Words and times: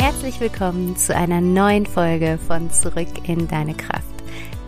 Herzlich 0.00 0.40
willkommen 0.40 0.96
zu 0.96 1.14
einer 1.14 1.42
neuen 1.42 1.84
Folge 1.84 2.38
von 2.46 2.70
Zurück 2.70 3.28
in 3.28 3.46
deine 3.48 3.74
Kraft. 3.74 4.06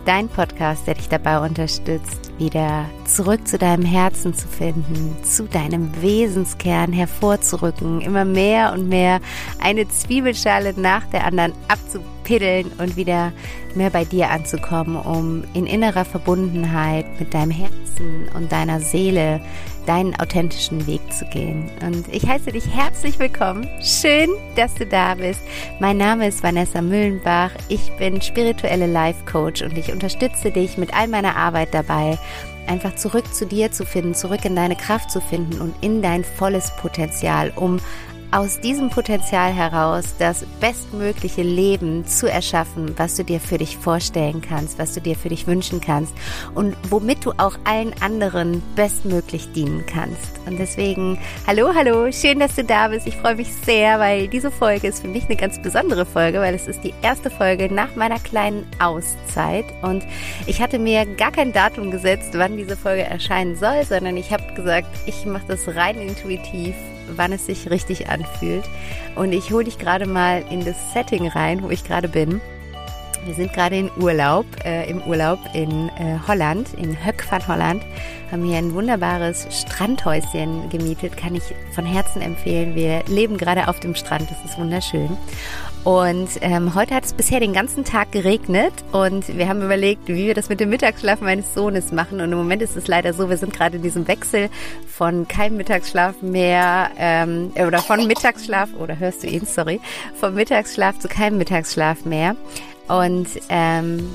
Dein 0.05 0.29
Podcast, 0.29 0.85
der 0.85 0.93
dich 0.93 1.09
dabei 1.09 1.39
unterstützt, 1.39 2.37
wieder 2.37 2.85
zurück 3.05 3.47
zu 3.47 3.57
deinem 3.57 3.83
Herzen 3.83 4.35
zu 4.35 4.47
finden, 4.47 5.17
zu 5.23 5.45
deinem 5.45 5.89
Wesenskern 6.03 6.93
hervorzurücken, 6.93 8.01
immer 8.01 8.25
mehr 8.25 8.73
und 8.73 8.89
mehr 8.89 9.21
eine 9.59 9.87
Zwiebelschale 9.89 10.75
nach 10.79 11.05
der 11.07 11.25
anderen 11.25 11.53
abzupiddeln 11.67 12.71
und 12.77 12.95
wieder 12.95 13.33
mehr 13.73 13.89
bei 13.89 14.05
dir 14.05 14.29
anzukommen, 14.29 14.97
um 14.97 15.45
in 15.55 15.65
innerer 15.65 16.05
Verbundenheit 16.05 17.07
mit 17.19 17.33
deinem 17.33 17.51
Herzen 17.51 18.29
und 18.35 18.51
deiner 18.51 18.81
Seele 18.81 19.41
deinen 19.85 20.15
authentischen 20.19 20.85
Weg 20.87 21.01
zu 21.11 21.25
gehen. 21.25 21.69
Und 21.81 22.05
ich 22.11 22.27
heiße 22.27 22.51
dich 22.51 22.67
herzlich 22.67 23.19
willkommen. 23.19 23.67
Schön, 23.81 24.29
dass 24.55 24.73
du 24.75 24.85
da 24.85 25.15
bist. 25.15 25.41
Mein 25.79 25.97
Name 25.97 26.27
ist 26.27 26.43
Vanessa 26.43 26.81
Müllenbach. 26.81 27.51
Ich 27.69 27.91
bin 27.97 28.21
spirituelle 28.21 28.87
Life 28.87 29.23
Coach 29.25 29.61
und 29.61 29.77
ich 29.77 29.91
unterstütze 29.91 30.51
dich 30.51 30.77
mit 30.77 30.93
all 30.93 31.07
meiner 31.07 31.35
Arbeit 31.35 31.73
dabei, 31.73 32.17
einfach 32.67 32.95
zurück 32.95 33.33
zu 33.33 33.45
dir 33.45 33.71
zu 33.71 33.85
finden, 33.85 34.15
zurück 34.15 34.45
in 34.45 34.55
deine 34.55 34.75
Kraft 34.75 35.11
zu 35.11 35.21
finden 35.21 35.61
und 35.61 35.75
in 35.81 36.01
dein 36.01 36.23
volles 36.23 36.75
Potenzial, 36.77 37.51
um 37.55 37.79
aus 38.33 38.59
diesem 38.59 38.89
Potenzial 38.89 39.53
heraus 39.53 40.15
das 40.17 40.43
bestmögliche 40.59 41.43
Leben 41.43 42.07
zu 42.07 42.27
erschaffen, 42.27 42.95
was 42.97 43.15
du 43.15 43.23
dir 43.23 43.39
für 43.39 43.59
dich 43.59 43.77
vorstellen 43.77 44.41
kannst, 44.41 44.79
was 44.79 44.95
du 44.95 45.01
dir 45.01 45.15
für 45.15 45.29
dich 45.29 45.45
wünschen 45.45 45.79
kannst 45.79 46.13
und 46.55 46.75
womit 46.89 47.23
du 47.25 47.33
auch 47.37 47.55
allen 47.63 47.93
anderen 48.01 48.63
bestmöglich 48.75 49.51
dienen 49.51 49.85
kannst. 49.85 50.31
Und 50.47 50.57
deswegen, 50.57 51.19
hallo, 51.45 51.75
hallo, 51.75 52.11
schön, 52.11 52.39
dass 52.39 52.55
du 52.55 52.63
da 52.63 52.87
bist. 52.87 53.05
Ich 53.05 53.17
freue 53.17 53.35
mich 53.35 53.53
sehr, 53.53 53.99
weil 53.99 54.27
diese 54.27 54.49
Folge 54.49 54.87
ist 54.87 55.01
für 55.01 55.07
mich 55.07 55.25
eine 55.25 55.35
ganz 55.35 55.61
besondere 55.61 56.05
Folge, 56.05 56.39
weil 56.39 56.55
es 56.55 56.67
ist 56.67 56.83
die 56.83 56.93
erste 57.03 57.29
Folge 57.29 57.71
nach 57.71 57.95
meiner 57.95 58.17
kleinen 58.17 58.65
Auszeit 58.79 59.65
und 59.83 60.03
ich 60.47 60.59
hatte 60.59 60.79
mir 60.79 61.05
gar 61.05 61.31
kein 61.31 61.53
Datum 61.53 61.91
gesetzt, 61.91 62.31
wann 62.33 62.57
diese 62.57 62.75
Folge 62.77 63.03
erscheinen 63.03 63.55
soll, 63.55 63.83
sondern 63.85 64.17
ich 64.17 64.33
habe 64.33 64.53
gesagt, 64.55 64.87
ich 65.05 65.25
mache 65.27 65.45
das 65.47 65.67
rein 65.75 66.01
intuitiv 66.01 66.73
wann 67.15 67.31
es 67.31 67.45
sich 67.45 67.69
richtig 67.69 68.09
anfühlt. 68.09 68.65
Und 69.15 69.33
ich 69.33 69.51
hole 69.51 69.65
dich 69.65 69.77
gerade 69.77 70.05
mal 70.05 70.43
in 70.49 70.65
das 70.65 70.75
Setting 70.93 71.27
rein, 71.27 71.63
wo 71.63 71.69
ich 71.69 71.83
gerade 71.83 72.07
bin. 72.07 72.41
Wir 73.25 73.35
sind 73.35 73.53
gerade 73.53 73.77
in 73.77 73.89
Urlaub, 73.97 74.45
äh, 74.65 74.89
im 74.89 75.01
Urlaub 75.03 75.39
in 75.53 75.89
äh, 75.89 76.19
Holland, 76.27 76.73
in 76.73 77.05
Höck 77.05 77.25
van 77.29 77.47
Holland, 77.47 77.81
haben 78.29 78.43
hier 78.43 78.57
ein 78.57 78.73
wunderbares 78.73 79.47
Strandhäuschen 79.49 80.69
gemietet, 80.69 81.15
kann 81.15 81.33
ich 81.33 81.43
von 81.73 81.85
Herzen 81.85 82.21
empfehlen. 82.21 82.75
Wir 82.75 83.03
leben 83.07 83.37
gerade 83.37 83.69
auf 83.69 83.79
dem 83.79 83.95
Strand, 83.95 84.29
das 84.29 84.43
ist 84.43 84.57
wunderschön. 84.57 85.17
Und 85.83 86.29
ähm, 86.39 86.75
heute 86.75 86.95
hat 86.95 87.03
es 87.03 87.11
bisher 87.11 87.41
den 87.41 87.51
ganzen 87.51 87.83
Tag 87.83 88.13
geregnet 88.13 88.73
und 88.93 89.27
wir 89.37 89.49
haben 89.49 89.61
überlegt, 89.61 90.07
wie 90.07 90.27
wir 90.27 90.33
das 90.33 90.47
mit 90.47 90.61
dem 90.61 90.69
Mittagsschlaf 90.69 91.19
meines 91.19 91.53
Sohnes 91.53 91.91
machen. 91.91 92.21
Und 92.21 92.31
im 92.31 92.37
Moment 92.37 92.61
ist 92.61 92.77
es 92.77 92.87
leider 92.87 93.13
so, 93.13 93.29
wir 93.29 93.35
sind 93.35 93.51
gerade 93.51 93.75
in 93.75 93.83
diesem 93.83 94.07
Wechsel 94.07 94.49
von 94.87 95.27
keinem 95.27 95.57
Mittagsschlaf 95.57 96.21
mehr 96.21 96.89
ähm, 96.97 97.51
oder 97.55 97.79
von 97.79 98.07
Mittagsschlaf, 98.07 98.69
oder 98.79 98.97
hörst 98.97 99.23
du 99.23 99.27
ihn, 99.27 99.45
sorry, 99.45 99.81
vom 100.15 100.35
Mittagsschlaf 100.35 100.99
zu 100.99 101.09
keinem 101.09 101.37
Mittagsschlaf 101.37 102.05
mehr. 102.05 102.37
Und 102.87 103.27
ähm, 103.49 104.09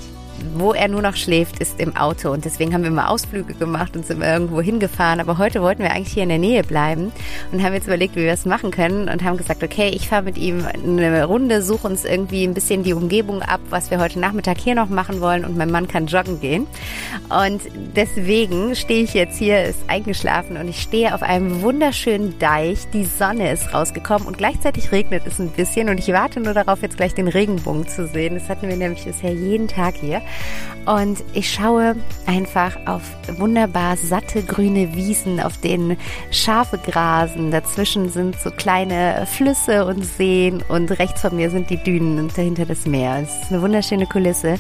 wo 0.55 0.73
er 0.73 0.89
nur 0.89 1.03
noch 1.03 1.17
schläft, 1.17 1.61
ist 1.61 1.81
im 1.81 1.97
Auto. 1.97 2.31
Und 2.31 2.45
deswegen 2.45 2.75
haben 2.75 2.83
wir 2.83 2.91
mal 2.91 3.09
Ausflüge 3.09 3.55
gemacht 3.55 3.97
und 3.97 4.07
sind 4.07 4.23
irgendwo 4.23 4.61
hingefahren. 4.61 5.21
Aber 5.21 5.39
heute 5.39 5.63
wollten 5.63 5.83
wir 5.83 5.93
eigentlich 5.93 6.13
hier 6.13 6.23
in 6.23 6.29
der 6.29 6.39
Nähe 6.39 6.63
bleiben 6.63 7.13
und 7.53 7.63
haben 7.63 7.75
jetzt 7.75 7.87
überlegt, 7.87 8.17
wie 8.17 8.21
wir 8.21 8.31
das 8.31 8.45
machen 8.45 8.71
können 8.71 9.09
und 9.09 9.23
haben 9.25 9.37
gesagt, 9.37 9.63
okay, 9.63 9.89
ich 9.89 10.09
fahre 10.09 10.23
mit 10.23 10.39
ihm 10.39 10.65
eine 10.65 11.25
Runde, 11.25 11.63
suche 11.63 11.87
uns 11.87 12.05
irgendwie 12.05 12.45
ein 12.45 12.55
bisschen 12.55 12.83
die 12.83 12.93
Umgebung 12.93 13.43
ab, 13.43 13.61
was 13.71 13.91
wir 13.91 13.99
heute 14.01 14.19
Nachmittag 14.19 14.59
hier 14.59 14.75
noch 14.75 14.89
machen 14.89 15.21
wollen 15.21 15.45
und 15.45 15.57
mein 15.57 15.71
Mann 15.71 15.89
kann 15.89 16.07
joggen 16.07 16.41
gehen. 16.41 16.67
Und 17.29 17.63
deswegen 17.97 18.75
stehe 18.75 19.05
ich 19.05 19.15
jetzt 19.15 19.39
hier, 19.39 19.65
ist 19.65 19.81
eingeschlafen 19.89 20.57
und 20.57 20.69
ich 20.69 20.81
stehe 20.81 21.15
auf 21.15 21.23
einem 21.23 21.63
wunderschönen 21.63 22.39
Deich. 22.39 22.89
Die 22.93 23.05
Sonne 23.05 23.53
ist 23.53 23.73
rausgekommen 23.75 24.27
und 24.27 24.39
gleichzeitig 24.39 24.93
regnet 24.93 25.27
es 25.27 25.39
ein 25.39 25.51
bisschen 25.51 25.89
und 25.89 25.99
ich 25.99 26.09
warte 26.09 26.41
nur 26.41 26.55
darauf, 26.55 26.83
jetzt 26.83 26.97
gleich 26.97 27.15
den 27.15 27.29
Regenbogen 27.29 27.87
zu 27.89 28.07
sehen. 28.07 28.35
Das 28.35 28.49
hatten 28.49 28.69
wir 28.69 28.77
nämlich 28.77 29.05
bisher 29.05 29.33
jeden 29.33 29.69
Tag 29.69 29.95
hier. 29.97 30.23
Und 30.89 31.23
ich 31.35 31.53
schaue 31.53 31.97
einfach 32.25 32.75
auf 32.87 33.03
wunderbar 33.37 33.99
satte 33.99 34.43
grüne 34.43 34.95
Wiesen, 34.97 35.39
auf 35.39 35.59
denen 35.59 35.99
Schafe 36.31 36.79
grasen. 36.79 37.51
Dazwischen 37.51 38.09
sind 38.09 38.41
so 38.41 38.51
kleine 38.51 39.27
Flüsse 39.27 39.85
und 39.85 40.03
Seen 40.03 40.63
und 40.69 40.99
rechts 40.99 41.21
von 41.21 41.37
mir 41.37 41.51
sind 41.51 41.69
die 41.69 41.77
Dünen 41.77 42.19
und 42.19 42.39
dahinter 42.39 42.65
das 42.65 42.87
Meer. 42.87 43.21
Es 43.23 43.43
ist 43.43 43.53
eine 43.53 43.61
wunderschöne 43.61 44.07
Kulisse. 44.07 44.59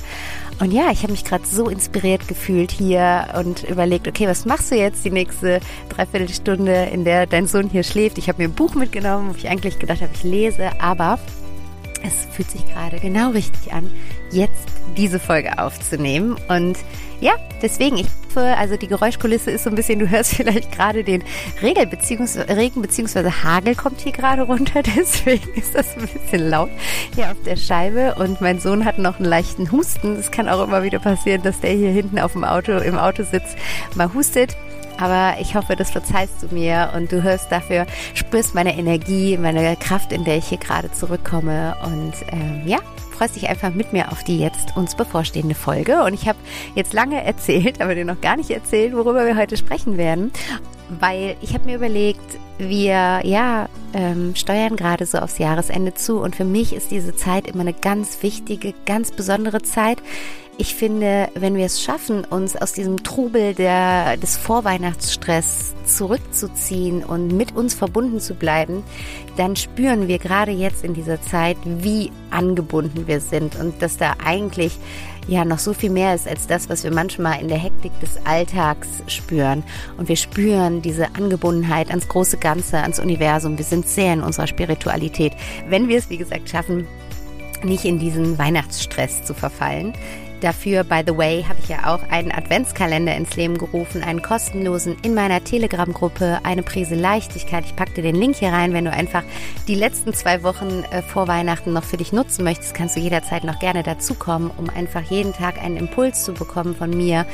Und 0.60 0.70
ja, 0.70 0.90
ich 0.90 1.02
habe 1.02 1.12
mich 1.12 1.24
gerade 1.24 1.46
so 1.46 1.70
inspiriert 1.70 2.28
gefühlt 2.28 2.72
hier 2.72 3.28
und 3.38 3.62
überlegt, 3.62 4.06
okay, 4.06 4.26
was 4.26 4.44
machst 4.44 4.70
du 4.70 4.76
jetzt 4.76 5.06
die 5.06 5.10
nächste 5.10 5.60
Dreiviertelstunde, 5.88 6.90
in 6.92 7.04
der 7.04 7.26
dein 7.26 7.46
Sohn 7.46 7.70
hier 7.70 7.84
schläft? 7.84 8.18
Ich 8.18 8.28
habe 8.28 8.42
mir 8.42 8.48
ein 8.48 8.54
Buch 8.54 8.74
mitgenommen, 8.74 9.30
wo 9.30 9.36
ich 9.36 9.48
eigentlich 9.48 9.78
gedacht 9.78 10.02
habe, 10.02 10.12
ich 10.12 10.24
lese, 10.24 10.72
aber 10.78 11.18
es 12.04 12.26
fühlt 12.34 12.50
sich 12.50 12.66
gerade 12.66 12.98
genau 12.98 13.30
richtig 13.30 13.72
an, 13.72 13.90
jetzt 14.30 14.68
diese 14.96 15.18
Folge 15.18 15.58
aufzunehmen. 15.58 16.36
Und 16.48 16.78
ja, 17.20 17.32
deswegen, 17.62 17.96
ich 17.96 18.06
hoffe, 18.28 18.56
also 18.56 18.76
die 18.76 18.86
Geräuschkulisse 18.86 19.50
ist 19.50 19.64
so 19.64 19.70
ein 19.70 19.76
bisschen, 19.76 19.98
du 19.98 20.08
hörst 20.08 20.34
vielleicht 20.36 20.72
gerade 20.72 21.02
den 21.02 21.22
Regel 21.62 21.86
beziehungs 21.86 22.36
Regen 22.36 22.82
bzw. 22.82 23.30
Hagel 23.30 23.74
kommt 23.74 24.00
hier 24.00 24.12
gerade 24.12 24.42
runter, 24.42 24.82
deswegen 24.96 25.52
ist 25.54 25.74
das 25.74 25.96
ein 25.96 26.06
bisschen 26.06 26.48
laut 26.48 26.70
hier 27.14 27.30
auf 27.30 27.42
der 27.44 27.56
Scheibe. 27.56 28.14
Und 28.14 28.40
mein 28.40 28.60
Sohn 28.60 28.84
hat 28.84 28.98
noch 28.98 29.16
einen 29.16 29.28
leichten 29.28 29.72
Husten. 29.72 30.16
Es 30.16 30.30
kann 30.30 30.48
auch 30.48 30.62
immer 30.62 30.82
wieder 30.82 30.98
passieren, 30.98 31.42
dass 31.42 31.60
der 31.60 31.72
hier 31.72 31.90
hinten 31.90 32.18
auf 32.18 32.32
dem 32.32 32.44
Auto, 32.44 32.72
im 32.78 32.98
Auto 32.98 33.24
sitzt, 33.24 33.56
mal 33.94 34.12
hustet. 34.14 34.56
Aber 34.98 35.40
ich 35.40 35.54
hoffe, 35.54 35.76
das 35.76 35.90
verzeihst 35.90 36.42
du 36.42 36.52
mir 36.52 36.90
und 36.96 37.12
du 37.12 37.22
hörst 37.22 37.52
dafür, 37.52 37.86
spürst 38.14 38.54
meine 38.56 38.76
Energie, 38.76 39.38
meine 39.38 39.76
Kraft, 39.76 40.12
in 40.12 40.24
der 40.24 40.38
ich 40.38 40.48
hier 40.48 40.58
gerade 40.58 40.90
zurückkomme. 40.90 41.76
Und 41.84 42.14
ähm, 42.32 42.62
ja, 42.66 42.78
freust 43.18 43.34
dich 43.34 43.48
einfach 43.48 43.74
mit 43.74 43.92
mir 43.92 44.12
auf 44.12 44.22
die 44.22 44.38
jetzt 44.38 44.76
uns 44.76 44.94
bevorstehende 44.94 45.56
Folge. 45.56 46.04
Und 46.04 46.14
ich 46.14 46.28
habe 46.28 46.38
jetzt 46.76 46.92
lange 46.92 47.24
erzählt, 47.24 47.80
aber 47.80 47.96
dir 47.96 48.04
noch 48.04 48.20
gar 48.20 48.36
nicht 48.36 48.50
erzählt, 48.50 48.94
worüber 48.94 49.26
wir 49.26 49.36
heute 49.36 49.56
sprechen 49.56 49.96
werden. 49.96 50.30
Weil 51.00 51.36
ich 51.40 51.52
habe 51.52 51.64
mir 51.64 51.76
überlegt, 51.76 52.38
wir 52.58 53.20
ja 53.24 53.68
ähm, 53.92 54.34
steuern 54.36 54.76
gerade 54.76 55.04
so 55.04 55.18
aufs 55.18 55.38
Jahresende 55.38 55.94
zu 55.94 56.20
und 56.20 56.36
für 56.36 56.44
mich 56.44 56.72
ist 56.72 56.90
diese 56.90 57.14
Zeit 57.14 57.46
immer 57.48 57.60
eine 57.60 57.74
ganz 57.74 58.22
wichtige, 58.22 58.72
ganz 58.86 59.10
besondere 59.10 59.62
Zeit 59.62 59.98
ich 60.60 60.74
finde, 60.74 61.28
wenn 61.34 61.54
wir 61.54 61.66
es 61.66 61.80
schaffen, 61.80 62.24
uns 62.24 62.56
aus 62.56 62.72
diesem 62.72 63.04
Trubel 63.04 63.54
der, 63.54 64.16
des 64.16 64.36
Vorweihnachtsstress 64.36 65.72
zurückzuziehen 65.86 67.04
und 67.04 67.28
mit 67.28 67.54
uns 67.54 67.74
verbunden 67.74 68.18
zu 68.18 68.34
bleiben, 68.34 68.82
dann 69.36 69.54
spüren 69.54 70.08
wir 70.08 70.18
gerade 70.18 70.50
jetzt 70.50 70.84
in 70.84 70.94
dieser 70.94 71.22
Zeit, 71.22 71.56
wie 71.64 72.10
angebunden 72.30 73.06
wir 73.06 73.20
sind 73.20 73.54
und 73.54 73.80
dass 73.80 73.98
da 73.98 74.14
eigentlich 74.24 74.76
ja 75.28 75.44
noch 75.44 75.60
so 75.60 75.74
viel 75.74 75.90
mehr 75.90 76.16
ist 76.16 76.26
als 76.26 76.48
das, 76.48 76.68
was 76.68 76.82
wir 76.82 76.92
manchmal 76.92 77.40
in 77.40 77.46
der 77.46 77.58
Hektik 77.58 77.92
des 78.00 78.18
Alltags 78.26 78.88
spüren. 79.06 79.62
Und 79.96 80.08
wir 80.08 80.16
spüren 80.16 80.82
diese 80.82 81.14
Angebundenheit 81.14 81.90
ans 81.90 82.08
große 82.08 82.38
Ganze, 82.38 82.78
ans 82.78 82.98
Universum. 82.98 83.58
Wir 83.58 83.64
sind 83.64 83.86
sehr 83.86 84.12
in 84.12 84.22
unserer 84.22 84.48
Spiritualität, 84.48 85.34
wenn 85.68 85.86
wir 85.86 85.98
es, 85.98 86.10
wie 86.10 86.18
gesagt, 86.18 86.48
schaffen, 86.48 86.88
nicht 87.62 87.84
in 87.84 88.00
diesen 88.00 88.38
Weihnachtsstress 88.38 89.24
zu 89.24 89.34
verfallen. 89.34 89.92
Dafür, 90.40 90.84
by 90.84 91.02
the 91.04 91.16
way, 91.16 91.44
habe 91.48 91.58
ich 91.60 91.68
ja 91.68 91.92
auch 91.92 92.08
einen 92.10 92.30
Adventskalender 92.30 93.16
ins 93.16 93.34
Leben 93.34 93.58
gerufen, 93.58 94.04
einen 94.04 94.22
kostenlosen 94.22 94.96
in 95.02 95.14
meiner 95.14 95.42
Telegram-Gruppe, 95.42 96.38
eine 96.44 96.62
Prise 96.62 96.94
Leichtigkeit. 96.94 97.64
Ich 97.64 97.74
packe 97.74 97.94
dir 97.94 98.02
den 98.02 98.14
Link 98.14 98.36
hier 98.36 98.52
rein, 98.52 98.72
wenn 98.72 98.84
du 98.84 98.92
einfach 98.92 99.24
die 99.66 99.74
letzten 99.74 100.14
zwei 100.14 100.44
Wochen 100.44 100.84
äh, 100.90 101.02
vor 101.02 101.26
Weihnachten 101.26 101.72
noch 101.72 101.82
für 101.82 101.96
dich 101.96 102.12
nutzen 102.12 102.44
möchtest, 102.44 102.74
kannst 102.74 102.94
du 102.94 103.00
jederzeit 103.00 103.42
noch 103.42 103.58
gerne 103.58 103.82
dazukommen, 103.82 104.52
um 104.56 104.70
einfach 104.70 105.02
jeden 105.02 105.32
Tag 105.32 105.60
einen 105.60 105.76
Impuls 105.76 106.22
zu 106.22 106.32
bekommen 106.34 106.76
von 106.76 106.90
mir, 106.90 107.26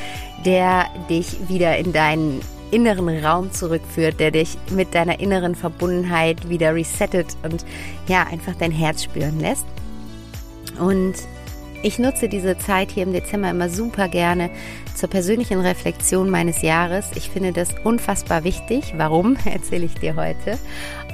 der 0.46 0.86
dich 1.10 1.48
wieder 1.48 1.76
in 1.76 1.92
deinen 1.92 2.40
inneren 2.70 3.08
Raum 3.24 3.52
zurückführt, 3.52 4.18
der 4.18 4.30
dich 4.30 4.56
mit 4.70 4.94
deiner 4.94 5.20
inneren 5.20 5.54
Verbundenheit 5.54 6.48
wieder 6.48 6.74
resettet 6.74 7.36
und 7.42 7.66
ja, 8.08 8.24
einfach 8.24 8.54
dein 8.58 8.72
Herz 8.72 9.04
spüren 9.04 9.38
lässt. 9.40 9.66
Und 10.78 11.14
ich 11.84 11.98
nutze 11.98 12.28
diese 12.28 12.56
Zeit 12.56 12.90
hier 12.90 13.02
im 13.02 13.12
Dezember 13.12 13.50
immer 13.50 13.68
super 13.68 14.08
gerne 14.08 14.48
zur 14.94 15.10
persönlichen 15.10 15.60
Reflexion 15.60 16.30
meines 16.30 16.62
Jahres. 16.62 17.10
Ich 17.14 17.28
finde 17.28 17.52
das 17.52 17.68
unfassbar 17.84 18.42
wichtig. 18.42 18.94
Warum, 18.96 19.36
erzähle 19.44 19.84
ich 19.84 19.94
dir 19.94 20.16
heute. 20.16 20.58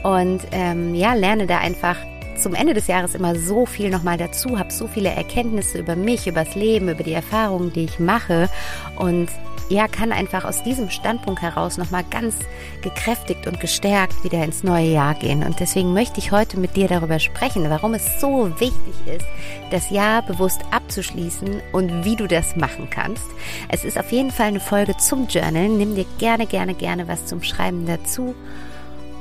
Und 0.04 0.42
ähm, 0.52 0.94
ja, 0.94 1.14
lerne 1.14 1.48
da 1.48 1.58
einfach 1.58 1.96
zum 2.36 2.54
Ende 2.54 2.72
des 2.72 2.86
Jahres 2.86 3.16
immer 3.16 3.34
so 3.34 3.66
viel 3.66 3.90
nochmal 3.90 4.16
dazu, 4.16 4.58
habe 4.58 4.72
so 4.72 4.86
viele 4.86 5.10
Erkenntnisse 5.10 5.78
über 5.78 5.96
mich, 5.96 6.28
über 6.28 6.44
das 6.44 6.54
Leben, 6.54 6.88
über 6.88 7.02
die 7.02 7.12
Erfahrungen, 7.12 7.72
die 7.72 7.84
ich 7.84 7.98
mache. 7.98 8.48
Und 8.96 9.28
ja, 9.70 9.86
kann 9.86 10.12
einfach 10.12 10.44
aus 10.44 10.62
diesem 10.64 10.90
Standpunkt 10.90 11.40
heraus 11.40 11.78
nochmal 11.78 12.04
ganz 12.10 12.34
gekräftigt 12.82 13.46
und 13.46 13.60
gestärkt 13.60 14.24
wieder 14.24 14.44
ins 14.44 14.64
neue 14.64 14.88
Jahr 14.88 15.14
gehen. 15.14 15.44
Und 15.44 15.60
deswegen 15.60 15.94
möchte 15.94 16.18
ich 16.18 16.32
heute 16.32 16.58
mit 16.58 16.76
dir 16.76 16.88
darüber 16.88 17.20
sprechen, 17.20 17.70
warum 17.70 17.94
es 17.94 18.20
so 18.20 18.50
wichtig 18.58 18.94
ist, 19.06 19.26
das 19.70 19.90
Jahr 19.90 20.22
bewusst 20.22 20.60
abzuschließen 20.72 21.62
und 21.72 22.04
wie 22.04 22.16
du 22.16 22.26
das 22.26 22.56
machen 22.56 22.90
kannst. 22.90 23.24
Es 23.68 23.84
ist 23.84 23.96
auf 23.96 24.10
jeden 24.10 24.32
Fall 24.32 24.48
eine 24.48 24.60
Folge 24.60 24.96
zum 24.96 25.28
Journal. 25.28 25.68
Nimm 25.68 25.94
dir 25.94 26.06
gerne, 26.18 26.46
gerne, 26.46 26.74
gerne 26.74 27.06
was 27.06 27.26
zum 27.26 27.42
Schreiben 27.42 27.86
dazu 27.86 28.34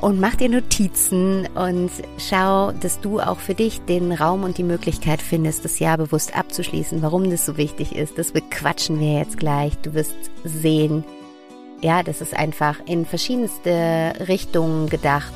und 0.01 0.19
mach 0.19 0.36
dir 0.36 0.50
Notizen 0.50 1.48
und 1.56 1.92
schau, 2.18 2.72
dass 2.72 3.00
du 3.00 3.19
auch 3.19 3.40
für 3.40 3.54
dich 3.54 3.81
den 3.81 4.12
Raum 4.12 4.44
und 4.44 4.57
die 4.57 4.63
Möglichkeit 4.63 5.22
findest, 5.22 5.66
das 5.66 5.80
Jahr 5.80 5.98
bewusst 5.98 6.36
abzuschließen. 6.36 7.01
Warum 7.01 7.30
das 7.30 7.46
so 7.46 7.57
wichtig 7.57 7.96
ist, 7.96 8.18
das 8.18 8.31
bequatschen 8.31 9.00
wir 9.00 9.19
jetzt 9.19 9.38
gleich. 9.38 9.78
Du 9.80 9.94
wirst 9.94 10.16
sehen, 10.44 11.04
ja, 11.81 12.04
das 12.04 12.22
ist 12.22 12.34
einfach 12.34 12.80
in 12.86 13.06
verschiedenste 13.06 14.13
Richtungen 14.28 14.90
gedacht 14.90 15.34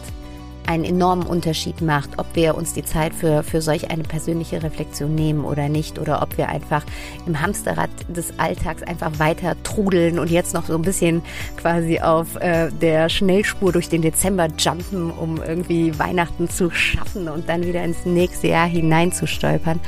einen 0.68 0.83
enormen 0.83 1.25
Unterschied 1.25 1.81
macht, 1.81 2.18
ob 2.18 2.25
wir 2.33 2.56
uns 2.56 2.74
die 2.74 2.83
Zeit 2.83 3.13
für, 3.13 3.44
für 3.44 3.62
solch 3.62 3.92
eine 3.92 4.04
persönliche 4.04 4.63
Reflexion 4.63 5.13
nehmen 5.13 5.45
oder 5.45 5.69
nicht, 5.69 6.00
oder 6.00 6.21
ob 6.21 6.38
wir 6.38 6.50
einfach 6.50 6.83
im 7.25 7.42
Hamsterrad 7.42 7.89
des 8.07 8.38
Alltags 8.39 8.83
einfach 8.83 9.19
weiter 9.19 9.56
trudeln 9.63 10.19
und 10.19 10.30
jetzt 10.30 10.54
noch 10.54 10.65
so 10.65 10.75
ein 10.75 10.81
bisschen 10.81 11.21
quasi 11.57 12.00
auf 12.00 12.36
äh, 12.38 12.69
der 12.71 13.10
Schnellspur 13.10 13.71
durch 13.71 13.89
den 13.89 14.01
Dezember 14.01 14.48
jumpen, 14.57 15.12
um 15.12 15.42
irgendwie 15.42 15.98
Weihnachten 16.00 16.50
zu 16.50 16.71
schaffen 16.71 17.27
und 17.27 17.50
dann 17.50 17.65
wieder 17.65 17.83
ins 17.83 18.06
nächste 18.06 18.48
Jahr 18.48 18.68
hineinzustolpern, 18.68 19.80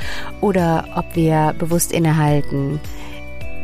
oder 0.41 0.85
ob 0.95 1.15
wir 1.15 1.55
bewusst 1.57 1.91
innehalten, 1.91 2.79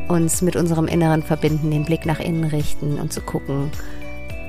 uns 0.08 0.42
mit 0.42 0.56
unserem 0.56 0.88
Inneren 0.88 1.24
verbinden, 1.24 1.72
den 1.72 1.86
Blick 1.86 2.06
nach 2.06 2.20
innen 2.20 2.44
richten 2.44 3.00
und 3.00 3.14
zu 3.14 3.22
gucken, 3.22 3.72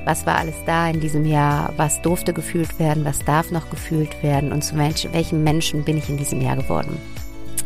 was 0.05 0.27
war 0.27 0.37
alles 0.37 0.55
da 0.67 0.89
in 0.89 1.01
diesem 1.01 1.25
Jahr, 1.25 1.73
was 1.77 2.03
durfte 2.03 2.33
gefühlt 2.33 2.79
werden, 2.79 3.05
was 3.05 3.25
darf 3.25 3.51
noch 3.51 3.71
gefühlt 3.71 4.23
werden 4.23 4.53
und 4.53 4.63
zu 4.63 4.77
welchem 4.77 5.45
Menschen 5.45 5.85
bin 5.85 5.99
ich 5.99 6.09
in 6.09 6.17
diesem 6.17 6.41
Jahr 6.41 6.57
geworden. 6.57 7.01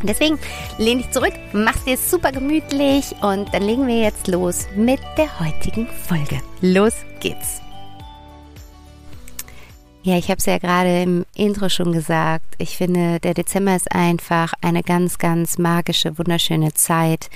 Deswegen 0.03 0.39
lehn 0.79 0.99
dich 0.99 1.11
zurück, 1.11 1.33
mach's 1.53 1.85
dir 1.85 1.97
super 1.97 2.33
gemütlich 2.33 3.15
und 3.23 3.53
dann 3.53 3.63
legen 3.63 3.87
wir 3.87 4.01
jetzt 4.01 4.29
los 4.29 4.67
mit 4.77 5.01
der 5.17 5.41
heutigen 5.41 5.87
Folge. 5.87 6.41
Los 6.61 6.95
geht's! 7.21 7.63
Ja, 10.03 10.17
ich 10.17 10.31
habe 10.31 10.39
es 10.39 10.47
ja 10.47 10.59
gerade 10.59 11.03
im 11.03 11.27
Intro 11.35 11.69
schon 11.69 11.91
gesagt. 11.91 12.55
Ich 12.59 12.77
finde, 12.77 13.19
der 13.19 13.35
Dezember 13.35 13.75
ist 13.75 13.91
einfach 13.91 14.53
eine 14.61 14.85
ganz, 14.85 15.19
ganz 15.19 15.59
magische, 15.59 16.17
wunderschöne 16.17 16.73
Zeit 16.75 17.29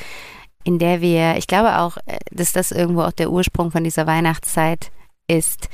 in 0.65 0.79
der 0.79 1.01
wir, 1.01 1.37
ich 1.37 1.47
glaube 1.47 1.79
auch, 1.79 1.97
äh, 2.07 2.19
dass 2.31 2.53
das 2.53 2.71
irgendwo 2.71 3.03
auch 3.03 3.13
der 3.13 3.31
Ursprung 3.31 3.71
von 3.71 3.85
dieser 3.85 4.07
Weihnachtszeit 4.07 4.91
ist, 5.27 5.69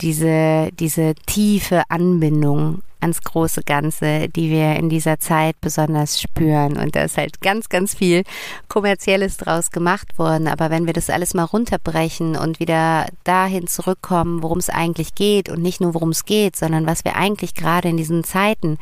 diese, 0.00 0.70
diese 0.78 1.14
tiefe 1.26 1.82
Anbindung 1.88 2.82
ans 3.02 3.22
große 3.22 3.62
Ganze, 3.62 4.28
die 4.28 4.50
wir 4.50 4.76
in 4.76 4.88
dieser 4.88 5.18
Zeit 5.18 5.60
besonders 5.60 6.20
spüren. 6.20 6.76
Und 6.76 6.94
da 6.94 7.02
ist 7.02 7.18
halt 7.18 7.40
ganz, 7.40 7.68
ganz 7.68 7.94
viel 7.94 8.22
Kommerzielles 8.68 9.36
draus 9.36 9.70
gemacht 9.70 10.18
worden. 10.18 10.46
Aber 10.46 10.70
wenn 10.70 10.86
wir 10.86 10.92
das 10.92 11.10
alles 11.10 11.34
mal 11.34 11.44
runterbrechen 11.44 12.36
und 12.36 12.60
wieder 12.60 13.06
dahin 13.24 13.66
zurückkommen, 13.66 14.42
worum 14.42 14.58
es 14.58 14.70
eigentlich 14.70 15.14
geht 15.14 15.48
und 15.48 15.62
nicht 15.62 15.80
nur 15.80 15.94
worum 15.94 16.10
es 16.10 16.24
geht, 16.24 16.56
sondern 16.56 16.86
was 16.86 17.04
wir 17.04 17.16
eigentlich 17.16 17.54
gerade 17.54 17.88
in 17.88 17.96
diesen 17.96 18.24
Zeiten 18.24 18.78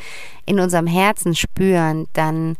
in 0.46 0.60
unserem 0.60 0.86
Herzen 0.86 1.34
spüren, 1.34 2.06
dann 2.12 2.56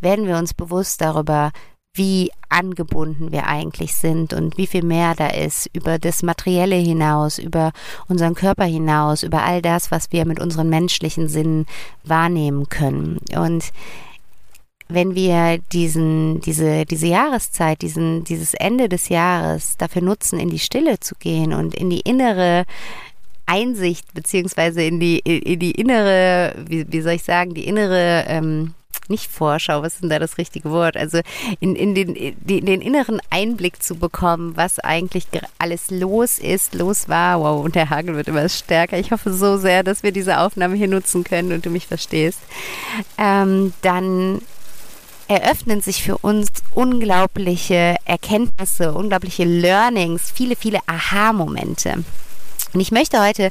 werden 0.00 0.26
wir 0.26 0.36
uns 0.36 0.54
bewusst 0.54 1.00
darüber, 1.00 1.50
wie 1.98 2.30
angebunden 2.48 3.30
wir 3.30 3.46
eigentlich 3.46 3.94
sind 3.94 4.32
und 4.32 4.56
wie 4.56 4.66
viel 4.66 4.82
mehr 4.82 5.14
da 5.14 5.28
ist 5.28 5.68
über 5.74 5.98
das 5.98 6.22
Materielle 6.22 6.76
hinaus, 6.76 7.38
über 7.38 7.72
unseren 8.08 8.34
Körper 8.34 8.64
hinaus, 8.64 9.22
über 9.22 9.42
all 9.42 9.60
das, 9.60 9.90
was 9.90 10.10
wir 10.12 10.24
mit 10.24 10.40
unseren 10.40 10.70
menschlichen 10.70 11.28
Sinnen 11.28 11.66
wahrnehmen 12.04 12.68
können. 12.70 13.18
Und 13.36 13.72
wenn 14.88 15.14
wir 15.14 15.58
diesen, 15.72 16.40
diese, 16.40 16.86
diese 16.86 17.08
Jahreszeit, 17.08 17.82
diesen, 17.82 18.24
dieses 18.24 18.54
Ende 18.54 18.88
des 18.88 19.10
Jahres 19.10 19.76
dafür 19.76 20.00
nutzen, 20.00 20.40
in 20.40 20.48
die 20.48 20.58
Stille 20.58 20.98
zu 21.00 21.14
gehen 21.16 21.52
und 21.52 21.74
in 21.74 21.90
die 21.90 22.00
innere 22.00 22.64
Einsicht, 23.44 24.14
beziehungsweise 24.14 24.82
in 24.82 25.00
die, 25.00 25.18
in 25.18 25.58
die 25.58 25.72
innere, 25.72 26.54
wie, 26.66 26.90
wie 26.90 27.00
soll 27.02 27.12
ich 27.12 27.22
sagen, 27.22 27.52
die 27.52 27.66
innere 27.66 28.24
ähm, 28.28 28.74
nicht 29.10 29.30
Vorschau, 29.30 29.82
was 29.82 29.94
ist 29.94 30.02
denn 30.02 30.10
da 30.10 30.18
das 30.18 30.38
richtige 30.38 30.70
Wort? 30.70 30.96
Also 30.96 31.20
in, 31.60 31.76
in, 31.76 31.94
den, 31.94 32.14
in 32.14 32.66
den 32.66 32.80
inneren 32.80 33.20
Einblick 33.30 33.82
zu 33.82 33.96
bekommen, 33.96 34.56
was 34.56 34.78
eigentlich 34.78 35.26
alles 35.58 35.90
los 35.90 36.38
ist, 36.38 36.74
los 36.74 37.08
war. 37.08 37.40
Wow, 37.40 37.64
und 37.64 37.74
der 37.74 37.90
Hagel 37.90 38.16
wird 38.16 38.28
immer 38.28 38.48
stärker. 38.48 38.98
Ich 38.98 39.12
hoffe 39.12 39.32
so 39.32 39.56
sehr, 39.56 39.82
dass 39.82 40.02
wir 40.02 40.12
diese 40.12 40.38
Aufnahme 40.38 40.76
hier 40.76 40.88
nutzen 40.88 41.24
können 41.24 41.52
und 41.52 41.64
du 41.64 41.70
mich 41.70 41.86
verstehst. 41.86 42.40
Ähm, 43.16 43.72
dann 43.82 44.40
eröffnen 45.28 45.82
sich 45.82 46.02
für 46.02 46.18
uns 46.18 46.48
unglaubliche 46.74 47.96
Erkenntnisse, 48.06 48.94
unglaubliche 48.94 49.44
Learnings, 49.44 50.32
viele, 50.34 50.56
viele 50.56 50.80
Aha-Momente. 50.86 52.04
Und 52.72 52.80
ich 52.80 52.90
möchte 52.90 53.22
heute 53.22 53.50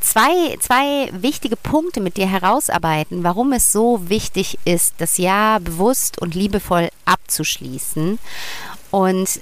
zwei, 0.00 0.56
zwei 0.60 1.10
wichtige 1.12 1.56
Punkte 1.56 2.00
mit 2.00 2.16
dir 2.16 2.28
herausarbeiten, 2.28 3.24
warum 3.24 3.52
es 3.52 3.72
so 3.72 4.08
wichtig 4.08 4.58
ist, 4.64 4.94
das 4.98 5.18
Jahr 5.18 5.60
bewusst 5.60 6.20
und 6.20 6.34
liebevoll 6.34 6.88
abzuschließen. 7.04 8.18
Und 8.90 9.40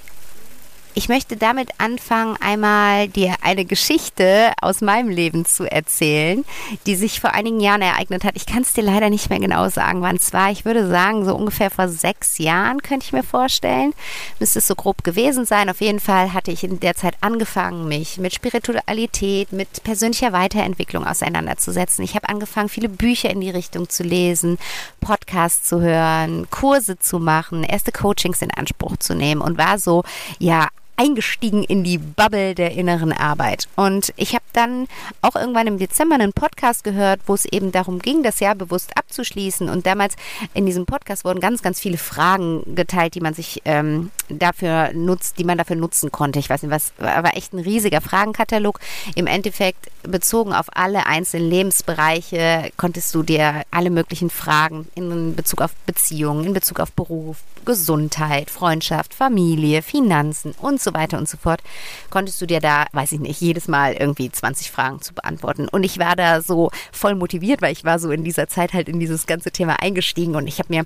ich 0.97 1.09
möchte 1.09 1.37
damit 1.37 1.69
anfangen, 1.77 2.37
einmal 2.41 3.07
dir 3.07 3.35
eine 3.43 3.65
Geschichte 3.65 4.51
aus 4.59 4.81
meinem 4.81 5.09
Leben 5.09 5.45
zu 5.45 5.71
erzählen, 5.71 6.43
die 6.87 6.95
sich 6.95 7.21
vor 7.21 7.35
einigen 7.35 7.59
Jahren 7.59 7.83
ereignet 7.83 8.23
hat. 8.23 8.35
Ich 8.35 8.47
kann 8.47 8.63
es 8.63 8.73
dir 8.73 8.81
leider 8.81 9.11
nicht 9.11 9.29
mehr 9.29 9.37
genau 9.37 9.69
sagen, 9.69 10.01
wann 10.01 10.15
es 10.15 10.33
war. 10.33 10.49
Ich 10.49 10.65
würde 10.65 10.87
sagen, 10.87 11.23
so 11.23 11.35
ungefähr 11.35 11.69
vor 11.69 11.87
sechs 11.87 12.39
Jahren 12.39 12.81
könnte 12.81 13.05
ich 13.05 13.13
mir 13.13 13.21
vorstellen. 13.21 13.93
Müsste 14.39 14.57
es 14.57 14.65
so 14.65 14.73
grob 14.73 15.03
gewesen 15.03 15.45
sein. 15.45 15.69
Auf 15.69 15.81
jeden 15.81 15.99
Fall 15.99 16.33
hatte 16.33 16.49
ich 16.49 16.63
in 16.63 16.79
der 16.79 16.95
Zeit 16.95 17.13
angefangen, 17.21 17.87
mich 17.87 18.17
mit 18.17 18.33
Spiritualität, 18.33 19.51
mit 19.51 19.83
persönlicher 19.83 20.33
Weiterentwicklung 20.33 21.05
auseinanderzusetzen. 21.05 22.03
Ich 22.03 22.15
habe 22.15 22.27
angefangen, 22.27 22.69
viele 22.69 22.89
Bücher 22.89 23.29
in 23.29 23.41
die 23.41 23.51
Richtung 23.51 23.87
zu 23.87 24.01
lesen, 24.01 24.57
Podcasts 24.99 25.69
zu 25.69 25.79
hören, 25.79 26.49
Kurse 26.49 26.97
zu 26.97 27.19
machen, 27.19 27.63
erste 27.63 27.91
Coachings 27.91 28.41
in 28.41 28.49
Anspruch 28.49 28.97
zu 28.97 29.13
nehmen 29.13 29.41
und 29.41 29.59
war 29.59 29.77
so, 29.77 30.03
ja, 30.39 30.69
eingestiegen 30.97 31.63
in 31.63 31.83
die 31.83 31.99
Bubble 31.99 32.55
der 32.55 32.71
inneren 32.71 33.13
Arbeit. 33.13 33.67
Und 33.75 34.13
ich 34.17 34.33
habe 34.33 34.43
dann 34.53 34.87
auch 35.21 35.35
irgendwann 35.35 35.67
im 35.67 35.77
Dezember 35.77 36.15
einen 36.15 36.33
Podcast 36.33 36.83
gehört, 36.83 37.21
wo 37.27 37.35
es 37.35 37.45
eben 37.45 37.71
darum 37.71 37.99
ging, 37.99 38.23
das 38.23 38.39
Jahr 38.39 38.55
bewusst 38.55 38.97
abzuschließen. 38.97 39.69
Und 39.69 39.85
damals 39.85 40.15
in 40.53 40.65
diesem 40.65 40.85
Podcast 40.85 41.23
wurden 41.23 41.39
ganz, 41.39 41.61
ganz 41.61 41.79
viele 41.79 41.97
Fragen 41.97 42.75
geteilt, 42.75 43.15
die 43.15 43.21
man 43.21 43.35
sich 43.35 43.61
ähm, 43.65 44.11
dafür 44.29 44.91
nutzt, 44.93 45.37
die 45.37 45.43
man 45.43 45.57
dafür 45.57 45.75
nutzen 45.75 46.11
konnte. 46.11 46.39
Ich 46.39 46.49
weiß 46.49 46.63
nicht, 46.63 46.71
was 46.71 46.91
war 46.97 47.37
echt 47.37 47.53
ein 47.53 47.59
riesiger 47.59 48.01
Fragenkatalog. 48.01 48.79
Im 49.15 49.27
Endeffekt 49.27 49.91
bezogen 50.03 50.53
auf 50.53 50.67
alle 50.75 51.05
einzelnen 51.05 51.49
Lebensbereiche 51.49 52.71
konntest 52.77 53.13
du 53.13 53.23
dir 53.23 53.63
alle 53.71 53.91
möglichen 53.91 54.29
Fragen 54.29 54.87
in 54.95 55.35
Bezug 55.35 55.61
auf 55.61 55.73
Beziehungen, 55.85 56.45
in 56.45 56.53
Bezug 56.53 56.79
auf 56.79 56.91
Beruf, 56.91 57.37
Gesundheit, 57.67 58.49
Freundschaft, 58.49 59.13
Familie, 59.13 59.81
Finanzen 59.81 60.55
und 60.61 60.81
so 60.81 60.93
weiter 60.93 61.17
und 61.17 61.27
so 61.27 61.35
fort, 61.35 61.61
konntest 62.09 62.41
du 62.41 62.45
dir 62.45 62.61
da, 62.61 62.85
weiß 62.93 63.11
ich 63.11 63.19
nicht, 63.19 63.41
jedes 63.41 63.67
Mal 63.67 63.93
irgendwie 63.93 64.31
20 64.31 64.71
Fragen 64.71 65.01
zu 65.01 65.13
beantworten. 65.13 65.67
Und 65.67 65.83
ich 65.83 65.99
war 65.99 66.15
da 66.15 66.41
so 66.41 66.71
voll 66.93 67.15
motiviert, 67.15 67.61
weil 67.61 67.73
ich 67.73 67.83
war 67.83 67.99
so 67.99 68.09
in 68.09 68.23
dieser 68.23 68.47
Zeit 68.47 68.71
halt 68.71 68.87
in 68.87 69.01
dieses 69.01 69.27
ganze 69.27 69.51
Thema 69.51 69.81
eingestiegen 69.81 70.35
und 70.35 70.47
ich 70.47 70.59
habe 70.59 70.73
mir 70.73 70.85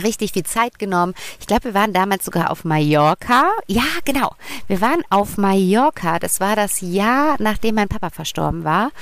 richtig 0.00 0.32
viel 0.32 0.44
Zeit 0.44 0.78
genommen. 0.78 1.14
Ich 1.40 1.48
glaube, 1.48 1.64
wir 1.64 1.74
waren 1.74 1.92
damals 1.92 2.24
sogar 2.24 2.52
auf 2.52 2.64
Mallorca. 2.64 3.50
Ja, 3.66 3.82
genau. 4.04 4.36
Wir 4.68 4.80
waren 4.80 5.02
auf 5.10 5.38
Mallorca. 5.38 6.20
Das 6.20 6.38
war 6.38 6.54
das 6.54 6.80
Jahr, 6.82 7.34
nachdem 7.40 7.74
mein 7.74 7.88
Papa 7.88 8.10
verstorben 8.10 8.62
war. 8.62 8.92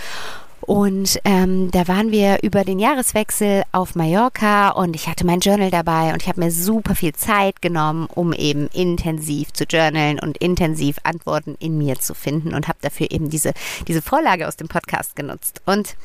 Und 0.66 1.20
ähm, 1.24 1.70
da 1.70 1.88
waren 1.88 2.10
wir 2.10 2.38
über 2.42 2.64
den 2.64 2.78
Jahreswechsel 2.78 3.64
auf 3.72 3.94
Mallorca 3.94 4.70
und 4.70 4.96
ich 4.96 5.08
hatte 5.08 5.26
mein 5.26 5.40
Journal 5.40 5.70
dabei 5.70 6.12
und 6.12 6.22
ich 6.22 6.28
habe 6.28 6.40
mir 6.40 6.50
super 6.50 6.94
viel 6.94 7.12
Zeit 7.12 7.60
genommen, 7.60 8.06
um 8.14 8.32
eben 8.32 8.68
intensiv 8.68 9.52
zu 9.52 9.64
journalen 9.64 10.18
und 10.18 10.38
intensiv 10.38 10.96
Antworten 11.02 11.54
in 11.58 11.76
mir 11.76 11.96
zu 11.96 12.14
finden 12.14 12.54
und 12.54 12.66
habe 12.66 12.78
dafür 12.80 13.10
eben 13.10 13.28
diese, 13.28 13.52
diese 13.88 14.00
Vorlage 14.00 14.48
aus 14.48 14.56
dem 14.56 14.68
Podcast 14.68 15.16
genutzt. 15.16 15.60
Und 15.66 15.96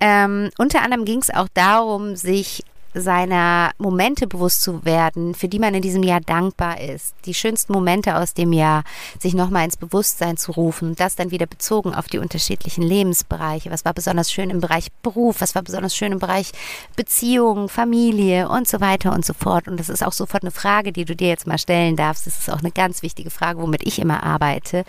ähm, 0.00 0.50
unter 0.56 0.80
anderem 0.80 1.04
ging 1.04 1.20
es 1.20 1.28
auch 1.28 1.48
darum, 1.52 2.16
sich 2.16 2.64
seiner 2.94 3.70
Momente 3.78 4.26
bewusst 4.26 4.62
zu 4.62 4.84
werden, 4.84 5.34
für 5.34 5.48
die 5.48 5.58
man 5.58 5.74
in 5.74 5.82
diesem 5.82 6.02
Jahr 6.02 6.20
dankbar 6.20 6.80
ist, 6.80 7.14
die 7.24 7.34
schönsten 7.34 7.72
Momente 7.72 8.16
aus 8.16 8.34
dem 8.34 8.52
Jahr, 8.52 8.84
sich 9.18 9.34
nochmal 9.34 9.64
ins 9.64 9.76
Bewusstsein 9.76 10.36
zu 10.36 10.52
rufen, 10.52 10.96
das 10.96 11.14
dann 11.14 11.30
wieder 11.30 11.46
bezogen 11.46 11.94
auf 11.94 12.06
die 12.06 12.18
unterschiedlichen 12.18 12.82
Lebensbereiche. 12.82 13.70
Was 13.70 13.84
war 13.84 13.94
besonders 13.94 14.32
schön 14.32 14.50
im 14.50 14.60
Bereich 14.60 14.90
Beruf, 15.02 15.40
was 15.40 15.54
war 15.54 15.62
besonders 15.62 15.94
schön 15.94 16.12
im 16.12 16.18
Bereich 16.18 16.52
Beziehung, 16.96 17.68
Familie 17.68 18.48
und 18.48 18.66
so 18.66 18.80
weiter 18.80 19.12
und 19.12 19.24
so 19.24 19.34
fort. 19.34 19.68
Und 19.68 19.78
das 19.78 19.88
ist 19.88 20.04
auch 20.04 20.12
sofort 20.12 20.42
eine 20.42 20.50
Frage, 20.50 20.92
die 20.92 21.04
du 21.04 21.14
dir 21.14 21.28
jetzt 21.28 21.46
mal 21.46 21.58
stellen 21.58 21.96
darfst. 21.96 22.26
Das 22.26 22.38
ist 22.38 22.50
auch 22.50 22.60
eine 22.60 22.72
ganz 22.72 23.02
wichtige 23.02 23.30
Frage, 23.30 23.60
womit 23.60 23.86
ich 23.86 23.98
immer 23.98 24.22
arbeite, 24.22 24.84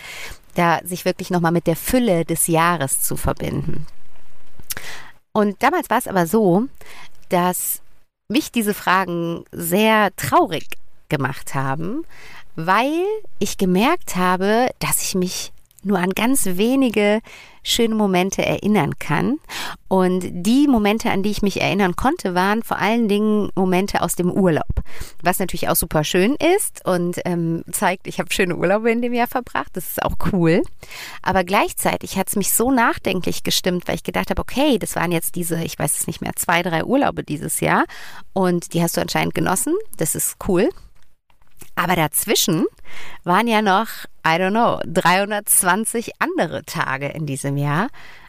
da 0.54 0.80
sich 0.84 1.04
wirklich 1.04 1.30
nochmal 1.30 1.52
mit 1.52 1.66
der 1.66 1.76
Fülle 1.76 2.24
des 2.24 2.46
Jahres 2.46 3.00
zu 3.00 3.16
verbinden. 3.16 3.86
Und 5.32 5.62
damals 5.62 5.88
war 5.88 5.98
es 5.98 6.08
aber 6.08 6.26
so, 6.26 6.64
dass 7.28 7.80
mich 8.32 8.50
diese 8.50 8.74
Fragen 8.74 9.44
sehr 9.52 10.14
traurig 10.16 10.66
gemacht 11.08 11.54
haben, 11.54 12.04
weil 12.56 13.04
ich 13.38 13.58
gemerkt 13.58 14.16
habe, 14.16 14.70
dass 14.78 15.02
ich 15.02 15.14
mich 15.14 15.52
nur 15.82 15.98
an 15.98 16.10
ganz 16.10 16.46
wenige 16.46 17.20
schöne 17.62 17.94
Momente 17.94 18.44
erinnern 18.44 18.98
kann. 18.98 19.38
Und 19.88 20.24
die 20.32 20.66
Momente, 20.68 21.10
an 21.10 21.22
die 21.22 21.30
ich 21.30 21.42
mich 21.42 21.60
erinnern 21.60 21.96
konnte, 21.96 22.34
waren 22.34 22.62
vor 22.62 22.78
allen 22.78 23.08
Dingen 23.08 23.50
Momente 23.54 24.02
aus 24.02 24.14
dem 24.14 24.30
Urlaub. 24.30 24.82
Was 25.22 25.38
natürlich 25.38 25.68
auch 25.68 25.76
super 25.76 26.04
schön 26.04 26.36
ist 26.56 26.84
und 26.86 27.20
ähm, 27.24 27.62
zeigt, 27.70 28.06
ich 28.06 28.18
habe 28.18 28.32
schöne 28.32 28.56
Urlaube 28.56 28.90
in 28.90 29.02
dem 29.02 29.12
Jahr 29.12 29.26
verbracht. 29.26 29.70
Das 29.74 29.88
ist 29.88 30.02
auch 30.02 30.16
cool. 30.32 30.62
Aber 31.22 31.44
gleichzeitig 31.44 32.16
hat 32.16 32.28
es 32.28 32.36
mich 32.36 32.52
so 32.52 32.70
nachdenklich 32.70 33.42
gestimmt, 33.42 33.86
weil 33.86 33.96
ich 33.96 34.04
gedacht 34.04 34.30
habe, 34.30 34.40
okay, 34.40 34.78
das 34.78 34.96
waren 34.96 35.12
jetzt 35.12 35.34
diese, 35.34 35.62
ich 35.62 35.78
weiß 35.78 36.00
es 36.00 36.06
nicht 36.06 36.20
mehr, 36.20 36.32
zwei, 36.36 36.62
drei 36.62 36.84
Urlaube 36.84 37.22
dieses 37.22 37.60
Jahr. 37.60 37.84
Und 38.32 38.74
die 38.74 38.82
hast 38.82 38.96
du 38.96 39.00
anscheinend 39.00 39.34
genossen. 39.34 39.74
Das 39.98 40.14
ist 40.14 40.36
cool. 40.48 40.68
Aber 41.74 41.96
dazwischen 41.96 42.66
waren 43.24 43.46
ja 43.46 43.62
noch, 43.62 43.88
I 44.26 44.36
don't 44.38 44.50
know, 44.50 44.80
320 44.86 46.12
andere 46.18 46.64
Tage 46.64 47.08
in 47.08 47.26
diesem 47.26 47.56
Jahr, 47.56 47.88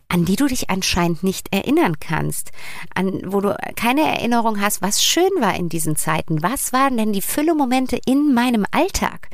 an 0.10 0.26
die 0.26 0.36
du 0.36 0.48
dich 0.48 0.70
anscheinend 0.70 1.24
nicht 1.24 1.54
erinnern 1.54 2.00
kannst, 2.00 2.52
an 2.94 3.22
wo 3.26 3.42
du 3.42 3.56
keine 3.76 4.02
Erinnerung 4.02 4.62
hast, 4.62 4.82
was 4.82 5.04
schön 5.04 5.32
war 5.40 5.56
in 5.56 5.70
diesen 5.70 5.96
Zeiten. 5.96 6.44
Was 6.44 6.74
waren 6.74 6.98
denn 6.98 7.14
die 7.14 7.22
Fülle-Momente 7.22 8.00
in 8.06 8.34
meinem 8.34 8.66
Alltag? 8.72 9.30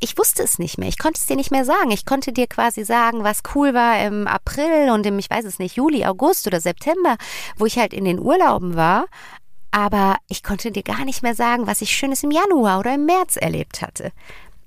ich 0.00 0.18
wusste 0.18 0.42
es 0.42 0.58
nicht 0.58 0.76
mehr. 0.76 0.88
Ich 0.88 0.98
konnte 0.98 1.18
es 1.18 1.26
dir 1.26 1.36
nicht 1.36 1.50
mehr 1.50 1.64
sagen. 1.64 1.90
Ich 1.90 2.04
konnte 2.04 2.32
dir 2.32 2.46
quasi 2.46 2.84
sagen, 2.84 3.24
was 3.24 3.42
cool 3.54 3.72
war 3.72 4.04
im 4.04 4.26
April 4.26 4.90
und 4.90 5.06
im, 5.06 5.18
ich 5.18 5.30
weiß 5.30 5.46
es 5.46 5.58
nicht, 5.58 5.76
Juli, 5.76 6.04
August 6.04 6.46
oder 6.46 6.60
September, 6.60 7.16
wo 7.56 7.64
ich 7.64 7.78
halt 7.78 7.94
in 7.94 8.04
den 8.04 8.18
Urlauben 8.18 8.76
war 8.76 9.06
aber 9.74 10.18
ich 10.28 10.44
konnte 10.44 10.70
dir 10.70 10.84
gar 10.84 11.04
nicht 11.04 11.24
mehr 11.24 11.34
sagen, 11.34 11.66
was 11.66 11.82
ich 11.82 11.90
Schönes 11.90 12.22
im 12.22 12.30
Januar 12.30 12.78
oder 12.78 12.94
im 12.94 13.06
März 13.06 13.34
erlebt 13.34 13.82
hatte. 13.82 14.12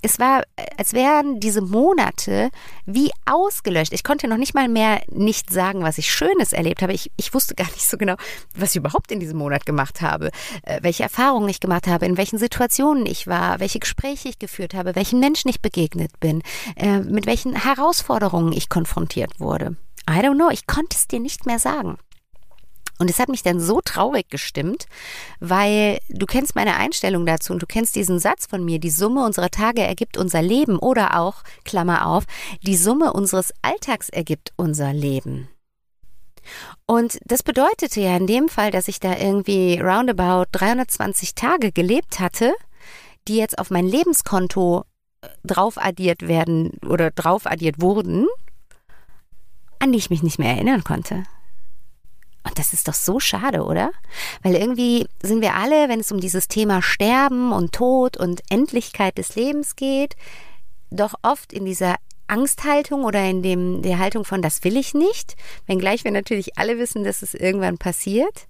Es 0.02 0.18
war, 0.18 0.42
als 0.76 0.92
wären 0.92 1.40
diese 1.40 1.60
Monate 1.60 2.50
wie 2.86 3.10
ausgelöscht. 3.26 3.92
Ich 3.92 4.04
konnte 4.04 4.28
noch 4.28 4.36
nicht 4.36 4.54
mal 4.54 4.68
mehr 4.68 5.02
nicht 5.08 5.50
sagen, 5.50 5.82
was 5.82 5.98
ich 5.98 6.12
Schönes 6.12 6.52
erlebt 6.52 6.82
habe. 6.82 6.92
Ich, 6.92 7.10
ich 7.16 7.34
wusste 7.34 7.54
gar 7.54 7.66
nicht 7.66 7.88
so 7.88 7.96
genau, 7.96 8.14
was 8.54 8.70
ich 8.70 8.76
überhaupt 8.76 9.10
in 9.10 9.20
diesem 9.20 9.38
Monat 9.38 9.66
gemacht 9.66 10.00
habe, 10.00 10.30
äh, 10.62 10.78
welche 10.82 11.02
Erfahrungen 11.02 11.48
ich 11.48 11.60
gemacht 11.60 11.86
habe, 11.86 12.06
in 12.06 12.16
welchen 12.16 12.38
Situationen 12.38 13.06
ich 13.06 13.26
war, 13.26 13.60
welche 13.60 13.80
Gespräche 13.80 14.28
ich 14.28 14.38
geführt 14.38 14.74
habe, 14.74 14.94
welchen 14.94 15.20
Menschen 15.20 15.48
ich 15.48 15.60
begegnet 15.60 16.20
bin, 16.20 16.42
äh, 16.76 17.00
mit 17.00 17.26
welchen 17.26 17.54
Herausforderungen 17.54 18.52
ich 18.52 18.68
konfrontiert 18.68 19.40
wurde. 19.40 19.76
I 20.08 20.20
don't 20.20 20.36
know, 20.36 20.50
ich 20.50 20.66
konnte 20.66 20.96
es 20.96 21.06
dir 21.06 21.20
nicht 21.20 21.44
mehr 21.44 21.58
sagen. 21.58 21.98
Und 22.98 23.08
es 23.08 23.18
hat 23.18 23.28
mich 23.28 23.42
dann 23.42 23.60
so 23.60 23.80
traurig 23.80 24.28
gestimmt, 24.28 24.86
weil 25.38 25.98
du 26.08 26.26
kennst 26.26 26.56
meine 26.56 26.76
Einstellung 26.76 27.26
dazu 27.26 27.52
und 27.52 27.62
du 27.62 27.66
kennst 27.66 27.94
diesen 27.94 28.18
Satz 28.18 28.46
von 28.46 28.64
mir, 28.64 28.80
die 28.80 28.90
Summe 28.90 29.24
unserer 29.24 29.50
Tage 29.50 29.82
ergibt 29.82 30.16
unser 30.16 30.42
Leben 30.42 30.78
oder 30.78 31.18
auch, 31.18 31.44
Klammer 31.64 32.06
auf, 32.06 32.24
die 32.62 32.76
Summe 32.76 33.12
unseres 33.12 33.52
Alltags 33.62 34.08
ergibt 34.08 34.52
unser 34.56 34.92
Leben. 34.92 35.48
Und 36.86 37.18
das 37.24 37.42
bedeutete 37.42 38.00
ja 38.00 38.16
in 38.16 38.26
dem 38.26 38.48
Fall, 38.48 38.70
dass 38.70 38.88
ich 38.88 39.00
da 39.00 39.16
irgendwie 39.16 39.78
roundabout 39.78 40.46
320 40.52 41.34
Tage 41.34 41.72
gelebt 41.72 42.20
hatte, 42.20 42.54
die 43.28 43.36
jetzt 43.36 43.58
auf 43.58 43.70
mein 43.70 43.86
Lebenskonto 43.86 44.84
äh, 45.20 45.28
drauf 45.44 45.76
addiert 45.76 46.26
werden 46.26 46.72
oder 46.86 47.10
drauf 47.10 47.46
addiert 47.46 47.80
wurden, 47.80 48.26
an 49.78 49.92
die 49.92 49.98
ich 49.98 50.10
mich 50.10 50.22
nicht 50.22 50.38
mehr 50.38 50.54
erinnern 50.54 50.82
konnte. 50.82 51.24
Und 52.48 52.58
das 52.58 52.72
ist 52.72 52.88
doch 52.88 52.94
so 52.94 53.20
schade, 53.20 53.64
oder? 53.64 53.90
Weil 54.42 54.54
irgendwie 54.54 55.06
sind 55.22 55.42
wir 55.42 55.54
alle, 55.54 55.88
wenn 55.88 56.00
es 56.00 56.10
um 56.10 56.20
dieses 56.20 56.48
Thema 56.48 56.82
Sterben 56.82 57.52
und 57.52 57.72
Tod 57.72 58.16
und 58.16 58.42
Endlichkeit 58.50 59.18
des 59.18 59.36
Lebens 59.36 59.76
geht, 59.76 60.16
doch 60.90 61.14
oft 61.22 61.52
in 61.52 61.64
dieser 61.64 61.96
Angsthaltung 62.26 63.04
oder 63.04 63.24
in 63.28 63.42
dem, 63.42 63.82
der 63.82 63.98
Haltung 63.98 64.24
von, 64.24 64.42
das 64.42 64.64
will 64.64 64.76
ich 64.76 64.94
nicht, 64.94 65.36
wenngleich 65.66 66.04
wir 66.04 66.10
natürlich 66.10 66.58
alle 66.58 66.78
wissen, 66.78 67.04
dass 67.04 67.22
es 67.22 67.34
irgendwann 67.34 67.78
passiert. 67.78 68.48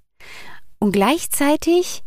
Und 0.79 0.93
gleichzeitig 0.93 2.03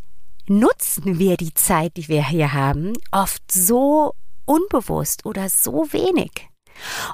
nutzen 0.48 1.20
wir 1.20 1.38
die 1.38 1.54
Zeit, 1.54 1.98
die 1.98 2.08
wir 2.08 2.28
hier 2.28 2.54
haben, 2.54 2.94
oft 3.12 3.52
so 3.52 4.14
unbewusst 4.46 5.26
oder 5.26 5.50
so 5.50 5.92
wenig. 5.92 6.51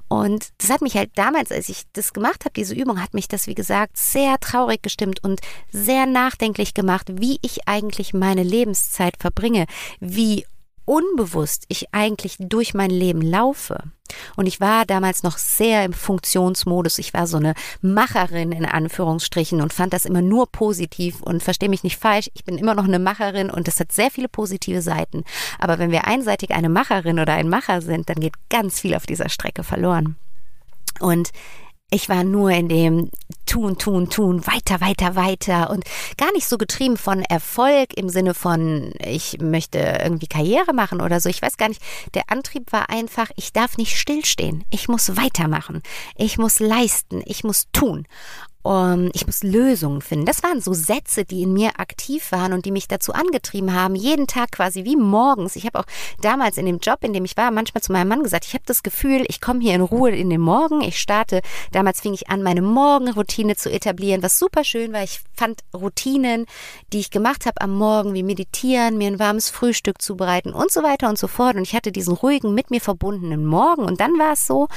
Und 0.07 0.49
das 0.59 0.69
hat 0.69 0.81
mich 0.81 0.95
halt 0.95 1.11
damals, 1.15 1.51
als 1.51 1.69
ich 1.69 1.83
das 1.93 2.13
gemacht 2.13 2.45
habe, 2.45 2.53
diese 2.53 2.75
Übung, 2.75 3.01
hat 3.01 3.13
mich 3.13 3.27
das, 3.27 3.47
wie 3.47 3.55
gesagt, 3.55 3.97
sehr 3.97 4.39
traurig 4.39 4.81
gestimmt 4.81 5.23
und 5.23 5.41
sehr 5.71 6.05
nachdenklich 6.05 6.73
gemacht, 6.73 7.07
wie 7.19 7.39
ich 7.41 7.67
eigentlich 7.67 8.13
meine 8.13 8.43
Lebenszeit 8.43 9.15
verbringe, 9.19 9.65
wie 9.99 10.45
unbewusst 10.87 11.65
ich 11.67 11.93
eigentlich 11.93 12.37
durch 12.39 12.73
mein 12.73 12.89
Leben 12.89 13.21
laufe. 13.21 13.83
Und 14.37 14.45
ich 14.45 14.61
war 14.61 14.85
damals 14.85 15.21
noch 15.21 15.37
sehr 15.37 15.83
im 15.83 15.91
Funktionsmodus. 15.91 16.97
Ich 16.97 17.13
war 17.13 17.27
so 17.27 17.37
eine 17.37 17.55
Macherin 17.81 18.53
in 18.53 18.65
Anführungsstrichen 18.65 19.61
und 19.61 19.73
fand 19.73 19.91
das 19.91 20.05
immer 20.05 20.21
nur 20.21 20.49
positiv 20.49 21.21
und 21.21 21.43
verstehe 21.43 21.67
mich 21.67 21.83
nicht 21.83 21.97
falsch. 21.97 22.31
Ich 22.33 22.45
bin 22.45 22.57
immer 22.57 22.73
noch 22.73 22.85
eine 22.85 22.99
Macherin 22.99 23.49
und 23.49 23.67
das 23.67 23.81
hat 23.81 23.91
sehr 23.91 24.09
viele 24.09 24.29
positive 24.29 24.81
Seiten. 24.81 25.25
Aber 25.59 25.77
wenn 25.77 25.91
wir 25.91 26.07
einseitig 26.07 26.51
eine 26.51 26.69
Macherin 26.69 27.19
oder 27.19 27.33
ein 27.33 27.49
Macher 27.49 27.81
sind, 27.81 28.09
dann 28.09 28.21
geht 28.21 28.35
ganz 28.49 28.79
viel 28.79 28.95
auf 28.95 29.05
dieser 29.05 29.27
Strecke 29.27 29.63
verloren. 29.63 30.15
Und 31.01 31.31
ich 31.89 32.09
war 32.09 32.23
nur 32.23 32.51
in 32.51 32.67
dem 32.67 33.09
tun, 33.45 33.77
tun, 33.77 34.09
tun, 34.09 34.45
weiter, 34.45 34.81
weiter, 34.81 35.15
weiter 35.15 35.69
und 35.69 35.85
gar 36.17 36.31
nicht 36.33 36.47
so 36.47 36.57
getrieben 36.57 36.97
von 36.97 37.21
Erfolg 37.21 37.95
im 37.95 38.09
Sinne 38.09 38.33
von, 38.33 38.91
ich 38.99 39.37
möchte 39.39 39.79
irgendwie 39.79 40.27
Karriere 40.27 40.73
machen 40.73 41.01
oder 41.01 41.21
so. 41.21 41.29
Ich 41.29 41.41
weiß 41.41 41.55
gar 41.55 41.69
nicht. 41.69 41.81
Der 42.13 42.23
Antrieb 42.27 42.73
war 42.73 42.89
einfach, 42.89 43.29
ich 43.37 43.53
darf 43.53 43.77
nicht 43.77 43.97
stillstehen. 43.97 44.65
Ich 44.69 44.89
muss 44.89 45.15
weitermachen. 45.15 45.81
Ich 46.17 46.37
muss 46.37 46.59
leisten. 46.59 47.23
Ich 47.25 47.45
muss 47.45 47.67
tun 47.71 48.05
um, 48.67 49.09
ich 49.13 49.25
muss 49.25 49.43
Lösungen 49.43 50.01
finden. 50.01 50.25
Das 50.25 50.43
waren 50.43 50.59
so 50.59 50.73
Sätze, 50.73 51.23
die 51.23 51.43
in 51.43 51.53
mir 51.53 51.79
aktiv 51.79 52.33
waren 52.33 52.51
und 52.51 52.65
die 52.65 52.71
mich 52.71 52.89
dazu 52.89 53.13
angetrieben 53.13 53.73
haben, 53.73 53.95
jeden 53.95 54.27
Tag 54.27 54.51
quasi 54.51 54.83
wie 54.83 54.97
morgens. 54.97 55.55
Ich 55.55 55.65
habe 55.65 55.79
auch 55.79 55.85
damals 56.21 56.57
in 56.57 56.65
dem 56.65 56.79
Job, 56.79 56.97
in 57.01 57.13
dem 57.13 57.23
ich 57.23 57.37
war, 57.37 57.49
manchmal 57.51 57.81
zu 57.81 57.93
meinem 57.93 58.09
Mann 58.09 58.23
gesagt, 58.23 58.45
ich 58.45 58.53
habe 58.53 58.65
das 58.65 58.83
Gefühl, 58.83 59.23
ich 59.29 59.39
komme 59.39 59.61
hier 59.61 59.73
in 59.73 59.81
Ruhe 59.81 60.11
in 60.11 60.29
den 60.29 60.41
Morgen. 60.41 60.81
Ich 60.81 60.99
starte, 60.99 61.41
damals 61.71 62.01
fing 62.01 62.13
ich 62.13 62.29
an, 62.29 62.43
meine 62.43 62.61
Morgenroutine 62.61 63.55
zu 63.55 63.71
etablieren, 63.71 64.21
was 64.21 64.37
super 64.37 64.65
schön 64.65 64.91
war. 64.91 65.03
Ich 65.03 65.21
fand 65.33 65.61
Routinen, 65.73 66.45
die 66.91 66.99
ich 66.99 67.09
gemacht 67.09 67.45
habe 67.45 67.61
am 67.61 67.73
Morgen, 67.73 68.13
wie 68.15 68.23
meditieren, 68.23 68.97
mir 68.97 69.07
ein 69.07 69.19
warmes 69.19 69.49
Frühstück 69.49 70.01
zubereiten 70.01 70.51
und 70.51 70.71
so 70.73 70.83
weiter 70.83 71.07
und 71.07 71.17
so 71.17 71.27
fort. 71.27 71.55
Und 71.55 71.61
ich 71.61 71.73
hatte 71.73 71.93
diesen 71.93 72.13
ruhigen, 72.13 72.53
mit 72.53 72.69
mir 72.69 72.81
verbundenen 72.81 73.45
Morgen. 73.45 73.83
Und 73.83 74.01
dann 74.01 74.19
war 74.19 74.33
es 74.33 74.45
so, 74.45 74.67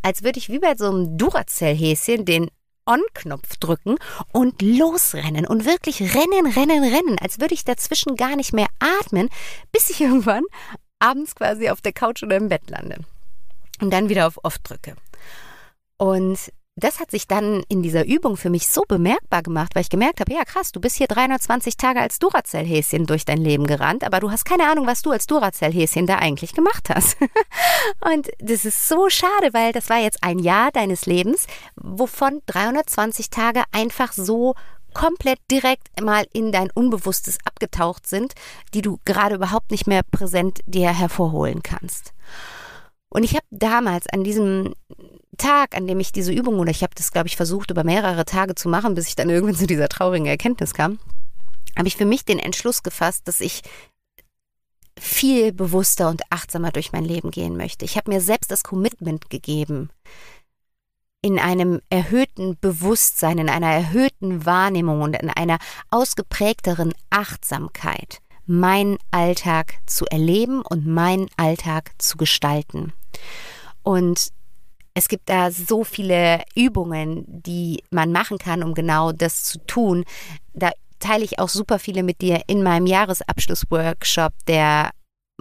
als 0.00 0.22
würde 0.22 0.38
ich 0.38 0.48
wie 0.48 0.58
bei 0.58 0.74
so 0.76 0.88
einem 0.88 1.18
Duracell-Häschen 1.18 2.24
den 2.24 2.48
On-Knopf 2.86 3.56
drücken 3.56 3.96
und 4.32 4.62
losrennen 4.62 5.46
und 5.46 5.64
wirklich 5.64 6.00
rennen, 6.14 6.46
rennen, 6.46 6.82
rennen, 6.82 7.18
als 7.20 7.40
würde 7.40 7.54
ich 7.54 7.64
dazwischen 7.64 8.16
gar 8.16 8.36
nicht 8.36 8.52
mehr 8.52 8.68
atmen, 8.78 9.28
bis 9.72 9.90
ich 9.90 10.00
irgendwann 10.02 10.44
abends 10.98 11.34
quasi 11.34 11.68
auf 11.68 11.80
der 11.80 11.92
Couch 11.92 12.22
oder 12.22 12.36
im 12.36 12.48
Bett 12.48 12.70
lande 12.70 12.98
und 13.80 13.90
dann 13.92 14.08
wieder 14.08 14.26
auf 14.26 14.38
Off 14.42 14.58
drücke. 14.58 14.96
Und 15.98 16.52
das 16.76 17.00
hat 17.00 17.10
sich 17.10 17.26
dann 17.26 17.62
in 17.68 17.82
dieser 17.82 18.04
Übung 18.04 18.36
für 18.36 18.50
mich 18.50 18.68
so 18.68 18.82
bemerkbar 18.86 19.42
gemacht, 19.42 19.74
weil 19.74 19.80
ich 19.80 19.88
gemerkt 19.88 20.20
habe, 20.20 20.34
ja 20.34 20.44
krass, 20.44 20.72
du 20.72 20.80
bist 20.80 20.96
hier 20.96 21.06
320 21.06 21.78
Tage 21.78 22.00
als 22.00 22.18
Duracell-Häschen 22.18 23.06
durch 23.06 23.24
dein 23.24 23.38
Leben 23.38 23.66
gerannt, 23.66 24.04
aber 24.04 24.20
du 24.20 24.30
hast 24.30 24.44
keine 24.44 24.70
Ahnung, 24.70 24.86
was 24.86 25.00
du 25.00 25.10
als 25.10 25.26
Duracell-Häschen 25.26 26.06
da 26.06 26.16
eigentlich 26.16 26.52
gemacht 26.52 26.90
hast. 26.90 27.16
Und 28.00 28.28
das 28.40 28.66
ist 28.66 28.88
so 28.88 29.08
schade, 29.08 29.52
weil 29.52 29.72
das 29.72 29.88
war 29.88 29.98
jetzt 29.98 30.22
ein 30.22 30.38
Jahr 30.38 30.70
deines 30.70 31.06
Lebens, 31.06 31.46
wovon 31.76 32.42
320 32.44 33.30
Tage 33.30 33.62
einfach 33.72 34.12
so 34.12 34.54
komplett 34.92 35.38
direkt 35.50 36.00
mal 36.02 36.26
in 36.34 36.52
dein 36.52 36.70
Unbewusstes 36.70 37.38
abgetaucht 37.44 38.06
sind, 38.06 38.34
die 38.74 38.82
du 38.82 38.98
gerade 39.06 39.36
überhaupt 39.36 39.70
nicht 39.70 39.86
mehr 39.86 40.02
präsent 40.02 40.60
dir 40.66 40.90
hervorholen 40.90 41.62
kannst. 41.62 42.12
Und 43.08 43.22
ich 43.22 43.34
habe 43.34 43.46
damals 43.50 44.06
an 44.08 44.24
diesem 44.24 44.74
Tag, 45.36 45.76
an 45.76 45.86
dem 45.86 46.00
ich 46.00 46.12
diese 46.12 46.32
Übung, 46.32 46.58
oder 46.58 46.70
ich 46.70 46.82
habe 46.82 46.94
das, 46.94 47.12
glaube 47.12 47.28
ich, 47.28 47.36
versucht, 47.36 47.70
über 47.70 47.84
mehrere 47.84 48.24
Tage 48.24 48.54
zu 48.54 48.68
machen, 48.68 48.94
bis 48.94 49.08
ich 49.08 49.16
dann 49.16 49.30
irgendwann 49.30 49.56
zu 49.58 49.66
dieser 49.66 49.88
traurigen 49.88 50.26
Erkenntnis 50.26 50.74
kam, 50.74 50.98
habe 51.76 51.88
ich 51.88 51.96
für 51.96 52.06
mich 52.06 52.24
den 52.24 52.38
Entschluss 52.38 52.82
gefasst, 52.82 53.28
dass 53.28 53.40
ich 53.40 53.62
viel 54.98 55.52
bewusster 55.52 56.08
und 56.08 56.22
achtsamer 56.30 56.72
durch 56.72 56.92
mein 56.92 57.04
Leben 57.04 57.30
gehen 57.30 57.56
möchte. 57.56 57.84
Ich 57.84 57.96
habe 57.96 58.10
mir 58.10 58.20
selbst 58.20 58.50
das 58.50 58.62
Commitment 58.62 59.28
gegeben, 59.28 59.90
in 61.22 61.38
einem 61.38 61.80
erhöhten 61.90 62.56
Bewusstsein, 62.60 63.38
in 63.38 63.48
einer 63.48 63.66
erhöhten 63.66 64.46
Wahrnehmung 64.46 65.02
und 65.02 65.16
in 65.16 65.28
einer 65.28 65.58
ausgeprägteren 65.90 66.94
Achtsamkeit 67.10 68.20
meinen 68.46 68.96
Alltag 69.10 69.74
zu 69.86 70.06
erleben 70.06 70.62
und 70.62 70.86
meinen 70.86 71.28
Alltag 71.36 71.90
zu 71.98 72.16
gestalten. 72.16 72.92
Und 73.82 74.30
es 74.96 75.08
gibt 75.08 75.28
da 75.28 75.50
so 75.50 75.84
viele 75.84 76.42
Übungen, 76.54 77.24
die 77.28 77.82
man 77.90 78.12
machen 78.12 78.38
kann, 78.38 78.62
um 78.62 78.72
genau 78.72 79.12
das 79.12 79.44
zu 79.44 79.58
tun. 79.66 80.04
Da 80.54 80.70
teile 81.00 81.22
ich 81.22 81.38
auch 81.38 81.50
super 81.50 81.78
viele 81.78 82.02
mit 82.02 82.22
dir 82.22 82.40
in 82.46 82.62
meinem 82.62 82.86
Jahresabschlussworkshop, 82.86 84.32
der 84.48 84.92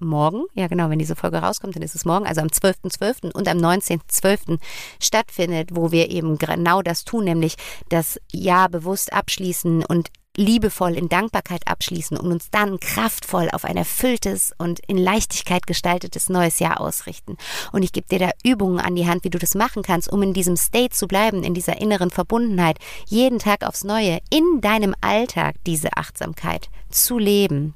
morgen, 0.02 0.44
ja 0.56 0.68
genau, 0.68 0.90
wenn 0.90 1.00
diese 1.00 1.16
Folge 1.16 1.38
rauskommt, 1.38 1.74
dann 1.74 1.84
ist 1.84 1.96
es 1.96 2.04
morgen, 2.04 2.28
also 2.28 2.42
am 2.42 2.48
12.12. 2.48 2.98
.12. 2.98 3.32
und 3.32 3.48
am 3.48 3.60
19.12. 3.60 4.60
stattfindet, 5.02 5.70
wo 5.72 5.94
wir 5.94 6.12
eben 6.12 6.38
genau 6.38 6.82
das 6.82 7.06
tun, 7.06 7.24
nämlich 7.24 7.56
das 7.88 8.20
Jahr 8.34 8.68
bewusst 8.68 9.14
abschließen 9.14 9.86
und 9.86 10.10
liebevoll 10.38 10.96
in 10.96 11.10
Dankbarkeit 11.10 11.68
abschließen 11.68 12.18
und 12.18 12.32
uns 12.32 12.50
dann 12.50 12.80
kraftvoll 12.80 13.50
auf 13.52 13.66
ein 13.66 13.78
erfülltes 13.78 14.54
und 14.58 14.80
in 14.88 14.98
Leichtigkeit 14.98 15.68
gestaltetes 15.68 16.30
neues 16.30 16.60
Jahr 16.60 16.82
ausrichten. 16.82 17.38
Und 17.72 17.84
ich 17.84 17.92
gebe 17.92 18.08
dir 18.08 18.20
da 18.20 18.30
Übungen 18.44 18.80
an 18.80 18.96
die 18.96 19.08
Hand, 19.08 19.24
wie 19.24 19.30
du 19.30 19.40
das 19.40 19.56
machen 19.56 19.84
kannst, 19.84 20.12
um 20.12 20.22
in 20.24 20.34
diesem 20.34 20.58
State 20.58 20.96
zu 20.96 21.08
bleiben, 21.08 21.44
in 21.44 21.54
dieser 21.54 21.82
inneren 21.82 22.12
Verbundenheit, 22.12 22.78
jeden 23.08 23.40
Tag 23.40 23.66
aufs 23.66 23.84
Neue, 23.84 24.20
in 24.30 24.62
deinem 24.62 24.96
Alltag 25.02 25.56
diese 25.66 25.96
Achtsamkeit 25.98 26.70
zu 26.90 27.18
leben. 27.18 27.76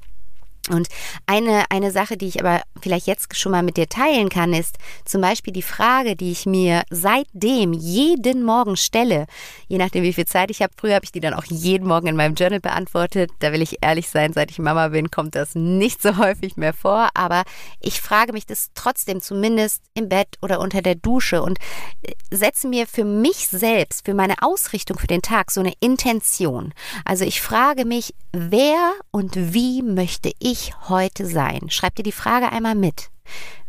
Und 0.72 0.88
eine, 1.26 1.64
eine 1.70 1.90
Sache, 1.90 2.16
die 2.16 2.28
ich 2.28 2.40
aber 2.40 2.62
vielleicht 2.80 3.06
jetzt 3.06 3.36
schon 3.36 3.52
mal 3.52 3.62
mit 3.62 3.76
dir 3.76 3.88
teilen 3.88 4.28
kann, 4.28 4.52
ist 4.52 4.76
zum 5.04 5.20
Beispiel 5.20 5.52
die 5.52 5.62
Frage, 5.62 6.16
die 6.16 6.32
ich 6.32 6.46
mir 6.46 6.82
seitdem 6.90 7.72
jeden 7.72 8.42
Morgen 8.42 8.76
stelle. 8.76 9.26
Je 9.68 9.78
nachdem, 9.78 10.02
wie 10.02 10.12
viel 10.12 10.26
Zeit 10.26 10.50
ich 10.50 10.62
habe. 10.62 10.72
Früher 10.76 10.94
habe 10.94 11.04
ich 11.04 11.12
die 11.12 11.20
dann 11.20 11.34
auch 11.34 11.44
jeden 11.44 11.86
Morgen 11.86 12.06
in 12.06 12.16
meinem 12.16 12.34
Journal 12.34 12.60
beantwortet. 12.60 13.30
Da 13.40 13.52
will 13.52 13.62
ich 13.62 13.78
ehrlich 13.80 14.08
sein, 14.08 14.32
seit 14.32 14.50
ich 14.50 14.58
Mama 14.58 14.88
bin, 14.88 15.10
kommt 15.10 15.34
das 15.34 15.54
nicht 15.54 16.02
so 16.02 16.16
häufig 16.18 16.56
mehr 16.56 16.72
vor. 16.72 17.08
Aber 17.14 17.42
ich 17.80 18.00
frage 18.00 18.32
mich 18.32 18.46
das 18.46 18.70
trotzdem 18.74 19.20
zumindest 19.20 19.82
im 19.94 20.08
Bett 20.08 20.36
oder 20.42 20.60
unter 20.60 20.82
der 20.82 20.94
Dusche 20.94 21.42
und 21.42 21.58
äh, 22.02 22.12
setze 22.30 22.68
mir 22.68 22.86
für 22.86 23.04
mich 23.04 23.48
selbst, 23.48 24.04
für 24.04 24.14
meine 24.14 24.36
Ausrichtung 24.42 24.98
für 24.98 25.06
den 25.06 25.22
Tag 25.22 25.50
so 25.50 25.60
eine 25.60 25.72
Intention. 25.80 26.72
Also 27.04 27.24
ich 27.24 27.40
frage 27.40 27.84
mich, 27.84 28.14
wer 28.32 28.92
und 29.10 29.54
wie 29.54 29.82
möchte 29.82 30.32
ich 30.38 30.59
ich 30.60 30.88
heute 30.88 31.26
sein? 31.26 31.70
Schreib 31.70 31.94
dir 31.94 32.02
die 32.02 32.12
Frage 32.12 32.52
einmal 32.52 32.74
mit. 32.74 33.10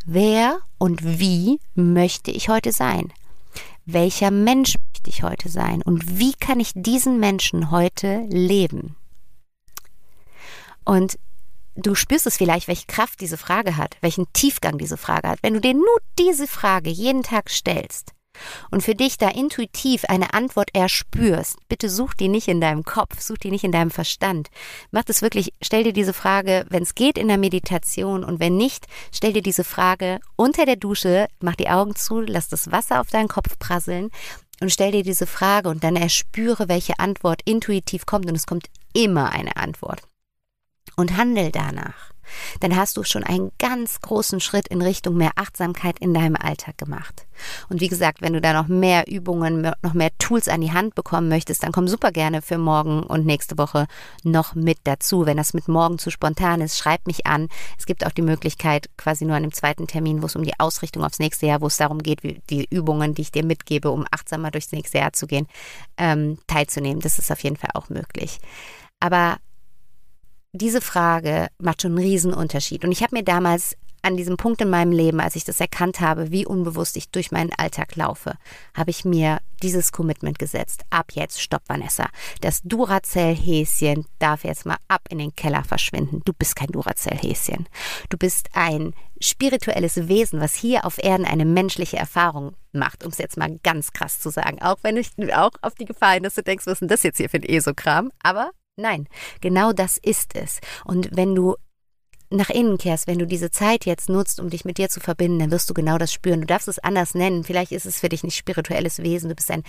Wer 0.06 0.60
und 0.78 1.20
wie 1.20 1.60
möchte 1.76 2.32
ich 2.32 2.50
heute 2.50 2.72
sein? 2.72 3.14
Welcher 3.86 4.32
Mensch 4.32 4.76
möchte 4.78 5.10
ich 5.10 5.24
heute 5.24 5.50
sein? 5.50 5.82
Und 5.82 6.20
wie 6.20 6.34
kann 6.34 6.60
ich 6.60 6.72
diesen 6.76 7.20
Menschen 7.20 7.72
heute 7.72 8.26
leben? 8.30 8.96
Und 10.84 11.18
du 11.76 11.96
spürst 11.96 12.28
es 12.28 12.38
vielleicht, 12.38 12.68
welche 12.68 12.88
Kraft 12.88 13.22
diese 13.22 13.38
Frage 13.38 13.78
hat, 13.78 13.98
welchen 14.02 14.32
Tiefgang 14.34 14.78
diese 14.78 14.98
Frage 14.98 15.30
hat. 15.30 15.40
Wenn 15.42 15.54
du 15.54 15.62
dir 15.62 15.74
nur 15.74 15.98
diese 16.20 16.48
Frage 16.48 16.90
jeden 16.90 17.24
Tag 17.24 17.50
stellst, 17.50 18.12
und 18.70 18.82
für 18.84 18.96
dich 18.96 19.18
da 19.18 19.30
intuitiv 19.30 20.06
eine 20.06 20.34
Antwort 20.34 20.70
erspürst, 20.74 21.58
bitte 21.70 21.90
such 21.90 22.14
die 22.14 22.28
nicht 22.28 22.48
in 22.48 22.62
deinem 22.62 22.84
Kopf, 22.84 23.22
such 23.22 23.38
die 23.38 23.52
nicht 23.52 23.64
in 23.64 23.72
deinem 23.72 23.92
Verstand. 23.92 24.50
Mach 24.92 25.04
das 25.04 25.22
wirklich, 25.22 25.54
stell 25.62 25.84
dir 25.84 25.94
diese 25.94 26.14
Frage, 26.14 26.66
wenn 26.70 26.84
es 26.84 26.96
geht, 26.96 27.18
in 27.18 27.28
der 27.28 27.38
Meditation 27.38 28.24
und 28.24 28.40
wenn 28.40 28.58
nicht, 28.58 28.88
stell 29.12 29.34
dir 29.34 29.42
diese 29.42 29.64
Frage 29.64 30.20
unter 30.36 30.66
der 30.66 30.76
Dusche, 30.76 31.28
mach 31.40 31.56
die 31.56 31.70
Augen 31.70 31.96
zu, 31.96 32.22
lass 32.22 32.50
das 32.50 32.72
Wasser 32.72 33.02
auf 33.02 33.10
deinen 33.10 33.28
Kopf 33.28 33.58
prasseln 33.60 34.10
und 34.62 34.72
stell 34.72 34.92
dir 34.92 35.04
diese 35.04 35.28
Frage 35.28 35.70
und 35.70 35.84
dann 35.84 35.96
erspüre, 35.96 36.70
welche 36.70 37.00
Antwort 37.00 37.42
intuitiv 37.46 38.06
kommt 38.06 38.28
und 38.28 38.36
es 38.36 38.46
kommt 38.46 38.68
immer 38.94 39.32
eine 39.32 39.58
Antwort. 39.58 40.02
Und 40.96 41.18
handel 41.18 41.52
danach 41.52 42.11
dann 42.60 42.76
hast 42.76 42.98
du 42.98 43.04
schon 43.04 43.24
einen 43.24 43.52
ganz 43.60 44.02
großen 44.02 44.40
Schritt 44.40 44.68
in 44.68 44.82
Richtung 44.82 45.16
mehr 45.16 45.32
Achtsamkeit 45.36 46.00
in 46.00 46.14
deinem 46.14 46.36
Alltag 46.36 46.78
gemacht. 46.78 47.26
Und 47.70 47.82
wie 47.82 47.88
gesagt, 47.88 48.22
wenn 48.22 48.34
du 48.34 48.42
da 48.42 48.54
noch 48.54 48.68
mehr 48.68 49.08
Übungen, 49.08 49.62
noch 49.82 49.94
mehr 49.94 50.12
Tools 50.20 50.48
an 50.48 50.62
die 50.62 50.72
Hand 50.72 50.96
bekommen 50.96 51.28
möchtest, 51.28 51.64
dann 51.64 51.72
komm 51.72 51.88
super 51.88 52.12
gerne 52.12 52.42
für 52.42 52.58
morgen 52.58 53.04
und 53.04 53.26
nächste 53.26 53.58
Woche 53.58 53.88
noch 54.24 54.56
mit 54.56 54.80
dazu. 54.84 55.26
Wenn 55.26 55.38
das 55.38 55.54
mit 55.54 55.68
morgen 55.68 55.98
zu 55.98 56.12
spontan 56.12 56.62
ist, 56.62 56.78
schreib 56.78 57.08
mich 57.08 57.26
an. 57.26 57.48
Es 57.78 57.86
gibt 57.86 58.06
auch 58.06 58.12
die 58.12 58.22
Möglichkeit, 58.22 58.90
quasi 58.98 59.26
nur 59.26 59.36
an 59.36 59.44
dem 59.44 59.54
zweiten 59.54 59.88
Termin, 59.88 60.22
wo 60.22 60.28
es 60.28 60.36
um 60.36 60.44
die 60.44 60.60
Ausrichtung 60.60 61.04
aufs 61.04 61.20
nächste 61.20 61.48
Jahr, 61.48 61.62
wo 61.62 61.68
es 61.68 61.78
darum 61.78 62.00
geht, 62.00 62.24
wie 62.24 62.42
die 62.50 62.68
Übungen, 62.70 63.14
die 63.14 63.24
ich 63.24 63.32
dir 63.32 63.46
mitgebe, 63.46 63.92
um 63.92 64.06
achtsamer 64.12 64.52
durchs 64.52 64.72
nächste 64.72 65.00
Jahr 65.00 65.14
zu 65.14 65.28
gehen, 65.28 65.48
ähm, 65.98 66.38
teilzunehmen. 66.48 67.02
Das 67.02 67.20
ist 67.20 67.32
auf 67.32 67.44
jeden 67.44 67.58
Fall 67.58 67.72
auch 67.74 67.90
möglich. 67.90 68.40
Aber 69.00 69.38
diese 70.54 70.82
Frage 70.82 71.48
macht 71.60 71.82
schon 71.82 71.92
einen 71.92 72.06
Riesenunterschied. 72.06 72.84
Und 72.84 72.92
ich 72.92 73.04
habe 73.04 73.16
mir 73.16 73.24
damals 73.24 73.76
an 74.04 74.18
diesem 74.18 74.36
Punkt 74.36 74.62
in 74.62 74.70
meinem 74.70 74.92
Leben, 74.92 75.20
als 75.20 75.36
ich 75.36 75.44
das 75.44 75.60
erkannt 75.60 76.00
habe, 76.00 76.32
wie 76.32 76.46
unbewusst 76.46 76.98
ich 76.98 77.10
durch 77.10 77.32
meinen 77.32 77.52
Alltag 77.56 77.96
laufe, 77.96 78.34
habe 78.76 78.90
ich 78.90 79.06
mir 79.06 79.40
dieses 79.62 79.92
Commitment 79.92 80.40
gesetzt. 80.40 80.84
Ab 80.90 81.12
jetzt, 81.14 81.40
stopp, 81.40 81.62
Vanessa. 81.68 82.10
Das 82.42 82.62
Duracell-Häschen 82.64 84.06
darf 84.18 84.44
jetzt 84.44 84.66
mal 84.66 84.78
ab 84.88 85.02
in 85.10 85.20
den 85.20 85.36
Keller 85.36 85.64
verschwinden. 85.64 86.22
Du 86.26 86.34
bist 86.34 86.56
kein 86.56 86.70
Duracell-Häschen. 86.70 87.68
Du 88.10 88.18
bist 88.18 88.50
ein 88.54 88.96
spirituelles 89.22 90.08
Wesen, 90.08 90.42
was 90.42 90.56
hier 90.56 90.86
auf 90.86 90.98
Erden 90.98 91.26
eine 91.26 91.46
menschliche 91.46 91.98
Erfahrung 91.98 92.56
macht, 92.72 93.04
um 93.04 93.12
es 93.12 93.20
jetzt 93.20 93.38
mal 93.38 93.60
ganz 93.62 93.94
krass 93.94 94.20
zu 94.20 94.32
sagen. 94.32 94.60
Auch 94.64 94.78
wenn 94.82 94.98
ich 94.98 95.12
auch 95.36 95.52
auf 95.62 95.76
die 95.76 95.86
Gefahr 95.86 96.14
hin, 96.14 96.24
dass 96.24 96.36
du 96.36 96.42
denkst, 96.42 96.66
was 96.66 96.74
ist 96.74 96.80
denn 96.80 96.88
das 96.88 97.04
jetzt 97.04 97.18
hier 97.18 97.30
für 97.30 97.38
ein 97.38 97.44
ESO-Kram? 97.44 98.12
Aber 98.24 98.50
Nein, 98.78 99.08
genau 99.42 99.74
das 99.74 99.98
ist 99.98 100.36
es. 100.36 100.60
Und 100.86 101.10
wenn 101.16 101.36
du 101.36 101.56
nach 102.32 102.50
innen 102.50 102.78
kehrst, 102.78 103.08
wenn 103.08 103.20
du 103.20 103.28
diese 103.28 103.52
Zeit 103.52 103.86
jetzt 103.86 104.10
nutzt, 104.10 104.40
um 104.40 104.50
dich 104.50 104.64
mit 104.64 104.78
dir 104.78 104.90
zu 104.90 105.00
verbinden, 105.00 105.40
dann 105.40 105.52
wirst 105.52 105.70
du 105.70 105.74
genau 105.74 105.98
das 105.98 106.14
spüren. 106.14 106.42
Du 106.42 106.48
darfst 106.48 106.68
es 106.68 106.80
anders 106.80 107.14
nennen. 107.14 107.44
Vielleicht 107.44 107.74
ist 107.74 107.86
es 107.86 108.00
für 108.00 108.10
dich 108.10 108.24
nicht 108.24 108.38
spirituelles 108.38 109.00
Wesen, 109.00 109.30
du 109.30 109.36
bist 109.36 109.52
ein, 109.52 109.64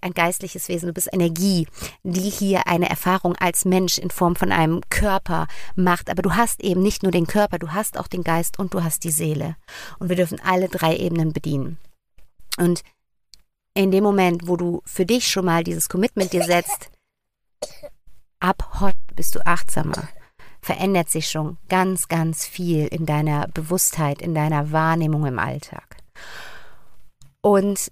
ein 0.00 0.14
geistliches 0.14 0.68
Wesen, 0.68 0.86
du 0.86 0.92
bist 0.92 1.08
Energie, 1.12 1.66
die 2.04 2.30
hier 2.30 2.66
eine 2.66 2.88
Erfahrung 2.88 3.34
als 3.36 3.64
Mensch 3.64 3.98
in 3.98 4.10
Form 4.10 4.36
von 4.36 4.52
einem 4.52 4.80
Körper 4.90 5.48
macht. 5.74 6.08
Aber 6.08 6.22
du 6.22 6.34
hast 6.34 6.62
eben 6.62 6.82
nicht 6.82 7.02
nur 7.02 7.12
den 7.12 7.26
Körper, 7.26 7.58
du 7.58 7.72
hast 7.72 7.98
auch 7.98 8.06
den 8.06 8.22
Geist 8.22 8.58
und 8.58 8.72
du 8.74 8.84
hast 8.84 9.02
die 9.04 9.10
Seele. 9.10 9.56
Und 9.98 10.08
wir 10.08 10.16
dürfen 10.16 10.40
alle 10.40 10.68
drei 10.68 10.96
Ebenen 10.96 11.32
bedienen. 11.32 11.78
Und 12.58 12.82
in 13.74 13.90
dem 13.90 14.04
Moment, 14.04 14.46
wo 14.46 14.56
du 14.56 14.82
für 14.84 15.06
dich 15.06 15.28
schon 15.28 15.46
mal 15.46 15.64
dieses 15.64 15.88
Commitment 15.88 16.32
dir 16.32 16.44
setzt, 16.44 16.90
ab 18.42 18.80
heute 18.80 18.98
bist 19.14 19.34
du 19.34 19.46
achtsamer. 19.46 20.08
Verändert 20.60 21.08
sich 21.10 21.28
schon 21.28 21.58
ganz, 21.68 22.08
ganz 22.08 22.44
viel 22.44 22.86
in 22.86 23.06
deiner 23.06 23.48
Bewusstheit, 23.48 24.22
in 24.22 24.34
deiner 24.34 24.70
Wahrnehmung 24.70 25.26
im 25.26 25.38
Alltag. 25.38 25.96
Und 27.40 27.90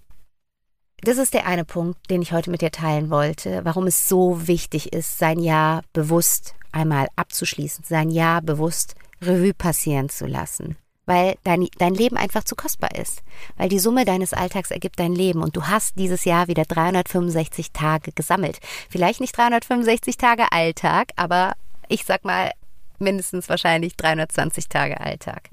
das 1.01 1.17
ist 1.17 1.33
der 1.33 1.47
eine 1.47 1.65
Punkt, 1.65 2.09
den 2.09 2.21
ich 2.21 2.31
heute 2.31 2.51
mit 2.51 2.61
dir 2.61 2.71
teilen 2.71 3.09
wollte, 3.09 3.65
warum 3.65 3.87
es 3.87 4.07
so 4.07 4.47
wichtig 4.47 4.93
ist, 4.93 5.17
sein 5.17 5.39
Jahr 5.39 5.83
bewusst 5.93 6.55
einmal 6.71 7.07
abzuschließen, 7.15 7.83
sein 7.83 8.09
Jahr 8.09 8.41
bewusst 8.41 8.95
Revue 9.21 9.53
passieren 9.53 10.09
zu 10.09 10.25
lassen 10.25 10.77
weil 11.11 11.35
dein, 11.43 11.67
dein 11.77 11.93
Leben 11.93 12.15
einfach 12.15 12.45
zu 12.45 12.55
kostbar 12.55 12.95
ist. 12.95 13.21
Weil 13.57 13.67
die 13.67 13.79
Summe 13.79 14.05
deines 14.05 14.31
Alltags 14.31 14.71
ergibt 14.71 14.97
dein 14.97 15.13
Leben 15.13 15.43
und 15.43 15.57
du 15.57 15.67
hast 15.67 15.97
dieses 15.99 16.23
Jahr 16.23 16.47
wieder 16.47 16.63
365 16.63 17.73
Tage 17.73 18.13
gesammelt. 18.13 18.59
Vielleicht 18.89 19.19
nicht 19.19 19.35
365 19.35 20.15
Tage 20.15 20.53
Alltag, 20.53 21.09
aber 21.17 21.51
ich 21.89 22.05
sag 22.05 22.23
mal 22.23 22.51
mindestens 22.97 23.49
wahrscheinlich 23.49 23.97
320 23.97 24.69
Tage 24.69 25.01
Alltag. 25.01 25.49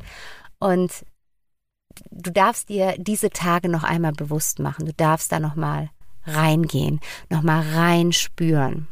Und 0.60 1.04
du 2.12 2.30
darfst 2.30 2.68
dir 2.68 2.94
diese 2.96 3.30
Tage 3.30 3.68
noch 3.68 3.82
einmal 3.82 4.12
bewusst 4.12 4.60
machen. 4.60 4.86
Du 4.86 4.92
darfst 4.92 5.32
da 5.32 5.40
noch 5.40 5.56
mal 5.56 5.90
reingehen, 6.24 7.00
noch 7.30 7.42
mal 7.42 7.62
reinspüren. 7.74 8.86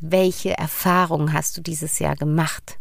Welche 0.00 0.58
Erfahrungen 0.58 1.32
hast 1.32 1.56
du 1.56 1.60
dieses 1.60 2.00
Jahr 2.00 2.16
gemacht? 2.16 2.76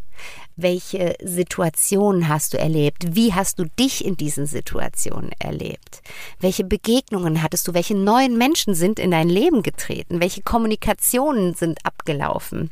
Welche 0.55 1.15
Situationen 1.21 2.29
hast 2.29 2.53
du 2.53 2.57
erlebt? 2.57 3.15
Wie 3.15 3.33
hast 3.33 3.59
du 3.59 3.65
dich 3.79 4.05
in 4.05 4.15
diesen 4.15 4.45
Situationen 4.45 5.31
erlebt? 5.39 6.01
Welche 6.39 6.63
Begegnungen 6.63 7.41
hattest 7.41 7.67
du? 7.67 7.73
Welche 7.73 7.95
neuen 7.95 8.37
Menschen 8.37 8.75
sind 8.75 8.99
in 8.99 9.11
dein 9.11 9.29
Leben 9.29 9.63
getreten? 9.63 10.21
Welche 10.21 10.41
Kommunikationen 10.41 11.55
sind 11.55 11.85
abgelaufen? 11.85 12.71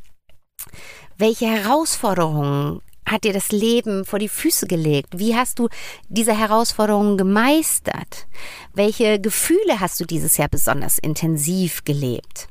Welche 1.18 1.48
Herausforderungen 1.48 2.82
hat 3.06 3.26
dir 3.26 3.34
das 3.34 3.52
Leben 3.52 4.06
vor 4.06 4.20
die 4.20 4.30
Füße 4.30 4.66
gelegt? 4.68 5.20
Wie 5.20 5.36
hast 5.36 5.60
du 5.60 5.68
diese 6.08 6.38
Herausforderungen 6.38 7.18
gemeistert? 7.18 8.28
Welche 8.74 9.20
Gefühle 9.20 9.80
hast 9.80 10.00
du 10.00 10.06
dieses 10.06 10.38
Jahr 10.38 10.50
besonders 10.50 11.00
intensiv 11.00 11.84
gelebt? 11.84 12.48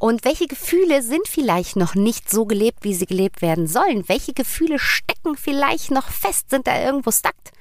Und 0.00 0.24
welche 0.24 0.46
Gefühle 0.46 1.02
sind 1.02 1.28
vielleicht 1.28 1.76
noch 1.76 1.94
nicht 1.94 2.30
so 2.30 2.46
gelebt, 2.46 2.78
wie 2.84 2.94
sie 2.94 3.04
gelebt 3.04 3.42
werden 3.42 3.66
sollen? 3.66 4.08
Welche 4.08 4.32
Gefühle 4.32 4.78
stecken 4.78 5.36
vielleicht 5.36 5.90
noch 5.90 6.08
fest, 6.08 6.48
sind 6.48 6.66
da 6.66 6.82
irgendwo 6.82 7.10
stackt? 7.10 7.52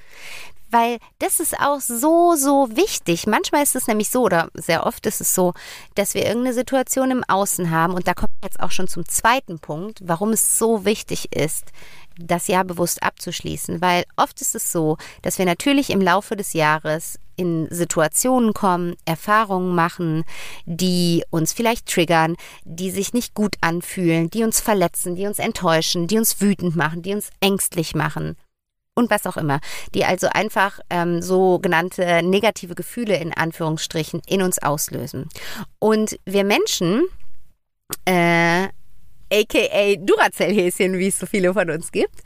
Weil 0.72 1.00
das 1.18 1.42
ist 1.42 1.60
auch 1.60 1.82
so, 1.82 2.36
so 2.36 2.70
wichtig. 2.78 3.28
Manchmal 3.28 3.62
ist 3.62 3.76
es 3.76 3.88
nämlich 3.88 4.10
so, 4.10 4.22
oder 4.22 4.50
sehr 4.54 4.86
oft 4.86 5.06
ist 5.06 5.20
es 5.20 5.36
so, 5.36 5.54
dass 5.96 6.14
wir 6.14 6.26
irgendeine 6.26 6.54
Situation 6.54 7.12
im 7.12 7.26
Außen 7.28 7.72
haben. 7.72 7.94
Und 7.94 8.08
da 8.08 8.14
kommt 8.14 8.32
jetzt 8.42 8.62
auch 8.62 8.72
schon 8.72 8.88
zum 8.88 9.06
zweiten 9.06 9.60
Punkt, 9.60 10.00
warum 10.02 10.30
es 10.30 10.58
so 10.58 10.86
wichtig 10.86 11.36
ist, 11.36 11.66
das 12.18 12.48
Jahr 12.48 12.64
bewusst 12.64 13.04
abzuschließen. 13.04 13.82
Weil 13.82 14.06
oft 14.16 14.40
ist 14.40 14.56
es 14.56 14.72
so, 14.72 14.96
dass 15.24 15.40
wir 15.40 15.46
natürlich 15.46 15.90
im 15.90 16.00
Laufe 16.00 16.38
des 16.38 16.54
Jahres 16.54 17.20
in 17.40 17.68
Situationen 17.72 18.54
kommen, 18.54 18.96
Erfahrungen 19.06 19.74
machen, 19.74 20.26
die 20.66 21.24
uns 21.30 21.54
vielleicht 21.54 21.88
triggern, 21.88 22.36
die 22.66 22.92
sich 22.92 23.14
nicht 23.14 23.34
gut 23.34 23.56
anfühlen, 23.62 24.30
die 24.30 24.44
uns 24.44 24.60
verletzen, 24.60 25.16
die 25.16 25.26
uns 25.26 25.40
enttäuschen, 25.40 26.08
die 26.08 26.18
uns 26.18 26.42
wütend 26.42 26.76
machen, 26.76 27.02
die 27.02 27.14
uns 27.14 27.30
ängstlich 27.40 27.96
machen 27.96 28.36
und 29.00 29.10
was 29.10 29.26
auch 29.26 29.38
immer, 29.38 29.62
die 29.96 30.06
also 30.06 30.28
einfach 30.28 30.80
ähm, 30.90 31.22
sogenannte 31.22 32.22
negative 32.22 32.76
Gefühle 32.76 33.16
in 33.16 33.34
Anführungsstrichen 33.34 34.22
in 34.28 34.42
uns 34.42 34.62
auslösen. 34.62 35.30
Und 35.80 36.20
wir 36.26 36.44
Menschen, 36.44 37.06
äh, 38.06 38.68
aka 39.32 39.96
Duracell-Häschen, 39.96 40.98
wie 40.98 41.08
es 41.08 41.20
so 41.20 41.26
viele 41.26 41.54
von 41.54 41.70
uns 41.70 41.92
gibt, 41.92 42.22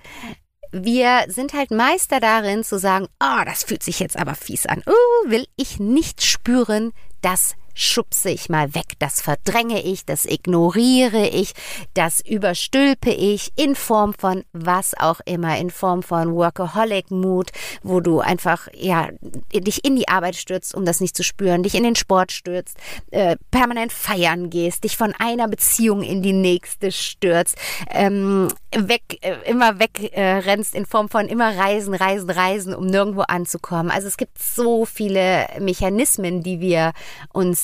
wir 0.73 1.25
sind 1.27 1.53
halt 1.53 1.71
Meister 1.71 2.19
darin 2.19 2.63
zu 2.63 2.79
sagen, 2.79 3.07
oh, 3.21 3.43
das 3.45 3.63
fühlt 3.63 3.83
sich 3.83 3.99
jetzt 3.99 4.17
aber 4.17 4.33
fies 4.33 4.65
an. 4.65 4.81
Oh, 4.87 5.29
will 5.29 5.45
ich 5.55 5.79
nicht 5.79 6.23
spüren, 6.23 6.91
das 7.21 7.55
schubse 7.73 8.29
ich 8.29 8.49
mal 8.49 8.75
weg, 8.75 8.93
das 8.99 9.21
verdränge 9.21 9.81
ich, 9.81 10.05
das 10.05 10.25
ignoriere 10.25 11.27
ich, 11.27 11.53
das 11.93 12.21
überstülpe 12.21 13.11
ich 13.11 13.51
in 13.55 13.75
Form 13.75 14.13
von 14.13 14.43
was 14.53 14.93
auch 14.97 15.19
immer, 15.25 15.57
in 15.57 15.69
Form 15.69 16.03
von 16.03 16.33
Workaholic 16.33 17.11
Mood, 17.11 17.51
wo 17.81 17.99
du 17.99 18.19
einfach 18.19 18.67
ja 18.73 19.09
dich 19.53 19.85
in 19.85 19.95
die 19.95 20.07
Arbeit 20.07 20.35
stürzt, 20.35 20.75
um 20.75 20.85
das 20.85 20.99
nicht 20.99 21.15
zu 21.15 21.23
spüren, 21.23 21.63
dich 21.63 21.75
in 21.75 21.83
den 21.83 21.95
Sport 21.95 22.31
stürzt, 22.31 22.77
äh, 23.11 23.37
permanent 23.51 23.91
feiern 23.91 24.49
gehst, 24.49 24.83
dich 24.83 24.97
von 24.97 25.13
einer 25.17 25.47
Beziehung 25.47 26.03
in 26.03 26.21
die 26.21 26.33
nächste 26.33 26.91
stürzt, 26.91 27.57
ähm, 27.89 28.49
weg 28.71 29.19
äh, 29.21 29.35
immer 29.49 29.79
wegrennst 29.79 30.75
äh, 30.75 30.77
in 30.77 30.85
Form 30.85 31.09
von 31.09 31.27
immer 31.27 31.57
reisen, 31.57 31.93
reisen, 31.93 32.29
reisen, 32.29 32.75
um 32.75 32.85
nirgendwo 32.85 33.21
anzukommen. 33.21 33.91
Also 33.91 34.07
es 34.07 34.17
gibt 34.17 34.41
so 34.41 34.85
viele 34.85 35.47
Mechanismen, 35.59 36.43
die 36.43 36.59
wir 36.59 36.93
uns 37.31 37.62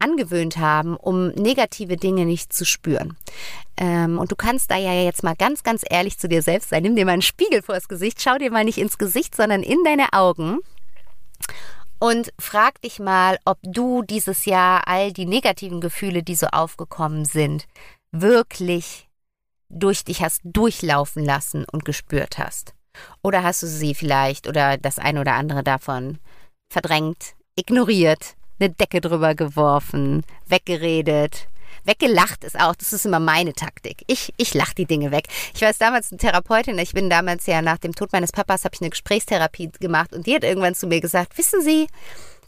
angewöhnt 0.00 0.56
haben, 0.56 0.96
um 0.96 1.28
negative 1.28 1.96
Dinge 1.96 2.26
nicht 2.26 2.52
zu 2.52 2.64
spüren. 2.64 3.16
Ähm, 3.76 4.18
und 4.18 4.32
du 4.32 4.36
kannst 4.36 4.70
da 4.70 4.76
ja 4.76 4.92
jetzt 4.92 5.22
mal 5.22 5.36
ganz, 5.36 5.62
ganz 5.62 5.82
ehrlich 5.88 6.18
zu 6.18 6.28
dir 6.28 6.42
selbst 6.42 6.70
sein. 6.70 6.82
Nimm 6.82 6.96
dir 6.96 7.04
mal 7.04 7.12
einen 7.12 7.22
Spiegel 7.22 7.62
vor 7.62 7.74
das 7.74 7.88
Gesicht, 7.88 8.20
schau 8.20 8.38
dir 8.38 8.50
mal 8.50 8.64
nicht 8.64 8.78
ins 8.78 8.98
Gesicht, 8.98 9.36
sondern 9.36 9.62
in 9.62 9.84
deine 9.84 10.12
Augen 10.12 10.58
und 12.00 12.32
frag 12.38 12.80
dich 12.80 12.98
mal, 12.98 13.38
ob 13.44 13.58
du 13.62 14.02
dieses 14.02 14.46
Jahr 14.46 14.88
all 14.88 15.12
die 15.12 15.26
negativen 15.26 15.80
Gefühle, 15.80 16.22
die 16.22 16.34
so 16.34 16.46
aufgekommen 16.46 17.26
sind, 17.26 17.68
wirklich 18.10 19.08
durch 19.68 20.04
dich 20.04 20.22
hast 20.22 20.40
durchlaufen 20.42 21.24
lassen 21.24 21.64
und 21.70 21.84
gespürt 21.84 22.38
hast. 22.38 22.74
Oder 23.22 23.44
hast 23.44 23.62
du 23.62 23.66
sie 23.66 23.94
vielleicht 23.94 24.48
oder 24.48 24.78
das 24.78 24.98
eine 24.98 25.20
oder 25.20 25.34
andere 25.34 25.62
davon 25.62 26.18
verdrängt, 26.68 27.34
ignoriert, 27.54 28.34
eine 28.60 28.70
Decke 28.70 29.00
drüber 29.00 29.34
geworfen, 29.34 30.22
weggeredet. 30.46 31.48
Weggelacht 31.84 32.44
ist 32.44 32.60
auch, 32.60 32.74
das 32.74 32.92
ist 32.92 33.06
immer 33.06 33.20
meine 33.20 33.54
Taktik. 33.54 34.04
Ich, 34.06 34.34
ich 34.36 34.52
lache 34.54 34.74
die 34.74 34.84
Dinge 34.84 35.10
weg. 35.10 35.28
Ich 35.54 35.62
war 35.62 35.72
damals 35.78 36.10
eine 36.12 36.18
Therapeutin, 36.18 36.78
ich 36.78 36.92
bin 36.92 37.08
damals 37.08 37.46
ja 37.46 37.62
nach 37.62 37.78
dem 37.78 37.94
Tod 37.94 38.12
meines 38.12 38.32
Papas, 38.32 38.64
habe 38.64 38.74
ich 38.74 38.80
eine 38.82 38.90
Gesprächstherapie 38.90 39.70
gemacht 39.80 40.12
und 40.12 40.26
die 40.26 40.34
hat 40.34 40.44
irgendwann 40.44 40.74
zu 40.74 40.86
mir 40.86 41.00
gesagt, 41.00 41.38
wissen 41.38 41.62
Sie, 41.62 41.86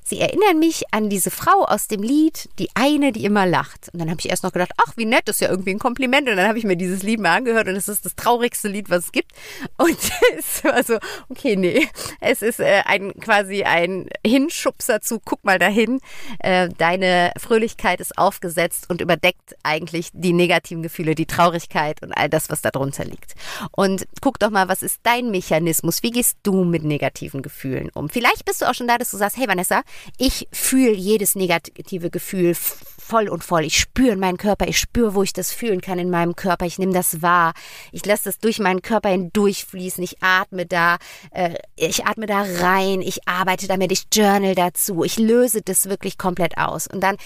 Sie 0.05 0.21
erinnern 0.21 0.59
mich 0.59 0.83
an 0.91 1.09
diese 1.09 1.31
Frau 1.31 1.65
aus 1.65 1.87
dem 1.87 2.03
Lied, 2.03 2.49
die 2.59 2.69
eine, 2.75 3.13
die 3.13 3.25
immer 3.25 3.47
lacht. 3.47 3.89
Und 3.93 4.01
dann 4.01 4.11
habe 4.11 4.21
ich 4.21 4.29
erst 4.29 4.43
noch 4.43 4.53
gedacht, 4.53 4.73
ach, 4.77 4.93
wie 4.97 5.07
nett, 5.07 5.23
das 5.27 5.37
ist 5.37 5.41
ja 5.41 5.49
irgendwie 5.49 5.71
ein 5.71 5.79
Kompliment. 5.79 6.29
Und 6.29 6.37
dann 6.37 6.49
habe 6.49 6.59
ich 6.59 6.65
mir 6.65 6.77
dieses 6.77 7.03
Lied 7.03 7.21
mal 7.21 7.37
angehört 7.37 7.69
und 7.69 7.77
es 7.77 7.89
ist 7.89 8.05
das 8.05 8.17
traurigste 8.17 8.69
Lied, 8.69 8.91
was 8.91 9.07
es 9.07 9.13
gibt. 9.13 9.33
Und 9.79 9.97
es 10.39 10.65
war 10.65 10.83
so, 10.83 10.99
okay, 11.29 11.57
nee, 11.57 11.89
es 12.21 12.43
ist 12.43 12.61
äh, 12.61 12.83
ein 12.85 13.13
quasi 13.21 13.63
ein 13.63 14.09
Hinschubser 14.27 15.01
zu, 15.01 15.21
guck 15.25 15.45
mal 15.45 15.59
dahin. 15.59 16.01
Äh, 16.41 16.69
deine 16.77 17.33
Fröhlichkeit 17.39 18.01
ist 18.01 18.19
aufgesetzt 18.19 18.91
und 18.91 19.01
überdeckt 19.01 19.57
eigentlich 19.63 20.11
die 20.13 20.33
negativen 20.33 20.83
Gefühle, 20.83 21.15
die 21.15 21.27
Traurigkeit 21.27 22.03
und 22.03 22.13
all 22.13 22.29
das, 22.29 22.51
was 22.51 22.61
darunter 22.61 23.05
liegt. 23.05 23.35
Und 23.71 24.07
guck 24.21 24.39
doch 24.39 24.51
mal, 24.51 24.69
was 24.69 24.83
ist 24.83 25.01
dein 25.05 25.31
Mechanismus? 25.31 26.03
Wie 26.03 26.11
gehst 26.11 26.39
du 26.43 26.65
mit 26.65 26.83
negativen 26.83 27.43
Gefühlen 27.43 27.91
um? 27.95 28.09
Vielleicht 28.09 28.45
bist 28.45 28.63
du 28.63 28.69
auch 28.69 28.75
schon 28.75 28.89
da, 28.89 28.99
dass 28.99 29.11
du 29.11 29.17
sagst, 29.17 29.37
hey 29.37 29.49
Vanessa, 29.49 29.83
ich 30.19 30.49
fühle 30.53 30.93
jedes 30.93 31.35
negative 31.35 32.11
Gefühl 32.11 32.55
voll 32.55 33.29
und 33.29 33.45
voll. 33.45 33.65
Ich 33.65 33.79
spüre 33.79 34.13
in 34.13 34.21
meinem 34.21 34.39
Körper, 34.39 34.67
ich 34.69 34.79
spüre, 34.79 35.15
wo 35.15 35.23
ich 35.23 35.33
das 35.33 35.53
fühlen 35.53 35.81
kann 35.81 35.99
in 35.99 36.11
meinem 36.11 36.37
Körper. 36.37 36.67
Ich 36.67 36.79
nehme 36.79 36.93
das 36.93 37.21
wahr. 37.21 37.53
Ich 37.91 38.07
lasse 38.07 38.25
das 38.25 38.39
durch 38.39 38.59
meinen 38.59 38.81
Körper 38.81 39.11
hindurchfließen. 39.11 40.03
Ich 40.03 40.23
atme 40.23 40.67
da, 40.67 40.99
äh, 41.33 41.57
ich 41.77 42.07
atme 42.07 42.27
da 42.27 42.43
rein. 42.43 43.03
Ich 43.03 43.29
arbeite 43.29 43.67
damit. 43.67 43.93
Ich 43.93 44.05
journal 44.13 44.55
dazu. 44.55 45.05
Ich 45.05 45.19
löse 45.19 45.63
das 45.63 45.89
wirklich 45.89 46.17
komplett 46.17 46.57
aus. 46.57 46.87
Und 46.87 47.01
dann 47.01 47.17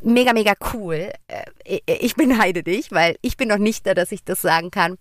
mega, 0.00 0.32
mega 0.32 0.54
cool. 0.72 1.12
Äh, 1.26 1.80
ich 1.86 2.14
beneide 2.14 2.62
dich, 2.62 2.92
weil 2.92 3.16
ich 3.22 3.36
bin 3.36 3.48
noch 3.48 3.58
nicht 3.58 3.86
da, 3.86 3.94
dass 3.94 4.12
ich 4.12 4.24
das 4.24 4.42
sagen 4.42 4.70
kann 4.70 4.98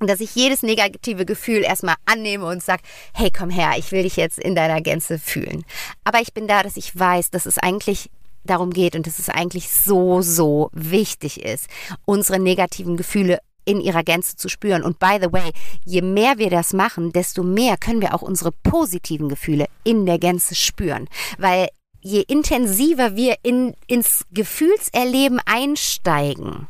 dass 0.00 0.20
ich 0.20 0.34
jedes 0.34 0.62
negative 0.62 1.24
Gefühl 1.24 1.62
erstmal 1.62 1.94
annehme 2.06 2.46
und 2.46 2.62
sage, 2.62 2.82
hey, 3.14 3.30
komm 3.36 3.50
her, 3.50 3.72
ich 3.78 3.92
will 3.92 4.02
dich 4.02 4.16
jetzt 4.16 4.38
in 4.38 4.54
deiner 4.54 4.80
Gänze 4.80 5.18
fühlen. 5.18 5.64
Aber 6.04 6.20
ich 6.20 6.32
bin 6.32 6.48
da, 6.48 6.62
dass 6.62 6.76
ich 6.76 6.98
weiß, 6.98 7.30
dass 7.30 7.46
es 7.46 7.58
eigentlich 7.58 8.10
darum 8.44 8.70
geht 8.70 8.96
und 8.96 9.06
dass 9.06 9.18
es 9.18 9.28
eigentlich 9.28 9.70
so, 9.70 10.20
so 10.22 10.70
wichtig 10.72 11.44
ist, 11.44 11.68
unsere 12.04 12.40
negativen 12.40 12.96
Gefühle 12.96 13.38
in 13.64 13.80
ihrer 13.80 14.02
Gänze 14.02 14.36
zu 14.36 14.48
spüren. 14.48 14.82
Und 14.82 14.98
by 14.98 15.18
the 15.20 15.32
way, 15.32 15.52
je 15.84 16.02
mehr 16.02 16.38
wir 16.38 16.50
das 16.50 16.72
machen, 16.72 17.12
desto 17.12 17.44
mehr 17.44 17.76
können 17.76 18.00
wir 18.00 18.14
auch 18.14 18.22
unsere 18.22 18.50
positiven 18.50 19.28
Gefühle 19.28 19.66
in 19.84 20.06
der 20.06 20.18
Gänze 20.18 20.56
spüren. 20.56 21.08
Weil 21.38 21.68
je 22.00 22.22
intensiver 22.22 23.14
wir 23.14 23.36
in, 23.44 23.74
ins 23.86 24.24
Gefühlserleben 24.32 25.40
einsteigen, 25.46 26.66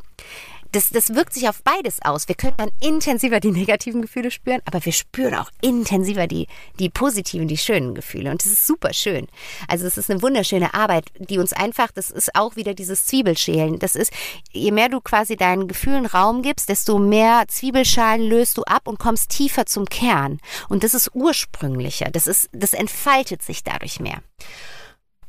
das, 0.73 0.91
das 0.91 1.15
wirkt 1.15 1.35
sich 1.35 1.49
auf 1.49 1.63
beides 1.63 2.01
aus. 2.03 2.29
Wir 2.29 2.35
können 2.35 2.57
dann 2.57 2.71
intensiver 2.81 3.41
die 3.41 3.51
negativen 3.53 4.03
Gefühle 4.03 4.31
spüren, 4.31 4.61
aber 4.65 4.85
wir 4.85 4.93
spüren 4.93 5.35
auch 5.35 5.51
intensiver 5.61 6.27
die, 6.27 6.49
die 6.79 6.89
positiven, 6.89 7.49
die 7.49 7.59
schönen 7.59 7.95
Gefühle. 7.95 8.31
Und 8.31 8.45
das 8.45 8.53
ist 8.53 8.67
super 8.67 8.93
schön. 8.93 9.27
Also 9.69 9.87
es 9.87 9.99
ist 9.99 10.11
eine 10.11 10.23
wunderschöne 10.23 10.75
Arbeit, 10.75 11.07
die 11.19 11.39
uns 11.39 11.53
einfach, 11.53 11.93
das 11.93 12.11
ist 12.11 12.35
auch 12.35 12.57
wieder 12.57 12.75
dieses 12.75 13.07
Zwiebelschälen. 13.07 13.79
Das 13.79 13.95
ist, 13.95 14.13
je 14.51 14.71
mehr 14.71 14.89
du 14.89 15.01
quasi 15.01 15.37
deinen 15.37 15.69
Gefühlen 15.69 16.07
Raum 16.07 16.43
gibst, 16.43 16.69
desto 16.69 16.99
mehr 16.99 17.45
Zwiebelschalen 17.49 18.23
löst 18.23 18.59
du 18.59 18.63
ab 18.65 18.89
und 18.89 18.99
kommst 18.99 19.31
tiefer 19.31 19.67
zum 19.67 19.87
Kern. 19.87 20.39
Und 20.69 20.85
das 20.85 20.95
ist 20.95 21.11
ursprünglicher. 21.15 22.11
Das 22.11 22.27
ist, 22.27 22.49
das 22.53 22.73
entfaltet 22.73 23.43
sich 23.43 23.63
dadurch 23.63 24.01
mehr. 24.01 24.23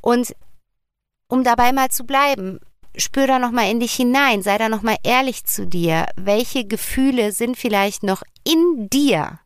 Und 0.01 0.35
um 1.27 1.43
dabei 1.43 1.73
mal 1.73 1.89
zu 1.89 2.05
bleiben, 2.05 2.59
spür 2.97 3.27
da 3.27 3.39
nochmal 3.39 3.69
in 3.69 3.79
dich 3.79 3.93
hinein, 3.93 4.41
sei 4.41 4.57
da 4.57 4.69
nochmal 4.69 4.97
ehrlich 5.03 5.45
zu 5.45 5.65
dir. 5.65 6.05
Welche 6.15 6.65
Gefühle 6.65 7.31
sind 7.31 7.57
vielleicht 7.57 8.03
noch 8.03 8.23
in 8.43 8.89
dir, 8.89 9.39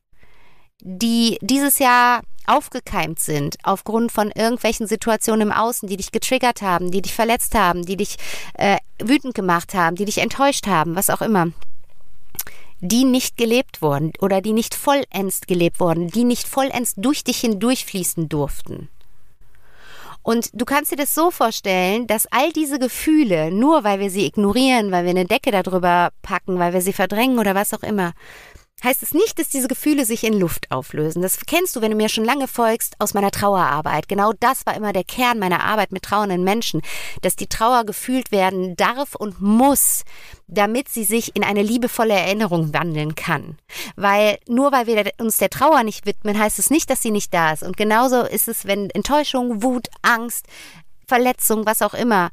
die 0.81 1.37
dieses 1.41 1.79
Jahr 1.79 2.21
aufgekeimt 2.47 3.19
sind 3.19 3.57
aufgrund 3.63 4.11
von 4.11 4.31
irgendwelchen 4.31 4.87
Situationen 4.87 5.47
im 5.47 5.51
Außen, 5.51 5.87
die 5.87 5.97
dich 5.97 6.11
getriggert 6.11 6.61
haben, 6.61 6.91
die 6.91 7.01
dich 7.01 7.13
verletzt 7.13 7.55
haben, 7.55 7.85
die 7.85 7.97
dich 7.97 8.17
äh, 8.53 8.77
wütend 9.03 9.35
gemacht 9.35 9.73
haben, 9.73 9.95
die 9.97 10.05
dich 10.05 10.19
enttäuscht 10.19 10.65
haben, 10.65 10.95
was 10.95 11.09
auch 11.09 11.21
immer, 11.21 11.51
die 12.79 13.03
nicht 13.03 13.37
gelebt 13.37 13.81
wurden 13.81 14.13
oder 14.21 14.41
die 14.41 14.53
nicht 14.53 14.75
vollends 14.75 15.41
gelebt 15.41 15.79
wurden, 15.79 16.07
die 16.07 16.23
nicht 16.23 16.47
vollends 16.47 16.93
durch 16.95 17.23
dich 17.23 17.39
hindurchfließen 17.39 18.29
durften. 18.29 18.89
Und 20.27 20.49
du 20.51 20.65
kannst 20.65 20.91
dir 20.91 20.97
das 20.97 21.15
so 21.15 21.31
vorstellen, 21.31 22.05
dass 22.05 22.27
all 22.29 22.51
diese 22.51 22.79
Gefühle, 22.79 23.49
nur 23.49 23.85
weil 23.85 24.01
wir 24.01 24.09
sie 24.09 24.25
ignorieren, 24.25 24.91
weil 24.91 25.05
wir 25.05 25.11
eine 25.11 25.23
Decke 25.23 25.51
darüber 25.51 26.09
packen, 26.21 26.59
weil 26.59 26.73
wir 26.73 26.81
sie 26.81 26.91
verdrängen 26.91 27.39
oder 27.39 27.55
was 27.55 27.73
auch 27.73 27.81
immer, 27.81 28.11
heißt 28.83 29.01
es 29.01 29.13
nicht, 29.13 29.39
dass 29.39 29.49
diese 29.49 29.67
Gefühle 29.67 30.05
sich 30.05 30.23
in 30.23 30.39
Luft 30.39 30.71
auflösen. 30.71 31.21
Das 31.21 31.39
kennst 31.45 31.75
du, 31.75 31.81
wenn 31.81 31.91
du 31.91 31.97
mir 31.97 32.09
schon 32.09 32.25
lange 32.25 32.47
folgst, 32.47 32.95
aus 32.99 33.13
meiner 33.13 33.31
Trauerarbeit. 33.31 34.07
Genau 34.07 34.33
das 34.39 34.65
war 34.65 34.75
immer 34.75 34.93
der 34.93 35.03
Kern 35.03 35.39
meiner 35.39 35.63
Arbeit 35.63 35.91
mit 35.91 36.03
trauernden 36.03 36.43
Menschen, 36.43 36.81
dass 37.21 37.35
die 37.35 37.47
Trauer 37.47 37.85
gefühlt 37.85 38.31
werden 38.31 38.75
darf 38.75 39.15
und 39.15 39.41
muss, 39.41 40.03
damit 40.47 40.89
sie 40.89 41.03
sich 41.03 41.35
in 41.35 41.43
eine 41.43 41.63
liebevolle 41.63 42.13
Erinnerung 42.13 42.73
wandeln 42.73 43.15
kann. 43.15 43.57
Weil 43.95 44.37
nur 44.47 44.71
weil 44.71 44.85
wir 44.85 45.11
uns 45.19 45.37
der 45.37 45.49
Trauer 45.49 45.83
nicht 45.83 46.05
widmen, 46.05 46.37
heißt 46.37 46.59
es 46.59 46.69
nicht, 46.69 46.89
dass 46.89 47.01
sie 47.01 47.11
nicht 47.11 47.33
da 47.33 47.53
ist. 47.53 47.63
Und 47.63 47.77
genauso 47.77 48.21
ist 48.21 48.47
es, 48.47 48.65
wenn 48.65 48.89
Enttäuschung, 48.91 49.63
Wut, 49.63 49.87
Angst, 50.03 50.45
Verletzung, 51.07 51.65
was 51.65 51.81
auch 51.81 51.93
immer 51.93 52.29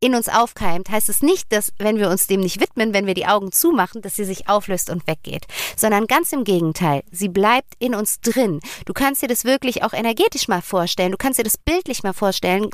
in 0.00 0.14
uns 0.14 0.28
aufkeimt, 0.28 0.90
heißt 0.90 1.08
es 1.08 1.22
nicht, 1.22 1.50
dass 1.52 1.72
wenn 1.78 1.98
wir 1.98 2.10
uns 2.10 2.26
dem 2.26 2.40
nicht 2.40 2.60
widmen, 2.60 2.92
wenn 2.92 3.06
wir 3.06 3.14
die 3.14 3.26
Augen 3.26 3.52
zumachen, 3.52 4.02
dass 4.02 4.16
sie 4.16 4.24
sich 4.24 4.48
auflöst 4.48 4.90
und 4.90 5.06
weggeht, 5.06 5.46
sondern 5.76 6.06
ganz 6.06 6.32
im 6.32 6.44
Gegenteil, 6.44 7.02
sie 7.10 7.28
bleibt 7.28 7.74
in 7.78 7.94
uns 7.94 8.20
drin. 8.20 8.60
Du 8.84 8.92
kannst 8.92 9.22
dir 9.22 9.28
das 9.28 9.44
wirklich 9.44 9.82
auch 9.82 9.92
energetisch 9.92 10.48
mal 10.48 10.62
vorstellen, 10.62 11.12
du 11.12 11.16
kannst 11.16 11.38
dir 11.38 11.44
das 11.44 11.56
bildlich 11.56 12.02
mal 12.02 12.12
vorstellen. 12.12 12.70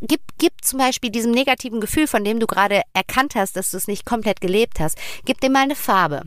Gib, 0.00 0.20
gib 0.38 0.52
zum 0.62 0.78
Beispiel 0.78 1.10
diesem 1.10 1.32
negativen 1.32 1.80
Gefühl, 1.80 2.06
von 2.06 2.22
dem 2.22 2.38
du 2.38 2.46
gerade 2.46 2.82
erkannt 2.92 3.34
hast, 3.34 3.56
dass 3.56 3.72
du 3.72 3.78
es 3.78 3.88
nicht 3.88 4.04
komplett 4.04 4.40
gelebt 4.40 4.78
hast, 4.78 4.96
gib 5.24 5.40
dem 5.40 5.52
mal 5.52 5.64
eine 5.64 5.74
Farbe. 5.74 6.22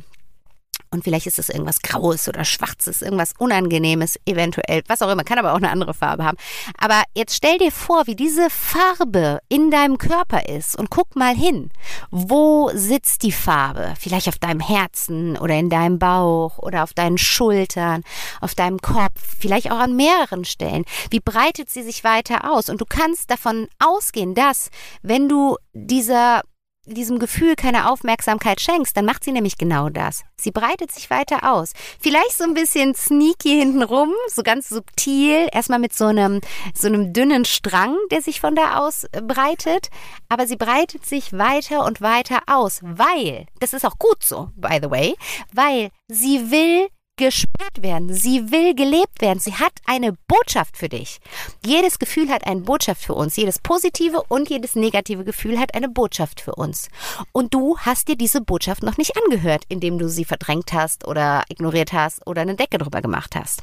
Und 0.93 1.05
vielleicht 1.05 1.25
ist 1.25 1.39
es 1.39 1.47
irgendwas 1.47 1.81
Graues 1.81 2.27
oder 2.27 2.43
Schwarzes, 2.43 3.01
irgendwas 3.01 3.33
Unangenehmes, 3.37 4.19
eventuell, 4.25 4.83
was 4.87 5.01
auch 5.01 5.09
immer, 5.09 5.23
kann 5.23 5.39
aber 5.39 5.53
auch 5.53 5.57
eine 5.57 5.69
andere 5.69 5.93
Farbe 5.93 6.25
haben. 6.25 6.37
Aber 6.77 7.03
jetzt 7.15 7.33
stell 7.33 7.57
dir 7.59 7.71
vor, 7.71 8.07
wie 8.07 8.15
diese 8.15 8.49
Farbe 8.49 9.39
in 9.47 9.71
deinem 9.71 9.97
Körper 9.97 10.49
ist 10.49 10.77
und 10.77 10.89
guck 10.89 11.15
mal 11.15 11.33
hin. 11.33 11.69
Wo 12.09 12.71
sitzt 12.73 13.23
die 13.23 13.31
Farbe? 13.31 13.93
Vielleicht 13.97 14.27
auf 14.27 14.37
deinem 14.37 14.59
Herzen 14.59 15.37
oder 15.37 15.55
in 15.55 15.69
deinem 15.69 15.97
Bauch 15.97 16.57
oder 16.57 16.83
auf 16.83 16.93
deinen 16.93 17.17
Schultern, 17.17 18.03
auf 18.41 18.53
deinem 18.53 18.81
Kopf, 18.81 19.21
vielleicht 19.39 19.71
auch 19.71 19.79
an 19.79 19.95
mehreren 19.95 20.43
Stellen. 20.43 20.83
Wie 21.09 21.21
breitet 21.21 21.69
sie 21.69 21.83
sich 21.83 22.03
weiter 22.03 22.51
aus? 22.51 22.67
Und 22.67 22.81
du 22.81 22.85
kannst 22.85 23.31
davon 23.31 23.69
ausgehen, 23.79 24.35
dass 24.35 24.69
wenn 25.03 25.29
du 25.29 25.55
dieser 25.71 26.41
diesem 26.85 27.19
Gefühl 27.19 27.55
keine 27.55 27.89
Aufmerksamkeit 27.89 28.59
schenkst, 28.59 28.97
dann 28.97 29.05
macht 29.05 29.23
sie 29.23 29.31
nämlich 29.31 29.57
genau 29.57 29.89
das. 29.89 30.23
Sie 30.35 30.51
breitet 30.51 30.91
sich 30.91 31.09
weiter 31.09 31.51
aus. 31.51 31.73
Vielleicht 31.99 32.37
so 32.37 32.43
ein 32.43 32.53
bisschen 32.53 32.95
sneaky 32.95 33.59
hintenrum, 33.59 34.11
so 34.27 34.41
ganz 34.41 34.69
subtil, 34.69 35.47
erstmal 35.51 35.79
mit 35.79 35.93
so 35.93 36.05
einem, 36.05 36.41
so 36.73 36.87
einem 36.87 37.13
dünnen 37.13 37.45
Strang, 37.45 37.95
der 38.09 38.21
sich 38.21 38.41
von 38.41 38.55
da 38.55 38.79
aus 38.79 39.03
äh, 39.11 39.21
breitet. 39.21 39.89
Aber 40.29 40.47
sie 40.47 40.55
breitet 40.57 41.05
sich 41.05 41.33
weiter 41.33 41.85
und 41.85 42.01
weiter 42.01 42.39
aus, 42.47 42.79
weil, 42.81 43.45
das 43.59 43.73
ist 43.73 43.85
auch 43.85 43.99
gut 43.99 44.23
so, 44.23 44.49
by 44.55 44.79
the 44.81 44.89
way, 44.89 45.15
weil 45.53 45.89
sie 46.07 46.51
will 46.51 46.87
gespürt 47.21 47.83
werden. 47.83 48.11
Sie 48.11 48.51
will 48.51 48.73
gelebt 48.73 49.21
werden. 49.21 49.37
Sie 49.37 49.53
hat 49.53 49.73
eine 49.85 50.13
Botschaft 50.27 50.75
für 50.75 50.89
dich. 50.89 51.19
Jedes 51.63 51.99
Gefühl 51.99 52.29
hat 52.29 52.47
eine 52.47 52.61
Botschaft 52.61 53.03
für 53.03 53.13
uns. 53.13 53.35
Jedes 53.35 53.59
positive 53.59 54.23
und 54.27 54.49
jedes 54.49 54.75
negative 54.75 55.23
Gefühl 55.23 55.59
hat 55.59 55.75
eine 55.75 55.87
Botschaft 55.87 56.41
für 56.41 56.55
uns. 56.55 56.89
Und 57.31 57.53
du 57.53 57.77
hast 57.77 58.07
dir 58.07 58.15
diese 58.15 58.41
Botschaft 58.41 58.81
noch 58.81 58.97
nicht 58.97 59.15
angehört, 59.15 59.65
indem 59.69 59.99
du 59.99 60.09
sie 60.09 60.25
verdrängt 60.25 60.73
hast 60.73 61.07
oder 61.07 61.43
ignoriert 61.47 61.93
hast 61.93 62.25
oder 62.25 62.41
eine 62.41 62.55
Decke 62.55 62.79
drüber 62.79 63.03
gemacht 63.03 63.35
hast. 63.35 63.61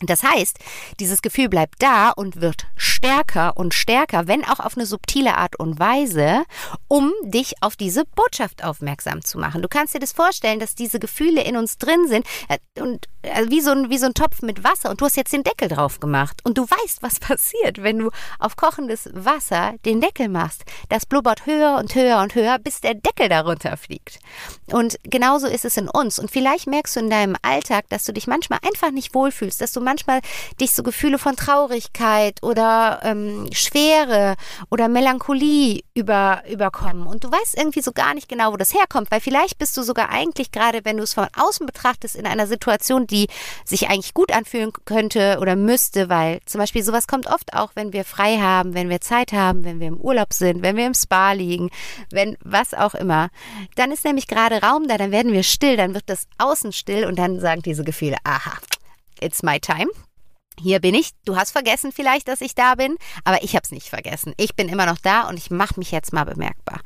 Das 0.00 0.22
heißt, 0.22 0.58
dieses 1.00 1.22
Gefühl 1.22 1.48
bleibt 1.48 1.82
da 1.82 2.10
und 2.10 2.40
wird 2.40 2.66
stärker 2.76 3.56
und 3.56 3.74
stärker, 3.74 4.26
wenn 4.26 4.44
auch 4.44 4.60
auf 4.60 4.76
eine 4.76 4.86
subtile 4.86 5.36
Art 5.36 5.58
und 5.58 5.78
Weise, 5.78 6.44
um 6.88 7.12
dich 7.22 7.54
auf 7.60 7.76
diese 7.76 8.04
Botschaft 8.04 8.64
aufmerksam 8.64 9.24
zu 9.24 9.38
machen. 9.38 9.62
Du 9.62 9.68
kannst 9.68 9.94
dir 9.94 10.00
das 10.00 10.12
vorstellen, 10.12 10.60
dass 10.60 10.74
diese 10.74 10.98
Gefühle 10.98 11.42
in 11.42 11.56
uns 11.56 11.78
drin 11.78 12.08
sind 12.08 12.26
äh, 12.48 12.58
und 12.80 13.06
also 13.22 13.50
wie, 13.50 13.60
so 13.60 13.70
ein, 13.70 13.90
wie 13.90 13.98
so 13.98 14.06
ein 14.06 14.14
Topf 14.14 14.42
mit 14.42 14.64
Wasser 14.64 14.90
und 14.90 15.00
du 15.00 15.04
hast 15.04 15.16
jetzt 15.16 15.32
den 15.32 15.42
Deckel 15.42 15.68
drauf 15.68 16.00
gemacht 16.00 16.40
und 16.44 16.56
du 16.58 16.62
weißt, 16.62 17.02
was 17.02 17.20
passiert, 17.20 17.82
wenn 17.82 17.98
du 17.98 18.10
auf 18.38 18.56
kochendes 18.56 19.10
Wasser 19.12 19.74
den 19.84 20.00
Deckel 20.00 20.28
machst. 20.28 20.64
Das 20.88 21.06
blubbert 21.06 21.46
höher 21.46 21.76
und 21.78 21.94
höher 21.94 22.20
und 22.20 22.34
höher, 22.34 22.58
bis 22.58 22.80
der 22.80 22.94
Deckel 22.94 23.28
darunter 23.28 23.76
fliegt. 23.76 24.18
Und 24.66 24.96
genauso 25.04 25.46
ist 25.46 25.64
es 25.64 25.76
in 25.76 25.88
uns. 25.88 26.18
Und 26.18 26.30
vielleicht 26.30 26.66
merkst 26.66 26.96
du 26.96 27.00
in 27.00 27.10
deinem 27.10 27.36
Alltag, 27.42 27.86
dass 27.88 28.04
du 28.04 28.12
dich 28.12 28.26
manchmal 28.26 28.60
einfach 28.66 28.90
nicht 28.90 29.14
wohlfühlst, 29.14 29.60
dass 29.60 29.72
du 29.72 29.80
manchmal 29.88 30.20
dich 30.60 30.72
so 30.72 30.82
Gefühle 30.82 31.18
von 31.18 31.34
Traurigkeit 31.34 32.42
oder 32.42 33.00
ähm, 33.02 33.48
Schwere 33.52 34.34
oder 34.70 34.88
Melancholie 34.88 35.82
über, 35.94 36.42
überkommen. 36.48 37.06
Und 37.06 37.24
du 37.24 37.30
weißt 37.30 37.56
irgendwie 37.56 37.80
so 37.80 37.92
gar 37.92 38.12
nicht 38.12 38.28
genau, 38.28 38.52
wo 38.52 38.56
das 38.56 38.74
herkommt, 38.74 39.10
weil 39.10 39.20
vielleicht 39.20 39.58
bist 39.58 39.76
du 39.76 39.82
sogar 39.82 40.10
eigentlich 40.10 40.52
gerade, 40.52 40.84
wenn 40.84 40.98
du 40.98 41.02
es 41.02 41.14
von 41.14 41.26
außen 41.34 41.64
betrachtest, 41.66 42.16
in 42.16 42.26
einer 42.26 42.46
Situation, 42.46 43.06
die 43.06 43.28
sich 43.64 43.88
eigentlich 43.88 44.12
gut 44.12 44.30
anfühlen 44.32 44.72
könnte 44.84 45.38
oder 45.40 45.56
müsste, 45.56 46.10
weil 46.10 46.40
zum 46.44 46.60
Beispiel 46.60 46.82
sowas 46.82 47.06
kommt 47.06 47.26
oft 47.26 47.54
auch, 47.54 47.70
wenn 47.74 47.92
wir 47.94 48.04
frei 48.04 48.38
haben, 48.38 48.74
wenn 48.74 48.90
wir 48.90 49.00
Zeit 49.00 49.32
haben, 49.32 49.64
wenn 49.64 49.80
wir 49.80 49.88
im 49.88 50.00
Urlaub 50.00 50.34
sind, 50.34 50.62
wenn 50.62 50.76
wir 50.76 50.86
im 50.86 50.94
Spa 50.94 51.32
liegen, 51.32 51.70
wenn 52.10 52.36
was 52.44 52.74
auch 52.74 52.94
immer. 52.94 53.30
Dann 53.76 53.90
ist 53.90 54.04
nämlich 54.04 54.26
gerade 54.26 54.60
Raum 54.60 54.86
da, 54.86 54.98
dann 54.98 55.12
werden 55.12 55.32
wir 55.32 55.42
still, 55.42 55.76
dann 55.76 55.94
wird 55.94 56.04
das 56.06 56.26
Außen 56.36 56.72
still 56.72 57.06
und 57.06 57.18
dann 57.18 57.40
sagen 57.40 57.62
diese 57.62 57.84
Gefühle, 57.84 58.16
aha, 58.24 58.52
it's 59.22 59.42
my 59.42 59.58
time 59.58 59.88
hier 60.60 60.80
bin 60.80 60.94
ich. 60.94 61.10
Du 61.24 61.36
hast 61.36 61.52
vergessen 61.52 61.92
vielleicht, 61.92 62.28
dass 62.28 62.40
ich 62.40 62.54
da 62.54 62.74
bin, 62.74 62.96
aber 63.24 63.42
ich 63.42 63.54
habe 63.54 63.64
es 63.64 63.70
nicht 63.70 63.88
vergessen. 63.88 64.34
Ich 64.36 64.54
bin 64.54 64.68
immer 64.68 64.86
noch 64.86 64.98
da 64.98 65.28
und 65.28 65.36
ich 65.36 65.50
mache 65.50 65.78
mich 65.78 65.90
jetzt 65.90 66.12
mal 66.12 66.24
bemerkbar. 66.24 66.80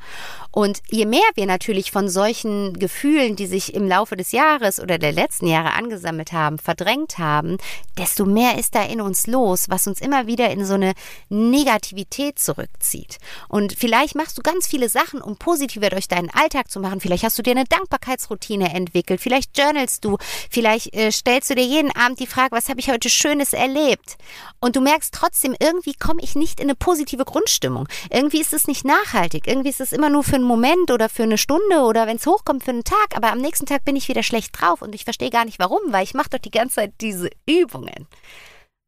Und 0.53 0.83
je 0.87 1.07
mehr 1.07 1.27
wir 1.33 1.47
natürlich 1.47 1.91
von 1.91 2.07
solchen 2.07 2.73
Gefühlen, 2.77 3.35
die 3.35 3.47
sich 3.47 3.73
im 3.73 3.87
Laufe 3.87 4.15
des 4.15 4.31
Jahres 4.31 4.79
oder 4.79 4.99
der 4.99 5.11
letzten 5.11 5.47
Jahre 5.47 5.73
angesammelt 5.73 6.31
haben, 6.31 6.59
verdrängt 6.59 7.17
haben, 7.17 7.57
desto 7.97 8.25
mehr 8.25 8.59
ist 8.59 8.75
da 8.75 8.83
in 8.83 9.01
uns 9.01 9.25
los, 9.25 9.65
was 9.69 9.87
uns 9.87 9.99
immer 9.99 10.27
wieder 10.27 10.51
in 10.51 10.63
so 10.63 10.75
eine 10.75 10.93
Negativität 11.29 12.37
zurückzieht. 12.37 13.17
Und 13.47 13.73
vielleicht 13.73 14.13
machst 14.13 14.37
du 14.37 14.43
ganz 14.43 14.67
viele 14.67 14.89
Sachen, 14.89 15.21
um 15.21 15.37
positiver 15.37 15.89
durch 15.89 16.07
deinen 16.07 16.29
Alltag 16.29 16.69
zu 16.69 16.79
machen. 16.79 16.99
Vielleicht 16.99 17.23
hast 17.23 17.39
du 17.39 17.41
dir 17.41 17.51
eine 17.51 17.65
Dankbarkeitsroutine 17.65 18.75
entwickelt. 18.75 19.21
Vielleicht 19.21 19.57
journalst 19.57 20.05
du. 20.05 20.17
Vielleicht 20.51 20.93
äh, 20.93 21.11
stellst 21.11 21.49
du 21.49 21.55
dir 21.55 21.65
jeden 21.65 21.91
Abend 21.95 22.19
die 22.19 22.27
Frage, 22.27 22.55
was 22.55 22.69
habe 22.69 22.79
ich 22.79 22.91
heute 22.91 23.09
Schönes 23.09 23.53
erlebt. 23.53 24.17
Und 24.59 24.75
du 24.75 24.81
merkst 24.81 25.15
trotzdem, 25.15 25.55
irgendwie 25.59 25.95
komme 25.95 26.21
ich 26.21 26.35
nicht 26.35 26.59
in 26.59 26.67
eine 26.67 26.75
positive 26.75 27.25
Grundstimmung. 27.25 27.87
Irgendwie 28.11 28.39
ist 28.39 28.53
es 28.53 28.67
nicht 28.67 28.85
nachhaltig. 28.85 29.47
Irgendwie 29.47 29.69
ist 29.69 29.81
es 29.81 29.93
immer 29.93 30.11
nur 30.11 30.23
für 30.23 30.42
einen 30.43 30.49
Moment 30.49 30.91
oder 30.91 31.09
für 31.09 31.23
eine 31.23 31.37
Stunde 31.37 31.81
oder 31.81 32.07
wenn 32.07 32.17
es 32.17 32.27
hochkommt 32.27 32.63
für 32.63 32.71
einen 32.71 32.83
Tag. 32.83 33.15
Aber 33.15 33.31
am 33.31 33.39
nächsten 33.39 33.65
Tag 33.65 33.83
bin 33.85 33.95
ich 33.95 34.07
wieder 34.07 34.23
schlecht 34.23 34.59
drauf 34.59 34.81
und 34.81 34.93
ich 34.93 35.03
verstehe 35.03 35.29
gar 35.29 35.45
nicht 35.45 35.59
warum, 35.59 35.81
weil 35.87 36.03
ich 36.03 36.13
mache 36.13 36.29
doch 36.29 36.39
die 36.39 36.51
ganze 36.51 36.75
Zeit 36.75 36.93
diese 37.01 37.29
Übungen. 37.47 38.07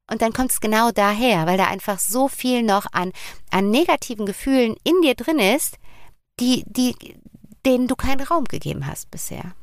Und 0.10 0.22
dann 0.22 0.34
kommt 0.34 0.52
es 0.52 0.62
genau 0.62 0.92
daher, 0.92 1.48
weil 1.48 1.58
da 1.58 1.66
einfach 1.66 2.00
so 2.00 2.28
viel 2.28 2.62
noch 2.62 2.86
an, 2.92 3.12
an 3.50 3.72
negativen 3.72 4.26
Gefühlen 4.26 4.76
in 4.84 5.02
dir 5.02 5.16
drin 5.16 5.40
ist, 5.40 5.78
die, 6.40 6.64
die, 6.68 6.96
denen 7.66 7.88
du 7.88 7.96
keinen 7.96 8.22
Raum 8.22 8.44
gegeben 8.46 8.86
hast 8.86 9.10
bisher. 9.10 9.56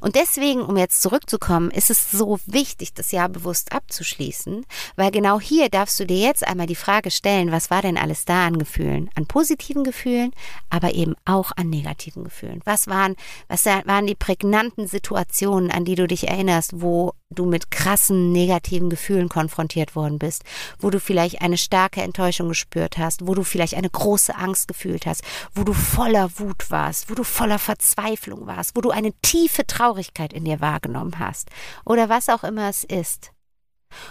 Und 0.00 0.14
deswegen, 0.14 0.62
um 0.62 0.76
jetzt 0.76 1.02
zurückzukommen, 1.02 1.70
ist 1.70 1.90
es 1.90 2.10
so 2.10 2.38
wichtig, 2.46 2.94
das 2.94 3.12
Jahr 3.12 3.28
bewusst 3.28 3.72
abzuschließen, 3.72 4.64
weil 4.96 5.10
genau 5.10 5.40
hier 5.40 5.68
darfst 5.68 5.98
du 6.00 6.06
dir 6.06 6.18
jetzt 6.18 6.46
einmal 6.46 6.66
die 6.66 6.74
Frage 6.74 7.10
stellen, 7.10 7.52
was 7.52 7.70
war 7.70 7.82
denn 7.82 7.98
alles 7.98 8.24
da 8.24 8.46
an 8.46 8.58
Gefühlen? 8.58 9.10
An 9.14 9.26
positiven 9.26 9.84
Gefühlen, 9.84 10.32
aber 10.70 10.94
eben 10.94 11.14
auch 11.24 11.52
an 11.56 11.70
negativen 11.70 12.24
Gefühlen. 12.24 12.60
Was 12.64 12.86
waren, 12.86 13.16
was 13.48 13.66
waren 13.66 14.06
die 14.06 14.14
prägnanten 14.14 14.86
Situationen, 14.86 15.70
an 15.70 15.84
die 15.84 15.94
du 15.94 16.06
dich 16.06 16.28
erinnerst, 16.28 16.80
wo 16.80 17.12
du 17.30 17.44
mit 17.44 17.70
krassen 17.70 18.32
negativen 18.32 18.88
Gefühlen 18.88 19.28
konfrontiert 19.28 19.94
worden 19.94 20.18
bist, 20.18 20.44
wo 20.78 20.90
du 20.90 20.98
vielleicht 20.98 21.42
eine 21.42 21.58
starke 21.58 22.00
Enttäuschung 22.00 22.48
gespürt 22.48 22.96
hast, 22.96 23.26
wo 23.26 23.34
du 23.34 23.44
vielleicht 23.44 23.74
eine 23.74 23.90
große 23.90 24.34
Angst 24.34 24.68
gefühlt 24.68 25.04
hast, 25.06 25.22
wo 25.54 25.62
du 25.62 25.74
voller 25.74 26.30
Wut 26.38 26.70
warst, 26.70 27.10
wo 27.10 27.14
du 27.14 27.24
voller 27.24 27.58
Verzweiflung 27.58 28.46
warst, 28.46 28.76
wo 28.76 28.80
du 28.80 28.90
eine 28.90 29.12
tiefe 29.22 29.57
Traurigkeit 29.66 30.32
in 30.32 30.44
dir 30.44 30.60
wahrgenommen 30.60 31.18
hast 31.18 31.50
oder 31.84 32.08
was 32.08 32.28
auch 32.28 32.44
immer 32.44 32.68
es 32.68 32.84
ist. 32.84 33.32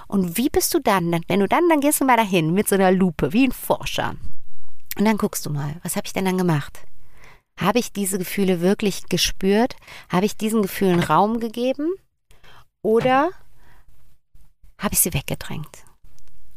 Und 0.07 0.37
wie 0.37 0.49
bist 0.49 0.73
du 0.73 0.79
dann, 0.79 1.21
wenn 1.27 1.39
du 1.39 1.47
dann, 1.47 1.69
dann 1.69 1.81
gehst 1.81 2.01
du 2.01 2.05
mal 2.05 2.17
dahin 2.17 2.53
mit 2.53 2.67
so 2.67 2.75
einer 2.75 2.91
Lupe, 2.91 3.33
wie 3.33 3.47
ein 3.47 3.51
Forscher. 3.51 4.15
Und 4.97 5.05
dann 5.05 5.17
guckst 5.17 5.45
du 5.45 5.49
mal, 5.51 5.75
was 5.83 5.95
habe 5.95 6.07
ich 6.07 6.13
denn 6.13 6.25
dann 6.25 6.37
gemacht? 6.37 6.79
Habe 7.59 7.79
ich 7.79 7.91
diese 7.91 8.17
Gefühle 8.17 8.61
wirklich 8.61 9.09
gespürt? 9.09 9.75
Habe 10.09 10.25
ich 10.25 10.37
diesen 10.37 10.61
Gefühlen 10.61 10.99
Raum 10.99 11.39
gegeben? 11.39 11.93
Oder 12.83 13.29
habe 14.79 14.93
ich 14.93 14.99
sie 14.99 15.13
weggedrängt? 15.13 15.85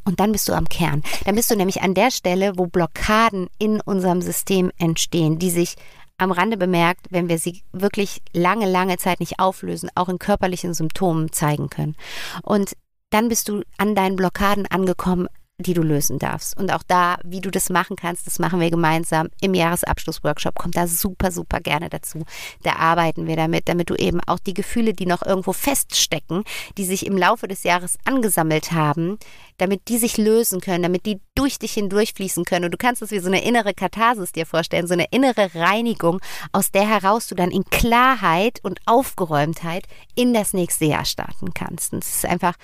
Und 0.04 0.20
dann 0.20 0.32
bist 0.32 0.48
du 0.48 0.54
am 0.54 0.68
Kern. 0.68 1.02
Dann 1.24 1.34
bist 1.34 1.50
du 1.50 1.56
nämlich 1.56 1.82
an 1.82 1.94
der 1.94 2.10
Stelle, 2.10 2.56
wo 2.56 2.66
Blockaden 2.66 3.48
in 3.58 3.80
unserem 3.80 4.22
System 4.22 4.72
entstehen, 4.78 5.38
die 5.38 5.50
sich 5.50 5.76
am 6.20 6.32
Rande 6.32 6.56
bemerkt, 6.56 7.06
wenn 7.10 7.28
wir 7.28 7.38
sie 7.38 7.62
wirklich 7.72 8.22
lange, 8.32 8.70
lange 8.70 8.98
Zeit 8.98 9.20
nicht 9.20 9.38
auflösen, 9.38 9.90
auch 9.94 10.08
in 10.08 10.18
körperlichen 10.18 10.74
Symptomen 10.74 11.32
zeigen 11.32 11.70
können. 11.70 11.96
Und 12.42 12.76
dann 13.10 13.28
bist 13.28 13.48
du 13.48 13.62
an 13.78 13.94
deinen 13.94 14.16
Blockaden 14.16 14.66
angekommen, 14.66 15.28
die 15.60 15.74
du 15.74 15.82
lösen 15.82 16.18
darfst. 16.18 16.56
Und 16.56 16.72
auch 16.72 16.82
da, 16.82 17.18
wie 17.24 17.40
du 17.40 17.50
das 17.50 17.70
machen 17.70 17.96
kannst, 17.96 18.26
das 18.26 18.38
machen 18.38 18.60
wir 18.60 18.70
gemeinsam 18.70 19.28
im 19.40 19.54
Jahresabschlussworkshop. 19.54 20.54
Kommt 20.56 20.76
da 20.76 20.86
super, 20.86 21.30
super 21.30 21.60
gerne 21.60 21.88
dazu. 21.88 22.24
Da 22.62 22.76
arbeiten 22.76 23.26
wir 23.26 23.36
damit, 23.36 23.68
damit 23.68 23.90
du 23.90 23.94
eben 23.94 24.20
auch 24.26 24.38
die 24.38 24.54
Gefühle, 24.54 24.94
die 24.94 25.06
noch 25.06 25.24
irgendwo 25.24 25.52
feststecken, 25.52 26.44
die 26.76 26.84
sich 26.84 27.06
im 27.06 27.16
Laufe 27.16 27.48
des 27.48 27.62
Jahres 27.62 27.98
angesammelt 28.04 28.72
haben, 28.72 29.18
damit 29.58 29.88
die 29.88 29.98
sich 29.98 30.16
lösen 30.16 30.60
können, 30.60 30.82
damit 30.82 31.06
die 31.06 31.20
durch 31.34 31.58
dich 31.58 31.72
hindurchfließen 31.72 32.44
können. 32.44 32.66
Und 32.66 32.70
du 32.72 32.78
kannst 32.78 33.02
es 33.02 33.10
wie 33.10 33.18
so 33.18 33.28
eine 33.28 33.44
innere 33.44 33.74
Katharsis 33.74 34.32
dir 34.32 34.46
vorstellen, 34.46 34.86
so 34.86 34.94
eine 34.94 35.06
innere 35.10 35.54
Reinigung, 35.54 36.20
aus 36.52 36.70
der 36.70 36.88
heraus 36.88 37.26
du 37.28 37.34
dann 37.34 37.50
in 37.50 37.64
Klarheit 37.64 38.60
und 38.62 38.80
Aufgeräumtheit 38.86 39.86
in 40.14 40.32
das 40.34 40.52
nächste 40.52 40.86
Jahr 40.86 41.04
starten 41.04 41.52
kannst. 41.54 41.92
Und 41.92 42.04
es 42.04 42.16
ist 42.16 42.26
einfach 42.26 42.54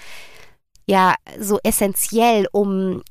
ja 0.87 1.15
so 1.39 1.59
essentiell, 1.63 2.47
um 2.53 3.03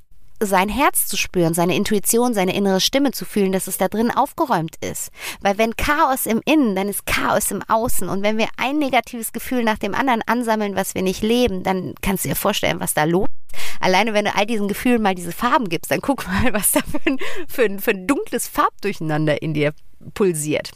sein 0.42 0.68
Herz 0.68 1.08
zu 1.08 1.16
spüren, 1.16 1.54
seine 1.54 1.76
Intuition, 1.76 2.34
seine 2.34 2.56
innere 2.56 2.82
Stimme 2.82 3.12
zu 3.12 3.24
fühlen, 3.24 3.54
dass 3.54 3.68
es 3.68 3.78
da 3.78 3.88
drin 3.88 4.12
aufgeräumt 4.12 4.76
ist. 4.82 5.12
Weil 5.42 5.58
wenn 5.58 5.78
Chaos 5.78 6.26
im 6.26 6.42
Innen, 6.46 6.76
dann 6.76 6.90
ist 6.90 7.06
Chaos 7.06 7.52
im 7.52 7.62
Außen. 7.62 8.10
Und 8.10 8.22
wenn 8.22 8.38
wir 8.38 8.48
ein 8.58 8.78
negatives 8.78 9.32
Gefühl 9.32 9.64
nach 9.64 9.78
dem 9.78 9.96
anderen 9.96 10.22
ansammeln, 10.26 10.76
was 10.76 10.94
wir 10.94 11.04
nicht 11.04 11.24
leben, 11.24 11.64
dann 11.64 11.96
kannst 12.02 12.26
du 12.26 12.30
dir 12.30 12.36
vorstellen, 12.36 12.80
was 12.80 12.94
da 12.94 13.06
los 13.06 13.28
ist. 13.28 13.36
Alleine 13.80 14.14
wenn 14.14 14.26
du 14.26 14.36
all 14.36 14.46
diesen 14.46 14.68
Gefühlen 14.68 15.02
mal 15.02 15.16
diese 15.16 15.32
Farben 15.32 15.70
gibst, 15.70 15.92
dann 15.92 16.02
guck 16.02 16.28
mal, 16.28 16.54
was 16.54 16.72
da 16.72 16.82
für 16.82 17.00
ein, 17.06 17.18
für 17.48 17.64
ein, 17.64 17.80
für 17.80 17.92
ein 17.92 18.08
dunkles 18.08 18.48
Farbdurcheinander 18.48 19.42
in 19.42 19.54
dir 19.54 19.74
pulsiert. 20.14 20.72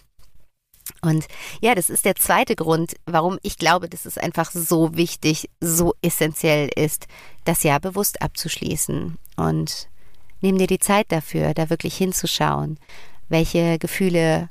Und 1.02 1.28
ja, 1.62 1.75
das 1.75 1.89
ist 1.89 2.06
der 2.06 2.15
zweite 2.15 2.56
Grund, 2.56 2.95
warum 3.06 3.39
ich 3.43 3.58
glaube, 3.58 3.89
dass 3.89 4.06
es 4.06 4.17
einfach 4.17 4.52
so 4.52 4.95
wichtig, 4.95 5.49
so 5.60 5.93
essentiell 6.02 6.69
ist, 6.75 7.08
das 7.45 7.63
Jahr 7.63 7.80
bewusst 7.80 8.21
abzuschließen. 8.21 9.17
Und 9.38 9.89
nimm 10.41 10.58
dir 10.58 10.67
die 10.67 10.80
Zeit 10.80 11.12
dafür, 11.12 11.54
da 11.54 11.69
wirklich 11.69 11.95
hinzuschauen, 11.97 12.78
welche 13.30 13.78
Gefühle 13.80 14.49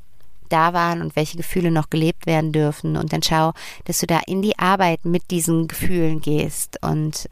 da 0.48 0.72
waren 0.72 1.03
und 1.03 1.16
welche 1.16 1.37
Gefühle 1.37 1.70
noch 1.70 1.90
gelebt 1.90 2.27
werden 2.27 2.53
dürfen. 2.53 2.96
Und 2.96 3.12
dann 3.12 3.22
schau, 3.22 3.53
dass 3.85 4.01
du 4.01 4.07
da 4.07 4.20
in 4.27 4.42
die 4.42 4.59
Arbeit 4.59 5.05
mit 5.05 5.31
diesen 5.31 5.68
Gefühlen 5.68 6.20
gehst 6.20 6.83
und 6.83 7.29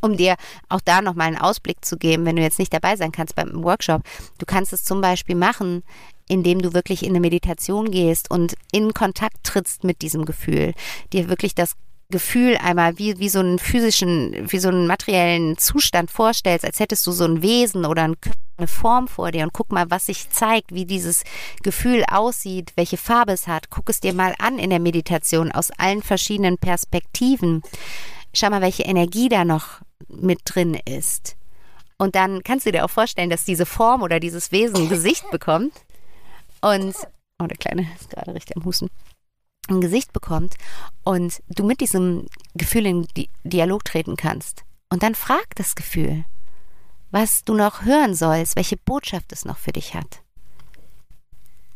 um 0.00 0.16
dir 0.16 0.36
auch 0.68 0.80
da 0.80 1.02
nochmal 1.02 1.28
einen 1.28 1.38
Ausblick 1.38 1.84
zu 1.84 1.96
geben, 1.96 2.24
wenn 2.24 2.36
du 2.36 2.42
jetzt 2.42 2.58
nicht 2.58 2.72
dabei 2.72 2.96
sein 2.96 3.12
kannst 3.12 3.34
beim 3.34 3.62
Workshop. 3.62 4.02
Du 4.38 4.46
kannst 4.46 4.72
es 4.72 4.84
zum 4.84 5.00
Beispiel 5.00 5.36
machen, 5.36 5.82
indem 6.28 6.62
du 6.62 6.72
wirklich 6.74 7.02
in 7.02 7.10
eine 7.10 7.20
Meditation 7.20 7.90
gehst 7.90 8.30
und 8.30 8.54
in 8.72 8.94
Kontakt 8.94 9.42
trittst 9.42 9.84
mit 9.84 10.02
diesem 10.02 10.24
Gefühl, 10.24 10.74
dir 11.12 11.28
wirklich 11.28 11.54
das 11.54 11.74
Gefühl 12.10 12.56
einmal 12.56 12.98
wie, 12.98 13.18
wie 13.18 13.28
so 13.28 13.38
einen 13.38 13.58
physischen, 13.58 14.50
wie 14.50 14.58
so 14.58 14.68
einen 14.68 14.86
materiellen 14.86 15.56
Zustand 15.56 16.10
vorstellst, 16.10 16.64
als 16.64 16.80
hättest 16.80 17.06
du 17.06 17.12
so 17.12 17.24
ein 17.24 17.42
Wesen 17.42 17.84
oder 17.84 18.02
eine 18.02 18.66
Form 18.66 19.08
vor 19.08 19.30
dir 19.30 19.44
und 19.44 19.52
guck 19.52 19.72
mal, 19.72 19.90
was 19.90 20.06
sich 20.06 20.28
zeigt, 20.30 20.74
wie 20.74 20.84
dieses 20.84 21.22
Gefühl 21.62 22.04
aussieht, 22.10 22.72
welche 22.76 22.96
Farbe 22.96 23.32
es 23.32 23.46
hat. 23.46 23.70
Guck 23.70 23.88
es 23.88 24.00
dir 24.00 24.12
mal 24.12 24.34
an 24.38 24.58
in 24.58 24.70
der 24.70 24.80
Meditation 24.80 25.50
aus 25.52 25.70
allen 25.78 26.02
verschiedenen 26.02 26.58
Perspektiven. 26.58 27.62
Schau 28.34 28.50
mal, 28.50 28.60
welche 28.60 28.82
Energie 28.82 29.28
da 29.28 29.44
noch 29.44 29.80
mit 30.14 30.40
drin 30.44 30.78
ist. 30.84 31.36
Und 31.98 32.14
dann 32.14 32.42
kannst 32.42 32.66
du 32.66 32.72
dir 32.72 32.84
auch 32.84 32.90
vorstellen, 32.90 33.30
dass 33.30 33.44
diese 33.44 33.66
Form 33.66 34.02
oder 34.02 34.20
dieses 34.20 34.52
Wesen 34.52 34.76
ein 34.76 34.88
Gesicht 34.88 35.24
bekommt. 35.30 35.74
Und, 36.62 36.94
oh, 37.38 37.46
der 37.46 37.58
Kleine 37.58 37.86
ist 37.98 38.10
gerade 38.10 38.34
richtig 38.34 38.56
am 38.56 38.64
Husten. 38.64 38.88
Ein 39.68 39.80
Gesicht 39.80 40.12
bekommt 40.12 40.56
und 41.04 41.42
du 41.48 41.64
mit 41.64 41.80
diesem 41.80 42.26
Gefühl 42.54 42.86
in 42.86 43.06
Dialog 43.44 43.84
treten 43.84 44.16
kannst. 44.16 44.64
Und 44.88 45.02
dann 45.02 45.14
frag 45.14 45.54
das 45.54 45.74
Gefühl, 45.74 46.24
was 47.10 47.44
du 47.44 47.54
noch 47.54 47.84
hören 47.84 48.14
sollst, 48.14 48.56
welche 48.56 48.76
Botschaft 48.76 49.32
es 49.32 49.44
noch 49.44 49.58
für 49.58 49.72
dich 49.72 49.94
hat. 49.94 50.22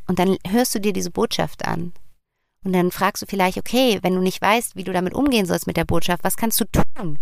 Und 0.07 0.19
dann 0.19 0.37
hörst 0.47 0.75
du 0.75 0.81
dir 0.81 0.93
diese 0.93 1.11
Botschaft 1.11 1.65
an. 1.65 1.93
Und 2.65 2.73
dann 2.73 2.91
fragst 2.91 3.23
du 3.23 3.27
vielleicht, 3.27 3.59
okay, 3.59 3.99
wenn 4.03 4.15
du 4.15 4.21
nicht 4.21 4.41
weißt, 4.41 4.75
wie 4.75 4.85
du 4.85 4.93
damit 4.93 5.15
umgehen 5.15 5.47
sollst 5.47 5.67
mit 5.67 5.77
der 5.77 5.85
Botschaft, 5.85 6.25
was 6.25 6.37
kannst 6.37 6.61
du 6.61 6.65
tun? 6.65 7.19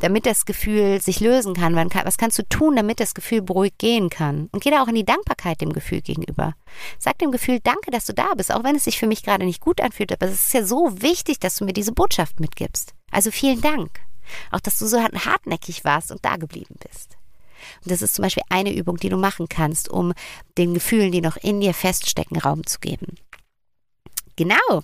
Damit 0.00 0.26
das 0.26 0.44
Gefühl 0.44 1.00
sich 1.00 1.20
lösen 1.20 1.54
kann? 1.54 1.74
Was 1.76 2.18
kannst 2.18 2.38
du 2.38 2.42
tun, 2.48 2.76
damit 2.76 3.00
das 3.00 3.14
Gefühl 3.14 3.42
beruhigt 3.42 3.78
gehen 3.78 4.10
kann? 4.10 4.48
Und 4.52 4.62
geh 4.62 4.70
da 4.70 4.82
auch 4.82 4.88
in 4.88 4.94
die 4.94 5.04
Dankbarkeit 5.04 5.60
dem 5.60 5.72
Gefühl 5.72 6.02
gegenüber. 6.02 6.54
Sag 6.98 7.18
dem 7.18 7.32
Gefühl, 7.32 7.60
danke, 7.62 7.90
dass 7.90 8.06
du 8.06 8.12
da 8.12 8.34
bist, 8.36 8.52
auch 8.52 8.64
wenn 8.64 8.76
es 8.76 8.84
sich 8.84 8.98
für 8.98 9.06
mich 9.06 9.22
gerade 9.22 9.44
nicht 9.44 9.60
gut 9.60 9.80
anfühlt. 9.80 10.12
Aber 10.12 10.26
es 10.26 10.46
ist 10.46 10.54
ja 10.54 10.64
so 10.64 11.02
wichtig, 11.02 11.40
dass 11.40 11.56
du 11.56 11.64
mir 11.64 11.72
diese 11.72 11.92
Botschaft 11.92 12.40
mitgibst. 12.40 12.94
Also 13.10 13.30
vielen 13.30 13.60
Dank. 13.60 14.00
Auch, 14.50 14.60
dass 14.60 14.78
du 14.78 14.86
so 14.86 15.00
hartnäckig 15.00 15.84
warst 15.84 16.10
und 16.10 16.24
da 16.24 16.36
geblieben 16.36 16.76
bist. 16.86 17.16
Und 17.82 17.90
das 17.90 18.02
ist 18.02 18.14
zum 18.14 18.22
Beispiel 18.22 18.42
eine 18.48 18.74
Übung, 18.74 18.96
die 18.96 19.08
du 19.08 19.16
machen 19.16 19.48
kannst, 19.48 19.88
um 19.88 20.12
den 20.58 20.74
Gefühlen, 20.74 21.10
die 21.12 21.20
noch 21.20 21.36
in 21.36 21.60
dir 21.60 21.74
feststecken, 21.74 22.38
Raum 22.38 22.66
zu 22.66 22.78
geben. 22.80 23.16
Genau. 24.36 24.82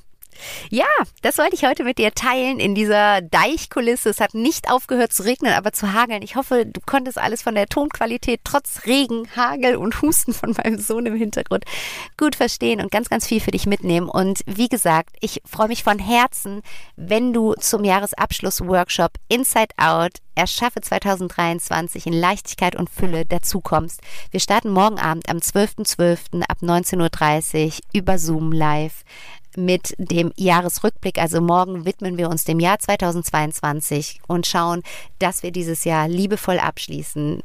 Ja, 0.71 0.87
das 1.23 1.39
wollte 1.39 1.55
ich 1.55 1.65
heute 1.65 1.85
mit 1.85 1.99
dir 1.99 2.13
teilen 2.13 2.59
in 2.59 2.75
dieser 2.75 3.21
Deichkulisse. 3.23 4.11
Es 4.11 4.21
hat 4.21 4.35
nicht 4.35 4.71
aufgehört 4.71 5.13
zu 5.13 5.25
regnen, 5.25 5.53
aber 5.53 5.73
zu 5.73 5.93
hageln. 5.93 6.23
Ich 6.23 6.37
hoffe, 6.37 6.67
du 6.67 6.81
konntest 6.85 7.19
alles 7.19 7.43
von 7.43 7.55
der 7.55 7.67
Tonqualität 7.67 8.41
trotz 8.45 8.87
Regen, 8.87 9.29
Hagel 9.37 9.77
und 9.77 10.03
Husten 10.03 10.33
von 10.33 10.53
meinem 10.53 10.79
Sohn 10.79 11.07
im 11.07 11.17
Hintergrund 11.17 11.65
gut 12.17 12.37
verstehen 12.37 12.81
und 12.81 12.91
ganz, 12.91 13.09
ganz 13.09 13.27
viel 13.27 13.41
für 13.41 13.51
dich 13.51 13.67
mitnehmen. 13.67 14.09
Und 14.09 14.41
wie 14.47 14.69
gesagt, 14.69 15.17
ich 15.21 15.43
freue 15.45 15.69
mich 15.69 15.83
von 15.83 15.99
Herzen, 15.99 16.63
wenn 16.97 17.33
du 17.33 17.55
zum 17.55 17.85
Jahresabschluss-Workshop 17.85 19.13
Inside 19.29 19.75
Out 19.77 20.19
Erschaffe 20.35 20.81
2023 20.81 22.07
in 22.07 22.15
Leichtigkeit 22.15 22.75
und 22.75 22.89
Fülle 22.89 23.27
dazukommst. 23.27 24.01
Wir 24.31 24.41
starten 24.41 24.71
morgen 24.71 24.99
Abend 24.99 25.29
am 25.29 25.39
12.12. 25.39 25.93
.12. 26.03 26.43
ab 26.49 26.59
19.30 26.63 27.67
Uhr 27.67 27.73
über 27.93 28.19
Zoom 28.19 28.53
live 28.53 29.05
mit 29.57 29.95
dem 29.99 30.33
Jahresrückblick. 30.37 31.19
Also 31.19 31.41
morgen 31.41 31.85
widmen 31.85 32.19
wir 32.19 32.29
uns 32.29 32.45
dem 32.45 32.61
Jahr 32.61 32.79
2022 32.79 34.21
und 34.27 34.47
schauen, 34.47 34.83
dass 35.19 35.43
wir 35.43 35.53
dieses 35.53 35.85
Jahr 35.85 36.09
liebevoll 36.09 36.59
abschließen 36.59 37.43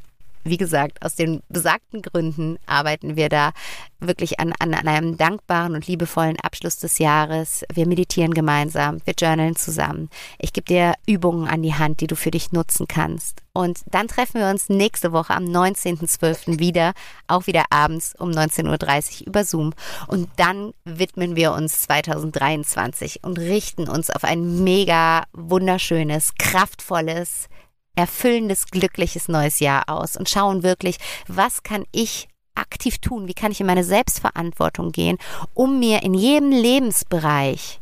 wie 0.49 0.57
gesagt, 0.57 1.03
aus 1.03 1.15
den 1.15 1.41
besagten 1.49 2.01
Gründen 2.01 2.57
arbeiten 2.65 3.15
wir 3.15 3.29
da 3.29 3.51
wirklich 3.99 4.39
an, 4.39 4.53
an, 4.59 4.73
an, 4.73 4.87
einem 4.87 5.17
dankbaren 5.17 5.73
und 5.73 5.87
liebevollen 5.87 6.39
Abschluss 6.39 6.77
des 6.77 6.99
Jahres. 6.99 7.63
Wir 7.73 7.87
meditieren 7.87 8.33
gemeinsam, 8.33 8.99
wir 9.05 9.15
journalen 9.17 9.55
zusammen. 9.55 10.09
Ich 10.37 10.53
gebe 10.53 10.65
dir 10.65 10.93
Übungen 11.07 11.47
an 11.47 11.63
die 11.63 11.73
Hand, 11.73 12.01
die 12.01 12.07
du 12.07 12.15
für 12.15 12.31
dich 12.31 12.51
nutzen 12.51 12.87
kannst. 12.87 13.41
Und 13.53 13.79
dann 13.89 14.07
treffen 14.07 14.39
wir 14.39 14.49
uns 14.49 14.69
nächste 14.69 15.11
Woche 15.11 15.33
am 15.33 15.45
19.12. 15.45 16.59
wieder, 16.59 16.93
auch 17.25 17.47
wieder 17.47 17.65
abends 17.71 18.13
um 18.19 18.29
19.30 18.29 19.21
Uhr 19.21 19.27
über 19.27 19.43
Zoom. 19.43 19.73
Und 20.07 20.29
dann 20.35 20.73
widmen 20.85 21.35
wir 21.35 21.53
uns 21.53 21.81
2023 21.81 23.23
und 23.23 23.39
richten 23.39 23.89
uns 23.89 24.11
auf 24.11 24.23
ein 24.23 24.63
mega 24.63 25.23
wunderschönes, 25.33 26.35
kraftvolles, 26.37 27.49
erfüllendes, 27.97 28.67
glückliches 28.67 29.27
neues 29.27 29.59
Jahr 29.59 29.89
aus 29.89 30.15
und 30.15 30.29
schauen 30.29 30.63
wirklich, 30.63 30.97
was 31.27 31.63
kann 31.63 31.83
ich 31.91 32.29
aktiv 32.55 32.97
tun, 32.99 33.27
wie 33.27 33.33
kann 33.33 33.51
ich 33.51 33.59
in 33.59 33.67
meine 33.67 33.83
Selbstverantwortung 33.83 34.91
gehen, 34.91 35.17
um 35.53 35.79
mir 35.79 36.03
in 36.03 36.13
jedem 36.13 36.51
Lebensbereich 36.51 37.81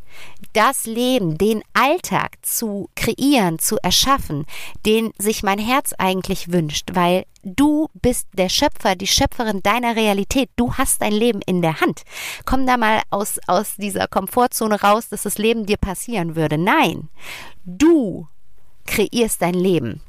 das 0.54 0.86
Leben, 0.86 1.38
den 1.38 1.62
Alltag 1.74 2.38
zu 2.42 2.90
kreieren, 2.96 3.60
zu 3.60 3.78
erschaffen, 3.82 4.46
den 4.86 5.12
sich 5.18 5.44
mein 5.44 5.60
Herz 5.60 5.94
eigentlich 5.98 6.52
wünscht, 6.54 6.92
weil 6.94 7.26
du 7.44 7.90
bist 7.94 8.28
der 8.34 8.48
Schöpfer, 8.48 8.96
die 8.96 9.08
Schöpferin 9.08 9.62
deiner 9.62 9.98
Realität. 9.98 10.50
Du 10.56 10.74
hast 10.76 11.02
dein 11.02 11.12
Leben 11.12 11.42
in 11.46 11.62
der 11.62 11.82
Hand. 11.82 12.04
Komm 12.46 12.66
da 12.66 12.78
mal 12.78 13.02
aus, 13.10 13.40
aus 13.48 13.76
dieser 13.76 14.08
Komfortzone 14.08 14.82
raus, 14.82 15.10
dass 15.10 15.24
das 15.24 15.38
Leben 15.38 15.66
dir 15.66 15.78
passieren 15.78 16.38
würde. 16.38 16.58
Nein, 16.58 17.10
du 17.66 18.28
kreierst 18.86 19.42
dein 19.42 19.54
Leben. 19.54 20.02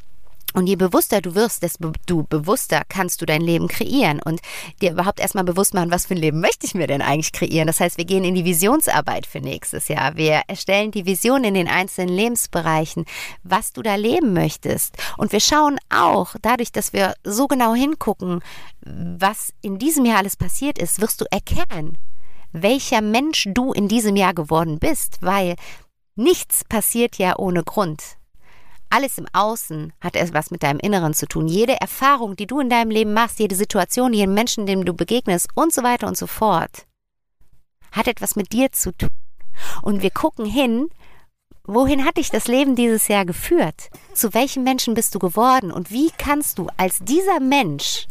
Und 0.56 0.68
je 0.68 0.76
bewusster 0.76 1.20
du 1.20 1.34
wirst, 1.34 1.62
desto 1.62 1.92
bewusster 2.30 2.80
kannst 2.88 3.20
du 3.20 3.26
dein 3.26 3.42
Leben 3.42 3.68
kreieren 3.68 4.22
und 4.24 4.40
dir 4.80 4.92
überhaupt 4.92 5.20
erstmal 5.20 5.44
bewusst 5.44 5.74
machen, 5.74 5.90
was 5.90 6.06
für 6.06 6.14
ein 6.14 6.20
Leben 6.20 6.40
möchte 6.40 6.64
ich 6.64 6.74
mir 6.74 6.86
denn 6.86 7.02
eigentlich 7.02 7.32
kreieren. 7.32 7.66
Das 7.66 7.78
heißt, 7.78 7.98
wir 7.98 8.06
gehen 8.06 8.24
in 8.24 8.34
die 8.34 8.46
Visionsarbeit 8.46 9.26
für 9.26 9.40
nächstes 9.40 9.88
Jahr. 9.88 10.16
Wir 10.16 10.44
erstellen 10.48 10.92
die 10.92 11.04
Vision 11.04 11.44
in 11.44 11.52
den 11.52 11.68
einzelnen 11.68 12.08
Lebensbereichen, 12.08 13.04
was 13.42 13.74
du 13.74 13.82
da 13.82 13.96
leben 13.96 14.32
möchtest. 14.32 14.96
Und 15.18 15.30
wir 15.32 15.40
schauen 15.40 15.76
auch, 15.90 16.36
dadurch, 16.40 16.72
dass 16.72 16.94
wir 16.94 17.12
so 17.22 17.48
genau 17.48 17.74
hingucken, 17.74 18.40
was 18.80 19.52
in 19.60 19.76
diesem 19.78 20.06
Jahr 20.06 20.20
alles 20.20 20.36
passiert 20.36 20.78
ist, 20.78 21.02
wirst 21.02 21.20
du 21.20 21.26
erkennen, 21.30 21.98
welcher 22.52 23.02
Mensch 23.02 23.46
du 23.52 23.74
in 23.74 23.88
diesem 23.88 24.16
Jahr 24.16 24.32
geworden 24.32 24.78
bist, 24.78 25.18
weil 25.20 25.56
nichts 26.14 26.64
passiert 26.64 27.18
ja 27.18 27.36
ohne 27.36 27.62
Grund. 27.62 28.16
Alles 28.88 29.18
im 29.18 29.27
Außen 29.33 29.92
hat 30.01 30.16
etwas 30.16 30.51
mit 30.51 30.62
deinem 30.62 30.79
Inneren 30.79 31.12
zu 31.12 31.27
tun. 31.27 31.49
Jede 31.49 31.81
Erfahrung, 31.81 32.37
die 32.37 32.46
du 32.46 32.61
in 32.61 32.70
deinem 32.70 32.90
Leben 32.90 33.12
machst, 33.12 33.38
jede 33.38 33.57
Situation, 33.57 34.12
jeden 34.12 34.35
Menschen, 34.35 34.66
dem 34.66 34.85
du 34.85 34.94
begegnest 34.94 35.49
und 35.55 35.72
so 35.72 35.83
weiter 35.83 36.07
und 36.07 36.16
so 36.16 36.27
fort, 36.27 36.87
hat 37.92 38.07
etwas 38.07 38.37
mit 38.37 38.53
dir 38.53 38.72
zu 38.72 38.92
tun. 38.92 39.11
Und 39.83 40.03
wir 40.03 40.11
gucken 40.11 40.46
hin, 40.46 40.88
wohin 41.64 42.05
hat 42.05 42.16
dich 42.16 42.31
das 42.31 42.46
Leben 42.46 42.77
dieses 42.77 43.09
Jahr 43.09 43.25
geführt? 43.25 43.90
Zu 44.14 44.35
welchem 44.35 44.62
Menschen 44.62 44.94
bist 44.94 45.14
du 45.14 45.18
geworden? 45.18 45.72
Und 45.72 45.90
wie 45.90 46.11
kannst 46.16 46.59
du 46.59 46.68
als 46.77 46.99
dieser 47.01 47.40
Mensch 47.40 48.07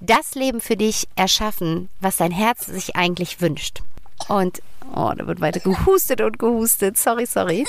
das 0.00 0.34
Leben 0.34 0.60
für 0.60 0.76
dich 0.76 1.08
erschaffen, 1.16 1.88
was 2.00 2.18
dein 2.18 2.32
Herz 2.32 2.66
sich 2.66 2.96
eigentlich 2.96 3.40
wünscht? 3.40 3.82
Und 4.28 4.60
Oh, 4.94 5.12
da 5.16 5.26
wird 5.26 5.40
weiter 5.40 5.60
gehustet 5.60 6.20
und 6.20 6.38
gehustet. 6.38 6.98
Sorry, 6.98 7.26
sorry. 7.26 7.66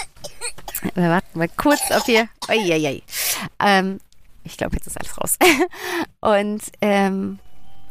Wir 0.96 1.10
warten 1.10 1.38
mal 1.38 1.50
kurz 1.50 1.92
auf 1.92 2.06
hier. 2.06 2.28
Eieiei. 2.48 3.04
Ähm, 3.60 4.00
ich 4.44 4.58
glaube, 4.58 4.76
jetzt 4.76 4.88
ist 4.88 4.98
alles 4.98 5.18
raus. 5.18 5.38
und 6.22 6.64
ähm, 6.82 7.38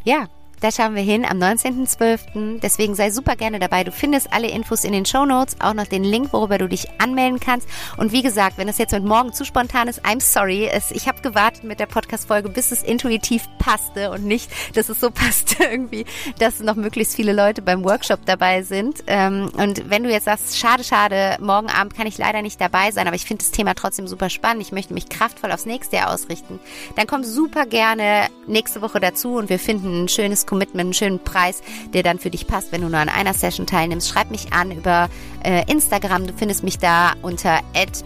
ja, 0.04 0.28
da 0.60 0.70
schauen 0.70 0.94
wir 0.94 1.02
hin 1.02 1.24
am 1.24 1.38
19.12. 1.38 2.60
Deswegen 2.60 2.94
sei 2.94 3.10
super 3.10 3.34
gerne 3.34 3.58
dabei. 3.58 3.82
Du 3.82 3.92
findest 3.92 4.32
alle 4.32 4.48
Infos 4.48 4.84
in 4.84 4.92
den 4.92 5.06
Show 5.06 5.24
Notes, 5.24 5.56
auch 5.60 5.72
noch 5.72 5.86
den 5.86 6.04
Link, 6.04 6.32
worüber 6.32 6.58
du 6.58 6.68
dich 6.68 6.86
anmelden 6.98 7.40
kannst. 7.40 7.66
Und 7.96 8.12
wie 8.12 8.22
gesagt, 8.22 8.58
wenn 8.58 8.66
das 8.66 8.78
jetzt 8.78 8.92
mit 8.92 9.04
morgen 9.04 9.32
zu 9.32 9.44
spontan 9.44 9.88
ist, 9.88 10.04
I'm 10.04 10.20
sorry. 10.20 10.66
Es, 10.66 10.90
ich 10.90 11.08
habe 11.08 11.22
gewartet 11.22 11.64
mit 11.64 11.80
der 11.80 11.86
Podcast-Folge, 11.86 12.50
bis 12.50 12.72
es 12.72 12.82
intuitiv 12.82 13.44
passte 13.58 14.10
und 14.10 14.24
nicht, 14.24 14.50
dass 14.76 14.90
es 14.90 15.00
so 15.00 15.10
passte 15.10 15.64
irgendwie, 15.64 16.04
dass 16.38 16.60
noch 16.60 16.76
möglichst 16.76 17.16
viele 17.16 17.32
Leute 17.32 17.62
beim 17.62 17.82
Workshop 17.84 18.26
dabei 18.26 18.62
sind. 18.62 19.02
Ähm, 19.06 19.50
und 19.56 19.88
wenn 19.88 20.02
du 20.02 20.10
jetzt 20.10 20.24
sagst, 20.24 20.58
schade, 20.58 20.84
schade, 20.84 21.38
morgen 21.40 21.68
Abend 21.68 21.94
kann 21.96 22.06
ich 22.06 22.18
leider 22.18 22.42
nicht 22.42 22.60
dabei 22.60 22.90
sein, 22.90 23.06
aber 23.06 23.16
ich 23.16 23.24
finde 23.24 23.44
das 23.44 23.50
Thema 23.50 23.74
trotzdem 23.74 24.06
super 24.06 24.28
spannend. 24.28 24.62
Ich 24.62 24.72
möchte 24.72 24.92
mich 24.92 25.08
kraftvoll 25.08 25.52
aufs 25.52 25.64
nächste 25.64 25.96
Jahr 25.96 26.12
ausrichten. 26.12 26.60
Dann 26.96 27.06
komm 27.06 27.24
super 27.24 27.64
gerne 27.64 28.26
nächste 28.46 28.82
Woche 28.82 29.00
dazu 29.00 29.36
und 29.36 29.48
wir 29.48 29.58
finden 29.58 30.04
ein 30.04 30.08
schönes 30.08 30.46
Commitment, 30.50 30.80
einen 30.80 30.94
schönen 30.94 31.22
Preis, 31.22 31.62
der 31.94 32.02
dann 32.02 32.18
für 32.18 32.30
dich 32.30 32.46
passt, 32.46 32.72
wenn 32.72 32.82
du 32.82 32.88
nur 32.88 32.98
an 32.98 33.08
einer 33.08 33.32
Session 33.32 33.66
teilnimmst. 33.66 34.08
Schreib 34.08 34.30
mich 34.30 34.52
an 34.52 34.72
über 34.72 35.08
äh, 35.44 35.64
Instagram. 35.70 36.26
Du 36.26 36.34
findest 36.34 36.64
mich 36.64 36.78
da 36.78 37.12
unter 37.22 37.60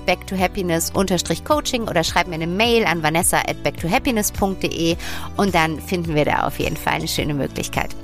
backtohappiness-coaching 0.07 1.89
oder 1.89 2.05
schreib 2.05 2.29
mir 2.29 2.35
eine 2.35 2.47
Mail 2.47 2.85
an 2.85 3.03
vanessa 3.03 3.41
backtohappiness.de 3.63 4.97
und 5.39 5.55
dann 5.55 5.81
finden 5.81 6.15
wir 6.15 6.27
da 6.27 6.47
auf 6.47 6.59
jeden 6.59 6.77
Fall 6.77 6.95
eine 6.95 7.09
schöne 7.09 7.35
Möglichkeit. 7.35 7.97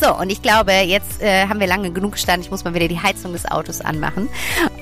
So, 0.00 0.14
und 0.14 0.30
ich 0.30 0.42
glaube, 0.42 0.72
jetzt 0.72 1.22
äh, 1.22 1.46
haben 1.46 1.60
wir 1.60 1.66
lange 1.66 1.90
genug 1.90 2.12
gestanden. 2.12 2.42
Ich 2.44 2.50
muss 2.50 2.64
mal 2.64 2.74
wieder 2.74 2.88
die 2.88 3.00
Heizung 3.00 3.32
des 3.32 3.50
Autos 3.50 3.80
anmachen. 3.80 4.28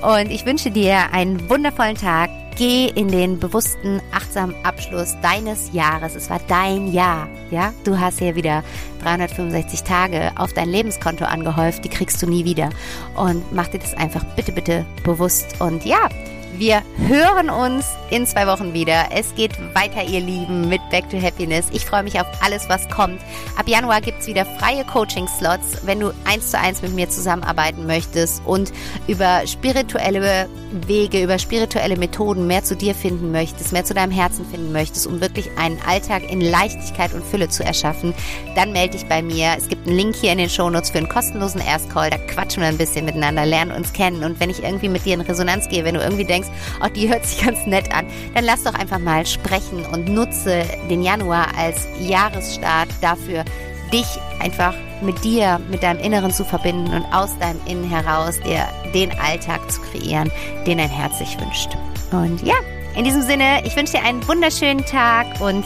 Und 0.01 0.31
ich 0.31 0.45
wünsche 0.45 0.71
dir 0.71 1.11
einen 1.13 1.49
wundervollen 1.49 1.95
Tag. 1.95 2.29
Geh 2.55 2.87
in 2.87 3.07
den 3.07 3.39
bewussten, 3.39 3.99
achtsamen 4.11 4.55
Abschluss 4.63 5.15
deines 5.21 5.73
Jahres. 5.73 6.15
Es 6.15 6.29
war 6.29 6.39
dein 6.47 6.91
Jahr, 6.91 7.27
ja? 7.49 7.73
Du 7.83 7.99
hast 7.99 8.19
hier 8.19 8.35
wieder 8.35 8.63
365 9.01 9.81
Tage 9.83 10.31
auf 10.35 10.53
dein 10.53 10.69
Lebenskonto 10.69 11.25
angehäuft. 11.25 11.83
Die 11.83 11.89
kriegst 11.89 12.21
du 12.21 12.27
nie 12.27 12.45
wieder. 12.45 12.69
Und 13.15 13.51
mach 13.53 13.69
dir 13.69 13.79
das 13.79 13.95
einfach 13.95 14.23
bitte, 14.35 14.51
bitte 14.51 14.85
bewusst. 15.03 15.59
Und 15.61 15.83
ja, 15.83 16.09
wir 16.57 16.83
hören 17.07 17.49
uns 17.49 17.85
in 18.09 18.27
zwei 18.27 18.45
Wochen 18.47 18.73
wieder. 18.73 19.05
Es 19.11 19.33
geht 19.35 19.51
weiter, 19.73 20.03
ihr 20.03 20.19
Lieben, 20.19 20.69
mit 20.69 20.81
Back 20.91 21.09
to 21.09 21.19
Happiness. 21.19 21.67
Ich 21.71 21.85
freue 21.85 22.03
mich 22.03 22.19
auf 22.19 22.27
alles, 22.41 22.69
was 22.69 22.87
kommt. 22.89 23.19
Ab 23.57 23.67
Januar 23.67 24.01
gibt 24.01 24.21
es 24.21 24.27
wieder 24.27 24.45
freie 24.45 24.83
Coaching-Slots, 24.85 25.85
wenn 25.85 25.99
du 25.99 26.13
eins 26.25 26.51
zu 26.51 26.59
eins 26.59 26.81
mit 26.81 26.93
mir 26.93 27.09
zusammenarbeiten 27.09 27.87
möchtest 27.87 28.41
und 28.45 28.71
über 29.07 29.47
spirituelle 29.47 30.47
Wege, 30.87 31.23
über 31.23 31.39
spirituelle 31.39 31.97
Methoden 31.97 32.47
mehr 32.47 32.63
zu 32.63 32.75
dir 32.75 32.93
finden 32.93 33.31
möchtest, 33.31 33.73
mehr 33.73 33.85
zu 33.85 33.93
deinem 33.93 34.11
Herzen 34.11 34.45
finden 34.45 34.71
möchtest, 34.71 35.07
um 35.07 35.21
wirklich 35.21 35.49
einen 35.57 35.79
Alltag 35.87 36.29
in 36.29 36.41
Leichtigkeit 36.41 37.13
und 37.13 37.23
Fülle 37.23 37.49
zu 37.49 37.63
erschaffen, 37.63 38.13
dann 38.55 38.71
melde 38.71 38.97
dich 38.97 39.07
bei 39.07 39.21
mir. 39.21 39.55
Es 39.57 39.69
gibt 39.69 39.87
einen 39.87 39.97
Link 39.97 40.15
hier 40.15 40.31
in 40.31 40.37
den 40.37 40.49
Shownotes 40.49 40.91
für 40.91 40.99
einen 40.99 41.09
kostenlosen 41.09 41.61
Erstcall. 41.61 42.09
Da 42.09 42.17
quatschen 42.17 42.61
wir 42.61 42.69
ein 42.69 42.77
bisschen 42.77 43.05
miteinander, 43.05 43.45
lernen 43.45 43.71
uns 43.71 43.93
kennen. 43.93 44.23
Und 44.23 44.39
wenn 44.39 44.49
ich 44.49 44.63
irgendwie 44.63 44.89
mit 44.89 45.05
dir 45.05 45.15
in 45.15 45.21
Resonanz 45.21 45.67
gehe, 45.69 45.83
wenn 45.83 45.95
du 45.95 46.01
irgendwie 46.01 46.25
denkst, 46.43 46.79
oh, 46.81 46.87
die 46.87 47.09
hört 47.09 47.25
sich 47.25 47.45
ganz 47.45 47.65
nett 47.65 47.93
an, 47.93 48.05
dann 48.33 48.45
lass 48.45 48.63
doch 48.63 48.73
einfach 48.73 48.99
mal 48.99 49.25
sprechen 49.25 49.85
und 49.91 50.07
nutze 50.07 50.63
den 50.89 51.01
Januar 51.01 51.47
als 51.57 51.87
Jahresstart 51.99 52.89
dafür, 53.01 53.43
dich 53.91 54.07
einfach 54.39 54.73
mit 55.01 55.23
dir, 55.23 55.59
mit 55.69 55.83
deinem 55.83 55.99
Inneren 55.99 56.31
zu 56.31 56.45
verbinden 56.45 56.93
und 56.93 57.05
aus 57.13 57.37
deinem 57.39 57.59
Innen 57.65 57.89
heraus 57.89 58.39
dir 58.41 58.67
den 58.93 59.11
Alltag 59.19 59.71
zu 59.71 59.81
kreieren, 59.81 60.31
den 60.65 60.77
dein 60.77 60.89
Herz 60.89 61.19
sich 61.19 61.39
wünscht. 61.39 61.69
Und 62.11 62.41
ja, 62.43 62.55
in 62.95 63.03
diesem 63.03 63.21
Sinne, 63.21 63.65
ich 63.65 63.75
wünsche 63.75 63.93
dir 63.93 64.03
einen 64.03 64.25
wunderschönen 64.27 64.85
Tag 64.85 65.41
und 65.41 65.65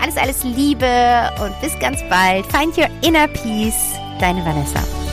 alles, 0.00 0.16
alles 0.16 0.44
Liebe 0.44 1.30
und 1.42 1.60
bis 1.60 1.78
ganz 1.80 2.02
bald. 2.08 2.46
Find 2.46 2.76
your 2.78 2.88
inner 3.02 3.26
peace. 3.28 3.98
Deine 4.20 4.44
Vanessa. 4.44 5.07